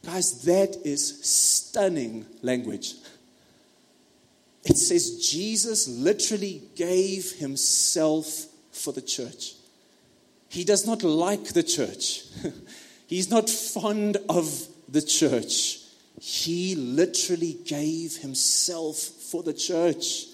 Guys, 0.03 0.43
that 0.43 0.77
is 0.85 1.23
stunning 1.23 2.25
language. 2.41 2.95
It 4.63 4.77
says 4.77 5.29
Jesus 5.29 5.87
literally 5.87 6.61
gave 6.75 7.33
himself 7.33 8.45
for 8.71 8.93
the 8.93 9.01
church. 9.01 9.53
He 10.49 10.63
does 10.63 10.87
not 10.87 11.03
like 11.03 11.53
the 11.53 11.63
church, 11.63 12.23
he's 13.07 13.29
not 13.29 13.49
fond 13.49 14.17
of 14.29 14.67
the 14.89 15.01
church. 15.01 15.79
He 16.19 16.75
literally 16.75 17.57
gave 17.65 18.17
himself 18.17 18.97
for 18.97 19.43
the 19.43 19.53
church. 19.53 20.25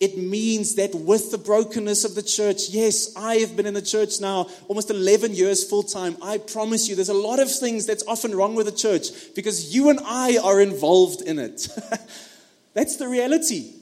It 0.00 0.18
means 0.18 0.74
that 0.74 0.96
with 0.96 1.30
the 1.30 1.38
brokenness 1.38 2.04
of 2.04 2.16
the 2.16 2.24
church, 2.24 2.70
yes, 2.70 3.14
I 3.16 3.36
have 3.36 3.56
been 3.56 3.66
in 3.66 3.74
the 3.74 3.80
church 3.80 4.20
now 4.20 4.48
almost 4.66 4.90
11 4.90 5.34
years 5.34 5.62
full 5.62 5.84
time. 5.84 6.16
I 6.20 6.38
promise 6.38 6.88
you, 6.88 6.96
there's 6.96 7.08
a 7.08 7.14
lot 7.14 7.38
of 7.38 7.48
things 7.48 7.86
that's 7.86 8.02
often 8.08 8.34
wrong 8.34 8.56
with 8.56 8.66
the 8.66 8.72
church 8.72 9.32
because 9.36 9.72
you 9.72 9.90
and 9.90 10.00
I 10.04 10.38
are 10.38 10.60
involved 10.60 11.22
in 11.22 11.38
it. 11.38 11.68
that's 12.74 12.96
the 12.96 13.06
reality. 13.06 13.74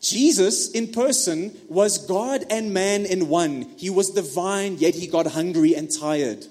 Jesus 0.00 0.70
in 0.70 0.90
person 0.90 1.54
was 1.68 1.98
God 2.06 2.44
and 2.48 2.72
man 2.72 3.04
in 3.04 3.28
one. 3.28 3.68
He 3.76 3.90
was 3.90 4.10
divine, 4.10 4.78
yet 4.78 4.94
he 4.94 5.06
got 5.06 5.26
hungry 5.26 5.74
and 5.74 5.90
tired. 5.90 6.46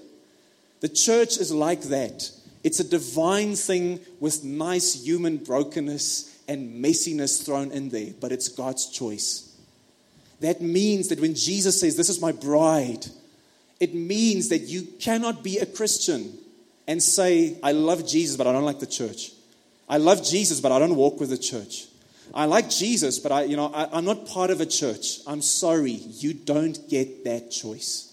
The 0.82 0.89
church 0.89 1.38
is 1.38 1.51
like 1.51 1.82
that. 1.84 2.30
It's 2.64 2.80
a 2.80 2.88
divine 2.88 3.55
thing 3.55 3.99
with 4.20 4.43
nice 4.43 5.03
human 5.03 5.38
brokenness 5.38 6.39
and 6.47 6.84
messiness 6.84 7.45
thrown 7.45 7.72
in 7.72 7.89
there, 7.89 8.14
but 8.20 8.32
it's 8.32 8.49
God's 8.49 8.89
choice. 8.89 9.55
That 10.41 10.62
means 10.62 11.09
that 11.09 11.20
when 11.20 11.36
Jesus 11.36 11.80
says, 11.80 11.95
This 11.95 12.09
is 12.09 12.22
my 12.22 12.32
bride, 12.32 13.05
it 13.80 13.95
means 13.95 14.49
that 14.49 14.59
you 14.59 14.84
cannot 14.99 15.43
be 15.43 15.57
a 15.57 15.66
Christian 15.66 16.38
and 16.88 17.01
say, 17.01 17.57
I 17.64 17.72
love 17.72 18.07
Jesus, 18.07 18.38
but 18.38 18.47
I 18.47 18.51
don't 18.51 18.66
like 18.66 18.80
the 18.80 18.86
church. 18.86 19.32
I 19.89 19.97
love 19.97 20.24
Jesus, 20.24 20.62
but 20.62 20.72
I 20.72 20.80
don't 20.80 20.95
walk 20.95 21.20
with 21.20 21.30
the 21.30 21.38
church. 21.38 21.88
I 22.34 22.45
like 22.45 22.70
Jesus, 22.70 23.20
but 23.20 23.32
I, 23.32 23.43
you 23.43 23.57
know, 23.57 23.72
I, 23.74 23.89
I'm 23.91 24.05
not 24.05 24.28
part 24.28 24.51
of 24.51 24.62
a 24.62 24.66
church. 24.66 25.20
I'm 25.28 25.41
sorry, 25.41 25.91
you 25.91 26.34
don't 26.34 26.88
get 26.89 27.26
that 27.26 27.51
choice 27.51 28.11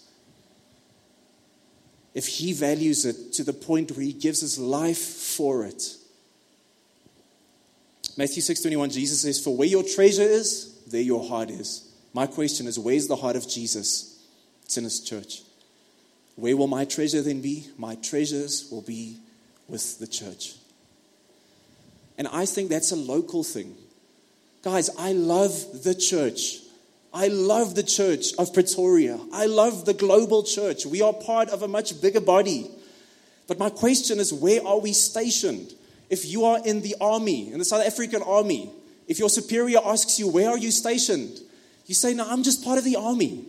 if 2.13 2.27
he 2.27 2.53
values 2.53 3.05
it 3.05 3.33
to 3.33 3.43
the 3.43 3.53
point 3.53 3.91
where 3.91 4.05
he 4.05 4.13
gives 4.13 4.41
his 4.41 4.57
life 4.57 4.97
for 4.97 5.65
it, 5.65 5.95
Matthew 8.17 8.41
6:21 8.41 8.89
Jesus 8.89 9.21
says, 9.21 9.39
"For 9.39 9.55
where 9.55 9.67
your 9.67 9.83
treasure 9.83 10.23
is, 10.23 10.67
there 10.87 11.01
your 11.01 11.27
heart 11.27 11.49
is." 11.49 11.83
My 12.13 12.27
question 12.27 12.67
is, 12.67 12.79
where's 12.79 13.07
the 13.07 13.15
heart 13.15 13.35
of 13.35 13.47
Jesus? 13.47 14.15
It's 14.65 14.77
in 14.77 14.83
his 14.83 14.99
church. 14.99 15.43
Where 16.35 16.57
will 16.57 16.67
my 16.67 16.85
treasure 16.85 17.21
then 17.21 17.41
be? 17.41 17.67
My 17.77 17.95
treasures 17.95 18.69
will 18.71 18.81
be 18.81 19.17
with 19.67 19.99
the 19.99 20.07
church. 20.07 20.55
And 22.17 22.27
I 22.27 22.45
think 22.45 22.69
that's 22.69 22.91
a 22.91 22.95
local 22.95 23.43
thing. 23.43 23.77
Guys, 24.61 24.89
I 24.97 25.13
love 25.13 25.83
the 25.83 25.95
church. 25.95 26.59
I 27.13 27.27
love 27.27 27.75
the 27.75 27.83
church 27.83 28.33
of 28.37 28.53
Pretoria. 28.53 29.19
I 29.33 29.47
love 29.47 29.85
the 29.85 29.93
global 29.93 30.43
church. 30.43 30.85
We 30.85 31.01
are 31.01 31.13
part 31.13 31.49
of 31.49 31.63
a 31.63 31.67
much 31.67 31.99
bigger 32.01 32.21
body. 32.21 32.69
But 33.47 33.57
my 33.57 33.69
question 33.69 34.19
is 34.19 34.31
where 34.31 34.65
are 34.65 34.79
we 34.79 34.93
stationed? 34.93 35.73
If 36.09 36.25
you 36.25 36.45
are 36.45 36.59
in 36.65 36.81
the 36.81 36.95
army, 37.01 37.51
in 37.51 37.59
the 37.59 37.65
South 37.65 37.85
African 37.85 38.21
army, 38.21 38.71
if 39.07 39.17
your 39.17 39.29
superior 39.29 39.79
asks 39.83 40.19
you, 40.19 40.27
Where 40.27 40.49
are 40.49 40.57
you 40.57 40.71
stationed? 40.71 41.39
You 41.87 41.95
say, 41.95 42.13
No, 42.13 42.29
I'm 42.29 42.43
just 42.43 42.63
part 42.63 42.77
of 42.77 42.83
the 42.83 42.95
army. 42.95 43.45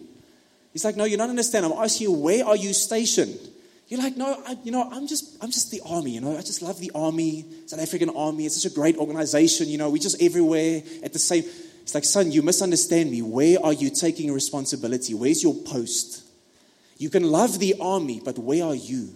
He's 0.72 0.84
like, 0.84 0.96
No, 0.96 1.04
you 1.04 1.16
don't 1.16 1.30
understand. 1.30 1.66
I'm 1.66 1.72
asking 1.72 2.08
you, 2.08 2.12
Where 2.12 2.44
are 2.46 2.56
you 2.56 2.72
stationed? 2.72 3.38
You're 3.90 4.00
like, 4.00 4.16
no, 4.16 4.40
I, 4.46 4.56
you 4.62 4.70
know, 4.70 4.88
I'm 4.88 5.08
just, 5.08 5.36
I'm 5.42 5.50
just 5.50 5.72
the 5.72 5.82
army. 5.84 6.12
You 6.12 6.20
know, 6.20 6.38
I 6.38 6.42
just 6.42 6.62
love 6.62 6.78
the 6.78 6.92
army, 6.94 7.44
South 7.66 7.80
African 7.80 8.08
army. 8.11 8.46
It's 8.46 8.62
such 8.62 8.70
a 8.70 8.72
great 8.72 8.96
organization. 8.96 9.66
You 9.66 9.78
know, 9.78 9.90
we're 9.90 9.98
just 9.98 10.22
everywhere 10.22 10.80
at 11.02 11.12
the 11.12 11.18
same. 11.18 11.42
It's 11.91 11.95
like, 11.97 12.05
son, 12.05 12.30
you 12.30 12.43
misunderstand 12.43 13.11
me. 13.11 13.20
Where 13.20 13.59
are 13.64 13.72
you 13.72 13.91
taking 13.91 14.32
responsibility? 14.32 15.12
Where's 15.12 15.43
your 15.43 15.57
post? 15.57 16.22
You 16.99 17.11
can 17.11 17.24
love 17.24 17.59
the 17.59 17.74
army, 17.80 18.22
but 18.24 18.38
where 18.38 18.64
are 18.64 18.76
you? 18.76 19.09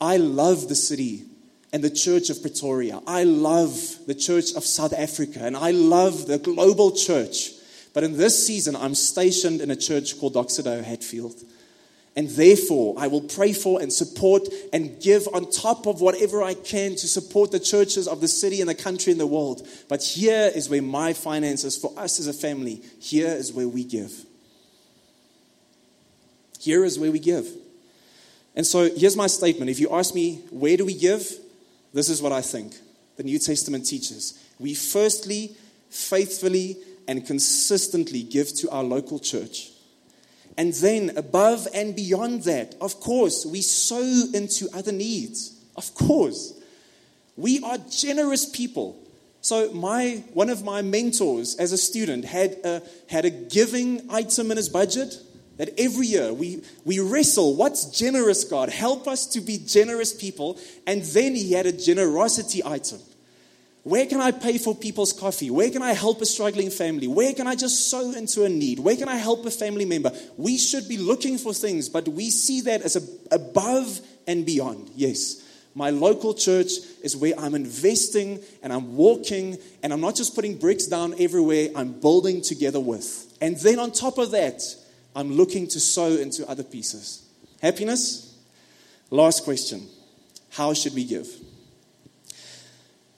I 0.00 0.16
love 0.16 0.70
the 0.70 0.74
city 0.74 1.24
and 1.70 1.84
the 1.84 1.90
church 1.90 2.30
of 2.30 2.40
Pretoria. 2.40 3.02
I 3.06 3.24
love 3.24 3.76
the 4.06 4.14
church 4.14 4.54
of 4.56 4.64
South 4.64 4.94
Africa, 4.94 5.40
and 5.42 5.54
I 5.54 5.72
love 5.72 6.26
the 6.26 6.38
global 6.38 6.92
church. 6.92 7.50
But 7.92 8.04
in 8.04 8.16
this 8.16 8.46
season, 8.46 8.74
I'm 8.74 8.94
stationed 8.94 9.60
in 9.60 9.70
a 9.70 9.76
church 9.76 10.18
called 10.18 10.36
Doxa 10.36 10.64
Deo 10.64 10.82
Hatfield. 10.82 11.42
And 12.16 12.28
therefore, 12.28 12.96
I 12.98 13.06
will 13.06 13.20
pray 13.20 13.52
for 13.52 13.80
and 13.80 13.92
support 13.92 14.48
and 14.72 15.00
give 15.00 15.28
on 15.32 15.50
top 15.50 15.86
of 15.86 16.00
whatever 16.00 16.42
I 16.42 16.54
can 16.54 16.96
to 16.96 17.06
support 17.06 17.52
the 17.52 17.60
churches 17.60 18.08
of 18.08 18.20
the 18.20 18.28
city 18.28 18.60
and 18.60 18.68
the 18.68 18.74
country 18.74 19.12
and 19.12 19.20
the 19.20 19.26
world. 19.26 19.66
But 19.88 20.02
here 20.02 20.50
is 20.52 20.68
where 20.68 20.82
my 20.82 21.12
finances, 21.12 21.76
for 21.76 21.96
us 21.96 22.18
as 22.18 22.26
a 22.26 22.32
family, 22.32 22.82
here 23.00 23.28
is 23.28 23.52
where 23.52 23.68
we 23.68 23.84
give. 23.84 24.12
Here 26.58 26.84
is 26.84 26.98
where 26.98 27.12
we 27.12 27.20
give. 27.20 27.48
And 28.56 28.66
so 28.66 28.90
here's 28.90 29.16
my 29.16 29.28
statement. 29.28 29.70
If 29.70 29.78
you 29.78 29.88
ask 29.90 30.14
me, 30.14 30.42
where 30.50 30.76
do 30.76 30.84
we 30.84 30.94
give? 30.94 31.30
This 31.94 32.08
is 32.08 32.20
what 32.20 32.32
I 32.32 32.42
think 32.42 32.74
the 33.16 33.22
New 33.22 33.38
Testament 33.38 33.86
teaches. 33.86 34.42
We 34.58 34.74
firstly, 34.74 35.54
faithfully, 35.90 36.76
and 37.06 37.26
consistently 37.26 38.22
give 38.22 38.52
to 38.56 38.70
our 38.70 38.82
local 38.82 39.18
church. 39.18 39.69
And 40.56 40.72
then, 40.74 41.16
above 41.16 41.66
and 41.74 41.94
beyond 41.94 42.44
that, 42.44 42.74
of 42.80 43.00
course, 43.00 43.46
we 43.46 43.62
sow 43.62 44.24
into 44.34 44.68
other 44.74 44.92
needs. 44.92 45.58
Of 45.76 45.94
course. 45.94 46.54
We 47.36 47.62
are 47.62 47.78
generous 47.90 48.48
people. 48.48 48.98
So, 49.40 49.72
my, 49.72 50.22
one 50.34 50.50
of 50.50 50.62
my 50.62 50.82
mentors 50.82 51.56
as 51.56 51.72
a 51.72 51.78
student 51.78 52.26
had 52.26 52.58
a, 52.64 52.82
had 53.08 53.24
a 53.24 53.30
giving 53.30 54.02
item 54.10 54.50
in 54.50 54.56
his 54.58 54.68
budget 54.68 55.16
that 55.56 55.70
every 55.78 56.06
year 56.06 56.32
we, 56.32 56.62
we 56.84 57.00
wrestle 57.00 57.54
what's 57.54 57.86
generous, 57.86 58.44
God? 58.44 58.68
Help 58.70 59.06
us 59.06 59.26
to 59.26 59.40
be 59.40 59.58
generous 59.58 60.12
people. 60.12 60.58
And 60.86 61.02
then 61.02 61.34
he 61.34 61.52
had 61.52 61.66
a 61.66 61.72
generosity 61.72 62.62
item. 62.64 62.98
Where 63.82 64.04
can 64.06 64.20
I 64.20 64.30
pay 64.30 64.58
for 64.58 64.74
people's 64.74 65.12
coffee? 65.12 65.50
Where 65.50 65.70
can 65.70 65.80
I 65.82 65.92
help 65.92 66.20
a 66.20 66.26
struggling 66.26 66.70
family? 66.70 67.08
Where 67.08 67.32
can 67.32 67.46
I 67.46 67.54
just 67.54 67.88
sow 67.88 68.12
into 68.12 68.44
a 68.44 68.48
need? 68.48 68.78
Where 68.78 68.96
can 68.96 69.08
I 69.08 69.16
help 69.16 69.46
a 69.46 69.50
family 69.50 69.86
member? 69.86 70.12
We 70.36 70.58
should 70.58 70.86
be 70.86 70.98
looking 70.98 71.38
for 71.38 71.54
things, 71.54 71.88
but 71.88 72.06
we 72.06 72.30
see 72.30 72.60
that 72.62 72.82
as 72.82 72.96
a, 72.96 73.34
above 73.34 74.00
and 74.26 74.44
beyond. 74.44 74.90
Yes, 74.94 75.42
my 75.74 75.90
local 75.90 76.34
church 76.34 76.72
is 77.02 77.16
where 77.16 77.32
I'm 77.38 77.54
investing 77.54 78.40
and 78.62 78.70
I'm 78.70 78.96
walking 78.96 79.56
and 79.82 79.92
I'm 79.94 80.00
not 80.00 80.14
just 80.14 80.34
putting 80.34 80.58
bricks 80.58 80.86
down 80.86 81.14
everywhere, 81.18 81.68
I'm 81.74 81.98
building 82.00 82.42
together 82.42 82.80
with. 82.80 83.34
And 83.40 83.56
then 83.56 83.78
on 83.78 83.92
top 83.92 84.18
of 84.18 84.32
that, 84.32 84.62
I'm 85.16 85.32
looking 85.32 85.66
to 85.68 85.80
sow 85.80 86.12
into 86.12 86.48
other 86.48 86.64
pieces. 86.64 87.26
Happiness? 87.62 88.38
Last 89.10 89.44
question 89.44 89.88
How 90.50 90.74
should 90.74 90.94
we 90.94 91.04
give? 91.04 91.28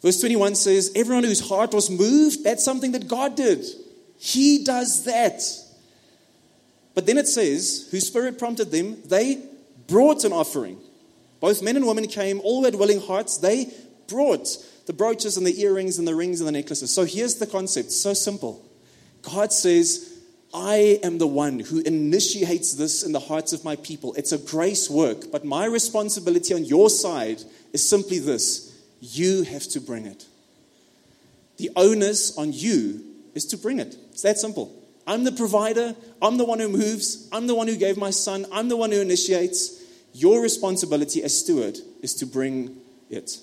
Verse 0.03 0.21
21 0.21 0.57
says, 0.57 0.91
Everyone 0.97 1.25
whose 1.25 1.49
heart 1.49 1.73
was 1.73 1.89
moved, 1.89 2.43
that's 2.43 2.65
something 2.65 2.93
that 2.93 3.07
God 3.07 3.37
did. 3.37 3.65
He 4.19 4.65
does 4.65 5.05
that. 5.05 5.43
But 6.95 7.07
then 7.07 7.19
it 7.19 7.29
says, 7.29 7.89
Whose 7.91 8.09
spirit 8.09 8.39
prompted 8.39 8.71
them, 8.71 8.99
they 9.07 9.43
brought 9.87 10.25
an 10.25 10.33
offering. 10.33 10.79
Both 11.41 11.63
men 11.63 11.77
and 11.77 11.87
women 11.87 12.07
came, 12.07 12.41
all 12.41 12.65
had 12.65 12.75
willing 12.75 13.01
hearts. 13.01 13.39
They 13.39 13.73
brought 14.09 14.49
the 14.87 14.93
brooches 14.93 15.37
and 15.37 15.47
the 15.47 15.61
earrings 15.61 15.99
and 15.99 16.07
the 16.07 16.15
rings 16.15 16.41
and 16.41 16.49
the 16.49 16.53
necklaces. 16.53 16.93
So 16.93 17.05
here's 17.05 17.37
the 17.37 17.47
concept 17.47 17.93
so 17.93 18.15
simple. 18.15 18.65
God 19.23 19.53
says, 19.53 20.21
I 20.53 21.01
am 21.03 21.19
the 21.19 21.27
one 21.27 21.61
who 21.61 21.81
initiates 21.81 22.75
this 22.75 23.03
in 23.03 23.13
the 23.13 23.21
hearts 23.21 23.53
of 23.53 23.65
my 23.65 23.77
people. 23.77 24.15
It's 24.15 24.33
a 24.33 24.39
grace 24.39 24.91
work, 24.91 25.31
but 25.31 25.45
my 25.45 25.65
responsibility 25.65 26.53
on 26.55 26.65
your 26.65 26.91
side 26.91 27.43
is 27.73 27.89
simply 27.89 28.19
this 28.19 28.72
you 29.03 29.43
have 29.43 29.65
to 29.69 29.81
bring 29.81 30.07
it. 30.07 30.27
The 31.57 31.71
onus 31.75 32.39
on 32.39 32.53
you 32.53 33.05
is 33.35 33.45
to 33.47 33.59
bring 33.59 33.81
it. 33.81 33.97
It's 34.13 34.23
that 34.23 34.39
simple. 34.39 34.73
I'm 35.07 35.25
the 35.25 35.33
provider. 35.33 35.97
I'm 36.23 36.37
the 36.37 36.45
one 36.45 36.61
who 36.61 36.69
moves. 36.69 37.29
I'm 37.33 37.49
the 37.49 37.55
one 37.55 37.67
who 37.67 37.77
gave 37.77 37.97
my 37.97 38.11
son. 38.11 38.47
I'm 38.53 38.69
the 38.69 38.77
one 38.77 38.93
who 38.93 39.01
initiates. 39.01 39.83
Your 40.15 40.41
responsibility 40.41 41.23
as 41.25 41.37
steward 41.37 41.79
is 42.01 42.15
to 42.17 42.27
bring 42.27 42.77
it. 43.11 43.39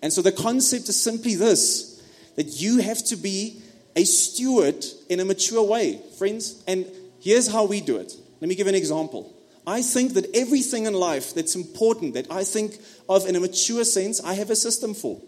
And 0.00 0.12
so 0.12 0.22
the 0.22 0.32
concept 0.32 0.88
is 0.88 1.00
simply 1.00 1.34
this 1.34 2.00
that 2.36 2.60
you 2.62 2.78
have 2.78 3.04
to 3.06 3.16
be 3.16 3.60
a 3.96 4.04
steward 4.04 4.84
in 5.08 5.20
a 5.20 5.24
mature 5.24 5.62
way, 5.62 6.00
friends. 6.16 6.62
And 6.68 6.86
here's 7.20 7.48
how 7.48 7.64
we 7.64 7.80
do 7.80 7.96
it. 7.96 8.14
Let 8.40 8.48
me 8.48 8.54
give 8.54 8.68
an 8.68 8.74
example. 8.74 9.34
I 9.66 9.82
think 9.82 10.14
that 10.14 10.26
everything 10.34 10.86
in 10.86 10.94
life 10.94 11.34
that's 11.34 11.54
important, 11.54 12.14
that 12.14 12.30
I 12.30 12.44
think 12.44 12.78
of 13.08 13.26
in 13.26 13.36
a 13.36 13.40
mature 13.40 13.84
sense, 13.84 14.20
I 14.22 14.34
have 14.34 14.50
a 14.50 14.56
system 14.56 14.94
for. 14.94 15.20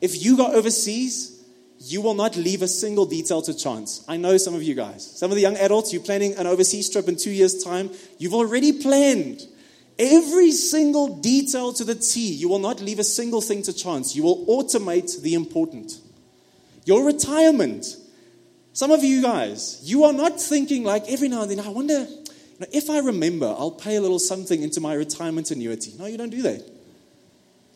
If 0.00 0.24
you 0.24 0.36
go 0.36 0.52
overseas, 0.52 1.44
you 1.78 2.00
will 2.00 2.14
not 2.14 2.36
leave 2.36 2.62
a 2.62 2.68
single 2.68 3.04
detail 3.04 3.42
to 3.42 3.54
chance. 3.54 4.04
I 4.08 4.16
know 4.16 4.38
some 4.38 4.54
of 4.54 4.62
you 4.62 4.74
guys. 4.74 5.04
Some 5.18 5.30
of 5.30 5.34
the 5.34 5.42
young 5.42 5.56
adults, 5.56 5.92
you're 5.92 6.02
planning 6.02 6.34
an 6.36 6.46
overseas 6.46 6.88
trip 6.88 7.08
in 7.08 7.16
two 7.16 7.30
years' 7.30 7.62
time. 7.62 7.90
You've 8.18 8.34
already 8.34 8.72
planned 8.72 9.42
every 9.98 10.50
single 10.50 11.16
detail 11.16 11.72
to 11.74 11.84
the 11.84 11.94
T. 11.94 12.32
You 12.32 12.48
will 12.48 12.58
not 12.58 12.80
leave 12.80 12.98
a 12.98 13.04
single 13.04 13.42
thing 13.42 13.62
to 13.62 13.72
chance. 13.72 14.16
You 14.16 14.22
will 14.22 14.46
automate 14.46 15.20
the 15.20 15.34
important. 15.34 16.00
Your 16.86 17.04
retirement. 17.04 17.96
Some 18.72 18.90
of 18.90 19.04
you 19.04 19.22
guys, 19.22 19.80
you 19.84 20.04
are 20.04 20.12
not 20.12 20.40
thinking 20.40 20.82
like 20.84 21.04
every 21.08 21.28
now 21.28 21.42
and 21.42 21.50
then, 21.50 21.60
I 21.60 21.68
wonder 21.68 22.06
now, 22.64 22.78
if 22.78 22.88
I 22.88 22.98
remember, 22.98 23.46
I'll 23.46 23.70
pay 23.70 23.96
a 23.96 24.00
little 24.00 24.18
something 24.18 24.62
into 24.62 24.80
my 24.80 24.94
retirement 24.94 25.50
annuity. 25.50 25.92
No, 25.98 26.06
you 26.06 26.16
don't 26.16 26.30
do 26.30 26.42
that. 26.42 26.66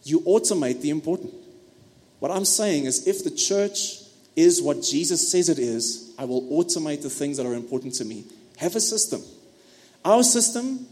You 0.05 0.21
automate 0.21 0.81
the 0.81 0.89
important. 0.89 1.35
What 2.21 2.31
I'm 2.31 2.47
saying 2.47 2.87
is, 2.87 3.07
if 3.07 3.23
the 3.23 3.31
church 3.31 4.01
is 4.35 4.63
what 4.63 4.83
Jesus 4.83 5.31
says 5.31 5.51
it 5.51 5.59
is, 5.59 6.15
I 6.19 6.25
will 6.25 6.43
automate 6.43 7.03
the 7.03 7.11
things 7.11 7.37
that 7.37 7.45
are 7.45 7.55
important 7.55 7.95
to 7.97 8.05
me. 8.05 8.25
Have 8.57 8.77
a 8.77 8.81
system. 8.81 9.23
Our 10.05 10.23
system 10.23 10.87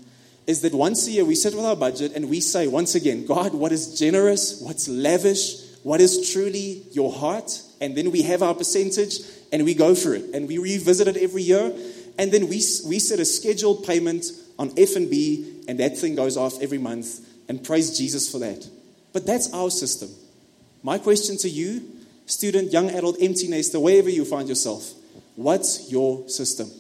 is 0.47 0.61
that 0.61 0.75
once 0.75 1.07
a 1.07 1.13
year 1.13 1.25
we 1.25 1.35
sit 1.35 1.55
with 1.55 1.65
our 1.65 1.77
budget 1.77 2.13
and 2.15 2.29
we 2.29 2.41
say, 2.41 2.67
once 2.67 2.95
again, 2.95 3.25
God, 3.25 3.55
what 3.55 3.73
is 3.73 3.99
generous? 3.99 4.61
What's 4.61 4.89
lavish? 4.89 5.63
What 5.83 6.01
is 6.01 6.33
truly 6.33 6.83
your 6.93 7.13
heart? 7.13 7.63
And 7.81 7.97
then 7.97 8.11
we 8.11 8.23
have 8.23 8.43
our 8.43 8.55
percentage 8.55 9.21
and 9.53 9.65
we 9.65 9.75
go 9.75 9.95
for 9.95 10.15
it. 10.15 10.25
And 10.35 10.47
we 10.47 10.59
revisit 10.59 11.09
it 11.09 11.17
every 11.17 11.43
year 11.43 11.73
and 12.19 12.33
then 12.33 12.49
we, 12.49 12.63
we 12.87 12.99
set 12.99 13.21
a 13.21 13.25
scheduled 13.25 13.85
payment 13.85 14.27
on 14.59 14.71
FNB, 14.71 15.69
and 15.69 15.79
that 15.81 15.99
thing 15.99 16.15
goes 16.15 16.37
off 16.37 16.61
every 16.63 16.79
month, 16.79 17.21
and 17.49 17.63
praise 17.63 17.97
Jesus 17.97 18.31
for 18.31 18.39
that. 18.39 18.69
But 19.13 19.27
that's 19.27 19.53
our 19.53 19.71
system. 19.71 20.11
My 20.83 20.99
question 20.99 21.37
to 21.39 21.49
you, 21.49 21.83
student, 22.27 22.73
young 22.73 22.91
adult, 22.91 23.17
empty 23.21 23.49
nester, 23.49 23.81
wherever 23.81 24.11
you 24.11 24.25
find 24.25 24.49
yourself, 24.49 24.93
what's 25.37 25.91
your 25.91 26.29
system? 26.29 26.71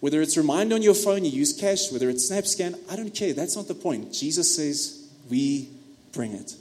Whether 0.00 0.20
it's 0.20 0.36
remind 0.36 0.72
on 0.72 0.82
your 0.82 0.94
phone, 0.94 1.24
you 1.24 1.30
use 1.30 1.52
cash, 1.52 1.90
whether 1.90 2.10
it's 2.10 2.30
SnapScan, 2.30 2.78
I 2.90 2.96
don't 2.96 3.14
care. 3.14 3.32
That's 3.32 3.56
not 3.56 3.66
the 3.66 3.74
point. 3.74 4.12
Jesus 4.12 4.54
says, 4.54 5.08
we 5.30 5.68
bring 6.12 6.32
it. 6.32 6.54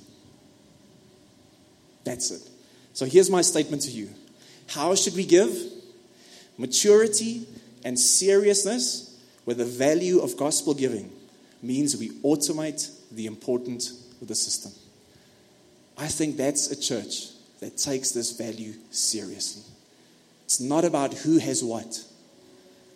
That's 2.05 2.31
it. 2.31 2.41
So 2.93 3.05
here's 3.05 3.29
my 3.29 3.41
statement 3.41 3.81
to 3.83 3.91
you. 3.91 4.09
How 4.67 4.95
should 4.95 5.15
we 5.15 5.25
give? 5.25 5.55
Maturity 6.57 7.47
and 7.83 7.99
seriousness 7.99 9.19
with 9.45 9.57
the 9.57 9.65
value 9.65 10.19
of 10.19 10.37
gospel 10.37 10.73
giving 10.73 11.11
means 11.61 11.97
we 11.97 12.09
automate 12.21 12.91
the 13.11 13.25
important 13.25 13.91
of 14.21 14.27
the 14.27 14.35
system. 14.35 14.71
I 15.97 16.07
think 16.07 16.37
that's 16.37 16.71
a 16.71 16.79
church 16.79 17.29
that 17.59 17.77
takes 17.77 18.11
this 18.11 18.31
value 18.31 18.73
seriously. 18.91 19.63
It's 20.45 20.59
not 20.59 20.85
about 20.85 21.13
who 21.13 21.37
has 21.39 21.63
what. 21.63 22.03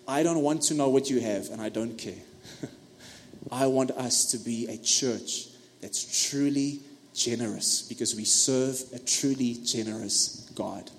I 0.08 0.24
don't 0.24 0.42
want 0.42 0.64
to 0.64 0.74
know 0.74 0.90
what 0.90 1.10
you 1.10 1.20
have, 1.22 1.50
and 1.50 1.62
I 1.62 1.70
don't 1.70 1.98
care. 1.98 2.14
I 3.52 3.68
want 3.68 3.92
us 3.92 4.32
to 4.32 4.38
be 4.38 4.68
a 4.68 4.78
church 4.78 5.48
that's 5.82 6.30
truly 6.30 6.80
generous 7.14 7.82
because 7.82 8.16
we 8.16 8.26
serve 8.26 8.82
a 8.94 9.00
truly 9.00 9.58
generous 9.64 10.50
God. 10.56 10.90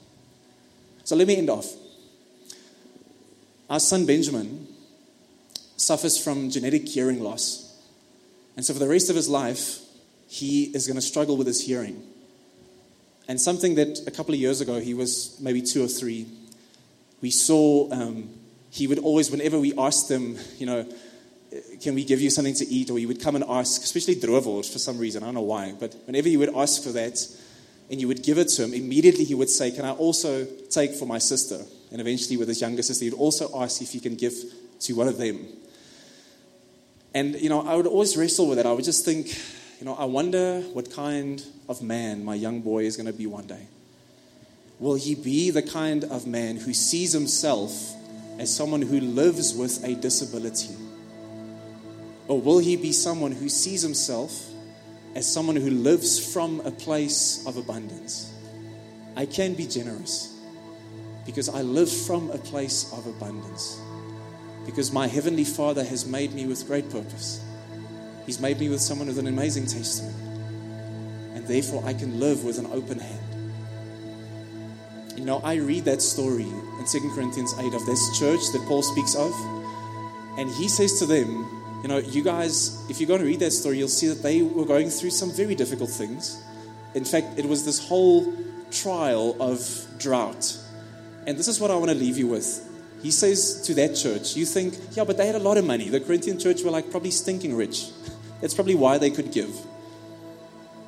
So 1.04 1.16
let 1.16 1.26
me 1.26 1.36
end 1.36 1.50
off. 1.50 1.66
Our 3.70 3.78
son 3.78 4.04
Benjamin 4.04 4.66
suffers 5.76 6.22
from 6.22 6.50
genetic 6.50 6.88
hearing 6.88 7.20
loss. 7.20 7.72
And 8.56 8.66
so 8.66 8.72
for 8.72 8.80
the 8.80 8.88
rest 8.88 9.10
of 9.10 9.16
his 9.16 9.28
life, 9.28 9.78
he 10.28 10.64
is 10.74 10.88
going 10.88 10.96
to 10.96 11.02
struggle 11.02 11.36
with 11.36 11.46
his 11.46 11.64
hearing. 11.64 12.02
And 13.28 13.40
something 13.40 13.76
that 13.76 14.00
a 14.08 14.10
couple 14.10 14.34
of 14.34 14.40
years 14.40 14.60
ago, 14.60 14.80
he 14.80 14.92
was 14.92 15.38
maybe 15.40 15.62
two 15.62 15.84
or 15.84 15.86
three, 15.86 16.26
we 17.22 17.30
saw 17.30 17.88
um, 17.92 18.28
he 18.70 18.88
would 18.88 18.98
always, 18.98 19.30
whenever 19.30 19.58
we 19.58 19.72
asked 19.78 20.10
him, 20.10 20.36
you 20.58 20.66
know, 20.66 20.84
can 21.80 21.94
we 21.94 22.04
give 22.04 22.20
you 22.20 22.28
something 22.28 22.54
to 22.54 22.66
eat? 22.66 22.90
Or 22.90 22.98
he 22.98 23.06
would 23.06 23.22
come 23.22 23.36
and 23.36 23.44
ask, 23.48 23.82
especially 23.82 24.16
droewors 24.16 24.72
for 24.72 24.80
some 24.80 24.98
reason, 24.98 25.22
I 25.22 25.26
don't 25.26 25.36
know 25.36 25.42
why, 25.42 25.74
but 25.78 25.94
whenever 26.06 26.28
you 26.28 26.40
would 26.40 26.54
ask 26.56 26.82
for 26.82 26.90
that 26.90 27.24
and 27.88 28.00
you 28.00 28.08
would 28.08 28.24
give 28.24 28.38
it 28.38 28.48
to 28.48 28.64
him, 28.64 28.74
immediately 28.74 29.24
he 29.24 29.34
would 29.34 29.48
say, 29.48 29.70
Can 29.70 29.84
I 29.84 29.92
also 29.92 30.44
take 30.70 30.94
for 30.94 31.06
my 31.06 31.18
sister? 31.18 31.64
And 31.91 32.01
eventually, 32.01 32.36
with 32.36 32.49
his 32.49 32.61
younger 32.61 32.82
sister, 32.82 33.05
he'd 33.05 33.14
also 33.14 33.51
ask 33.61 33.82
if 33.82 33.91
he 33.91 34.01
can 34.01 34.14
give 34.14 34.34
to 34.80 34.93
one 34.95 35.09
of 35.09 35.18
them. 35.18 35.47
And, 37.12 37.34
you 37.34 37.49
know, 37.49 37.66
I 37.66 37.74
would 37.74 37.86
always 37.86 38.16
wrestle 38.16 38.49
with 38.49 38.59
that. 38.59 38.66
I 38.66 38.72
would 38.72 38.84
just 38.84 39.05
think, 39.05 39.26
you 39.80 39.84
know, 39.84 39.95
I 39.95 40.05
wonder 40.05 40.61
what 40.72 40.93
kind 40.93 41.45
of 41.68 41.82
man 41.82 42.24
my 42.24 42.36
young 42.36 42.61
boy 42.61 42.84
is 42.84 42.97
going 42.97 43.07
to 43.07 43.12
be 43.12 43.26
one 43.26 43.47
day. 43.47 43.66
Will 44.78 44.95
he 44.95 45.14
be 45.14 45.51
the 45.51 45.62
kind 45.62 46.05
of 46.05 46.26
man 46.26 46.57
who 46.57 46.72
sees 46.72 47.12
himself 47.12 47.72
as 48.38 48.55
someone 48.55 48.82
who 48.82 49.01
lives 49.01 49.53
with 49.55 49.84
a 49.84 49.95
disability? 49.95 50.74
Or 52.28 52.41
will 52.41 52.59
he 52.59 52.76
be 52.76 52.93
someone 52.93 53.32
who 53.32 53.49
sees 53.49 53.82
himself 53.82 54.47
as 55.16 55.30
someone 55.30 55.57
who 55.57 55.70
lives 55.70 56.32
from 56.32 56.61
a 56.61 56.70
place 56.70 57.45
of 57.47 57.57
abundance? 57.57 58.32
I 59.16 59.26
can 59.26 59.55
be 59.55 59.66
generous 59.66 60.39
because 61.24 61.48
I 61.48 61.62
live 61.62 61.90
from 61.90 62.30
a 62.30 62.38
place 62.38 62.92
of 62.92 63.06
abundance. 63.06 63.80
Because 64.66 64.92
my 64.92 65.06
Heavenly 65.06 65.44
Father 65.44 65.84
has 65.84 66.06
made 66.06 66.34
me 66.34 66.46
with 66.46 66.66
great 66.66 66.90
purpose. 66.90 67.44
He's 68.26 68.40
made 68.40 68.60
me 68.60 68.68
with 68.68 68.80
someone 68.80 69.08
with 69.08 69.18
an 69.18 69.26
amazing 69.26 69.66
testimony. 69.66 70.14
And 71.34 71.46
therefore, 71.46 71.82
I 71.84 71.94
can 71.94 72.20
live 72.20 72.44
with 72.44 72.58
an 72.58 72.66
open 72.66 72.98
hand. 72.98 73.30
You 75.16 75.24
know, 75.24 75.40
I 75.44 75.54
read 75.54 75.84
that 75.84 76.00
story 76.00 76.44
in 76.44 76.84
2 76.90 77.10
Corinthians 77.14 77.54
8 77.58 77.74
of 77.74 77.84
this 77.86 78.18
church 78.18 78.40
that 78.52 78.64
Paul 78.66 78.82
speaks 78.82 79.14
of. 79.14 79.32
And 80.38 80.50
he 80.50 80.68
says 80.68 80.98
to 81.00 81.06
them, 81.06 81.28
You 81.82 81.88
know, 81.88 81.98
you 81.98 82.22
guys, 82.22 82.88
if 82.88 83.00
you're 83.00 83.08
going 83.08 83.20
to 83.20 83.26
read 83.26 83.40
that 83.40 83.50
story, 83.50 83.78
you'll 83.78 83.88
see 83.88 84.08
that 84.08 84.22
they 84.22 84.42
were 84.42 84.64
going 84.64 84.90
through 84.90 85.10
some 85.10 85.30
very 85.32 85.54
difficult 85.54 85.90
things. 85.90 86.42
In 86.94 87.04
fact, 87.04 87.38
it 87.38 87.44
was 87.44 87.64
this 87.64 87.86
whole 87.86 88.32
trial 88.70 89.36
of 89.40 89.86
drought. 89.98 90.56
And 91.26 91.38
this 91.38 91.48
is 91.48 91.60
what 91.60 91.70
I 91.70 91.76
want 91.76 91.90
to 91.90 91.96
leave 91.96 92.18
you 92.18 92.28
with. 92.28 92.66
He 93.02 93.10
says 93.10 93.62
to 93.62 93.74
that 93.74 93.94
church, 93.94 94.36
You 94.36 94.44
think, 94.44 94.74
yeah, 94.92 95.04
but 95.04 95.16
they 95.16 95.26
had 95.26 95.34
a 95.34 95.40
lot 95.40 95.56
of 95.56 95.64
money. 95.64 95.88
The 95.88 96.00
Corinthian 96.00 96.38
church 96.38 96.62
were 96.62 96.70
like 96.70 96.90
probably 96.90 97.10
stinking 97.10 97.54
rich. 97.56 97.90
That's 98.40 98.54
probably 98.54 98.74
why 98.74 98.98
they 98.98 99.10
could 99.10 99.32
give. 99.32 99.54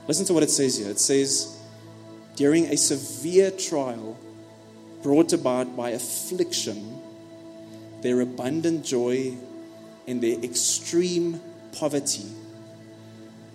Listen 0.09 0.27
to 0.27 0.35
what 0.35 0.43
it 0.43 0.51
says 0.51 0.79
here. 0.79 0.91
It 0.91 0.99
says, 0.99 1.59
During 2.37 2.67
a 2.67 2.77
severe 2.77 3.51
trial 3.51 4.19
brought 5.03 5.33
about 5.33 5.77
by 5.77 5.91
affliction, 5.91 7.01
their 8.03 8.21
abundant 8.21 8.85
joy 8.85 9.37
and 10.07 10.21
their 10.21 10.39
extreme 10.41 11.41
poverty 11.79 12.27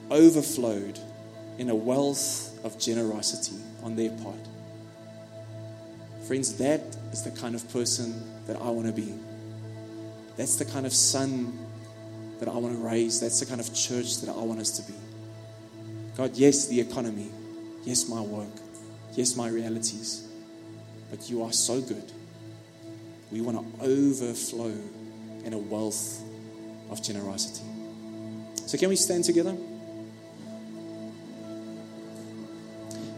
overflowed 0.10 1.00
in 1.58 1.70
a 1.70 1.76
wealth 1.76 2.58
of 2.64 2.80
generosity 2.80 3.58
on 3.84 3.96
their 3.96 4.12
part. 4.12 4.47
Friends, 6.28 6.58
that 6.58 6.82
is 7.14 7.24
the 7.24 7.32
kind 7.32 7.56
of 7.56 7.72
person 7.72 8.22
that 8.48 8.58
I 8.58 8.70
want 8.70 8.86
to 8.88 8.92
be. 8.92 9.14
That's 10.36 10.58
the 10.58 10.66
kind 10.66 10.86
of 10.86 10.92
son 10.92 11.58
that 12.40 12.50
I 12.50 12.58
want 12.58 12.76
to 12.76 12.82
raise. 12.84 13.22
That's 13.22 13.40
the 13.40 13.46
kind 13.46 13.62
of 13.62 13.74
church 13.74 14.20
that 14.20 14.30
I 14.30 14.42
want 14.42 14.60
us 14.60 14.72
to 14.72 14.92
be. 14.92 14.98
God, 16.18 16.36
yes, 16.36 16.68
the 16.68 16.82
economy. 16.82 17.32
Yes, 17.86 18.10
my 18.10 18.20
work. 18.20 18.50
Yes, 19.14 19.38
my 19.38 19.48
realities. 19.48 20.28
But 21.10 21.30
you 21.30 21.44
are 21.44 21.54
so 21.54 21.80
good. 21.80 22.12
We 23.32 23.40
want 23.40 23.58
to 23.58 23.86
overflow 23.86 24.74
in 25.46 25.54
a 25.54 25.58
wealth 25.58 26.22
of 26.90 27.02
generosity. 27.02 27.64
So, 28.66 28.78
can 28.78 28.90
we 28.90 28.98
stand 28.98 29.24
together? 29.24 29.56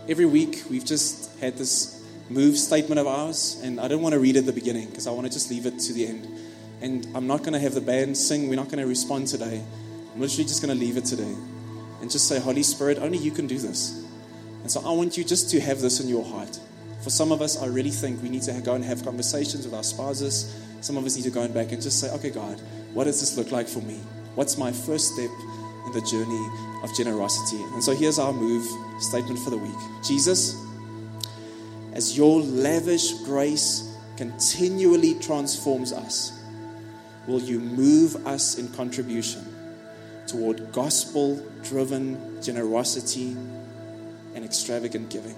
Every 0.07 0.27
week, 0.27 0.61
we've 0.69 0.85
just 0.85 1.39
had 1.39 1.57
this 1.57 1.98
move 2.29 2.57
statement 2.57 2.99
of 2.99 3.07
ours, 3.07 3.59
and 3.63 3.79
I 3.79 3.87
don't 3.87 4.01
want 4.01 4.13
to 4.13 4.19
read 4.19 4.37
at 4.37 4.45
the 4.45 4.53
beginning 4.53 4.87
because 4.89 5.07
I 5.07 5.11
want 5.11 5.25
to 5.27 5.33
just 5.33 5.49
leave 5.49 5.65
it 5.65 5.79
to 5.79 5.93
the 5.93 6.07
end. 6.07 6.27
And 6.81 7.07
I'm 7.15 7.27
not 7.27 7.39
going 7.39 7.53
to 7.53 7.59
have 7.59 7.73
the 7.73 7.81
band 7.81 8.17
sing. 8.17 8.47
We're 8.47 8.55
not 8.55 8.67
going 8.67 8.79
to 8.79 8.87
respond 8.87 9.27
today. 9.27 9.63
I'm 10.13 10.21
literally 10.21 10.43
just 10.43 10.61
going 10.61 10.73
to 10.73 10.79
leave 10.79 10.95
it 10.95 11.05
today 11.05 11.35
and 12.01 12.09
just 12.09 12.27
say, 12.27 12.39
Holy 12.39 12.63
Spirit, 12.63 12.99
only 12.99 13.17
you 13.17 13.31
can 13.31 13.47
do 13.47 13.57
this. 13.57 14.05
And 14.61 14.71
so 14.71 14.81
I 14.81 14.91
want 14.91 15.17
you 15.17 15.23
just 15.23 15.49
to 15.51 15.59
have 15.59 15.81
this 15.81 15.99
in 15.99 16.07
your 16.07 16.23
heart. 16.23 16.59
For 17.01 17.09
some 17.09 17.31
of 17.31 17.41
us, 17.41 17.61
I 17.61 17.65
really 17.65 17.89
think 17.89 18.21
we 18.21 18.29
need 18.29 18.43
to 18.43 18.53
go 18.61 18.75
and 18.75 18.83
have 18.83 19.03
conversations 19.03 19.65
with 19.65 19.73
our 19.73 19.83
spouses. 19.83 20.55
Some 20.81 20.97
of 20.97 21.05
us 21.05 21.15
need 21.15 21.23
to 21.23 21.31
go 21.31 21.41
and 21.41 21.53
back 21.53 21.71
and 21.71 21.81
just 21.81 21.99
say, 21.99 22.09
okay, 22.11 22.29
God, 22.29 22.61
what 22.93 23.05
does 23.05 23.19
this 23.19 23.37
look 23.37 23.51
like 23.51 23.67
for 23.67 23.79
me? 23.79 23.99
What's 24.35 24.57
my 24.57 24.71
first 24.71 25.13
step 25.13 25.29
in 25.85 25.91
the 25.93 26.01
journey 26.01 26.49
of 26.83 26.95
generosity? 26.95 27.61
And 27.73 27.83
so 27.83 27.93
here's 27.93 28.19
our 28.19 28.33
move 28.33 28.65
statement 29.01 29.39
for 29.39 29.49
the 29.49 29.57
week 29.57 29.75
Jesus, 30.03 30.55
as 31.93 32.15
your 32.17 32.41
lavish 32.41 33.13
grace 33.23 33.95
continually 34.17 35.15
transforms 35.15 35.91
us, 35.93 36.31
will 37.27 37.39
you 37.39 37.59
move 37.59 38.27
us 38.27 38.57
in 38.57 38.67
contribution 38.69 39.45
toward 40.27 40.71
gospel 40.71 41.43
driven 41.63 42.41
generosity 42.41 43.31
and 44.35 44.45
extravagant 44.45 45.09
giving? 45.09 45.35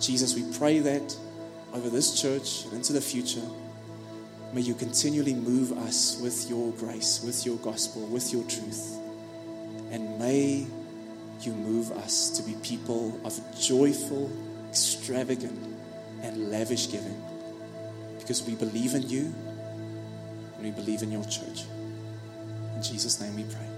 Jesus, 0.00 0.34
we 0.34 0.44
pray 0.58 0.80
that 0.80 1.16
over 1.72 1.90
this 1.90 2.20
church 2.20 2.64
and 2.64 2.74
into 2.74 2.92
the 2.92 3.00
future, 3.00 3.42
may 4.52 4.60
you 4.60 4.74
continually 4.74 5.34
move 5.34 5.76
us 5.78 6.20
with 6.22 6.48
your 6.48 6.72
grace, 6.72 7.22
with 7.24 7.44
your 7.44 7.56
gospel, 7.56 8.06
with 8.06 8.32
your 8.32 8.44
truth. 8.44 8.98
And 9.90 10.18
may 10.18 10.66
you 11.40 11.52
move 11.52 11.90
us 11.92 12.30
to 12.30 12.42
be 12.42 12.54
people 12.62 13.20
of 13.24 13.38
joyful, 13.60 14.30
extravagant, 14.74 15.56
and 16.24 16.50
lavish 16.50 16.90
giving 16.90 17.22
because 18.18 18.42
we 18.42 18.56
believe 18.56 18.94
in 18.94 19.08
you 19.08 19.32
and 20.56 20.62
we 20.62 20.72
believe 20.72 21.02
in 21.02 21.12
your 21.12 21.22
church. 21.24 21.62
In 22.74 22.82
Jesus' 22.82 23.20
name 23.20 23.36
we 23.36 23.44
pray. 23.44 23.68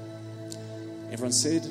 Everyone 1.13 1.33
said, 1.33 1.69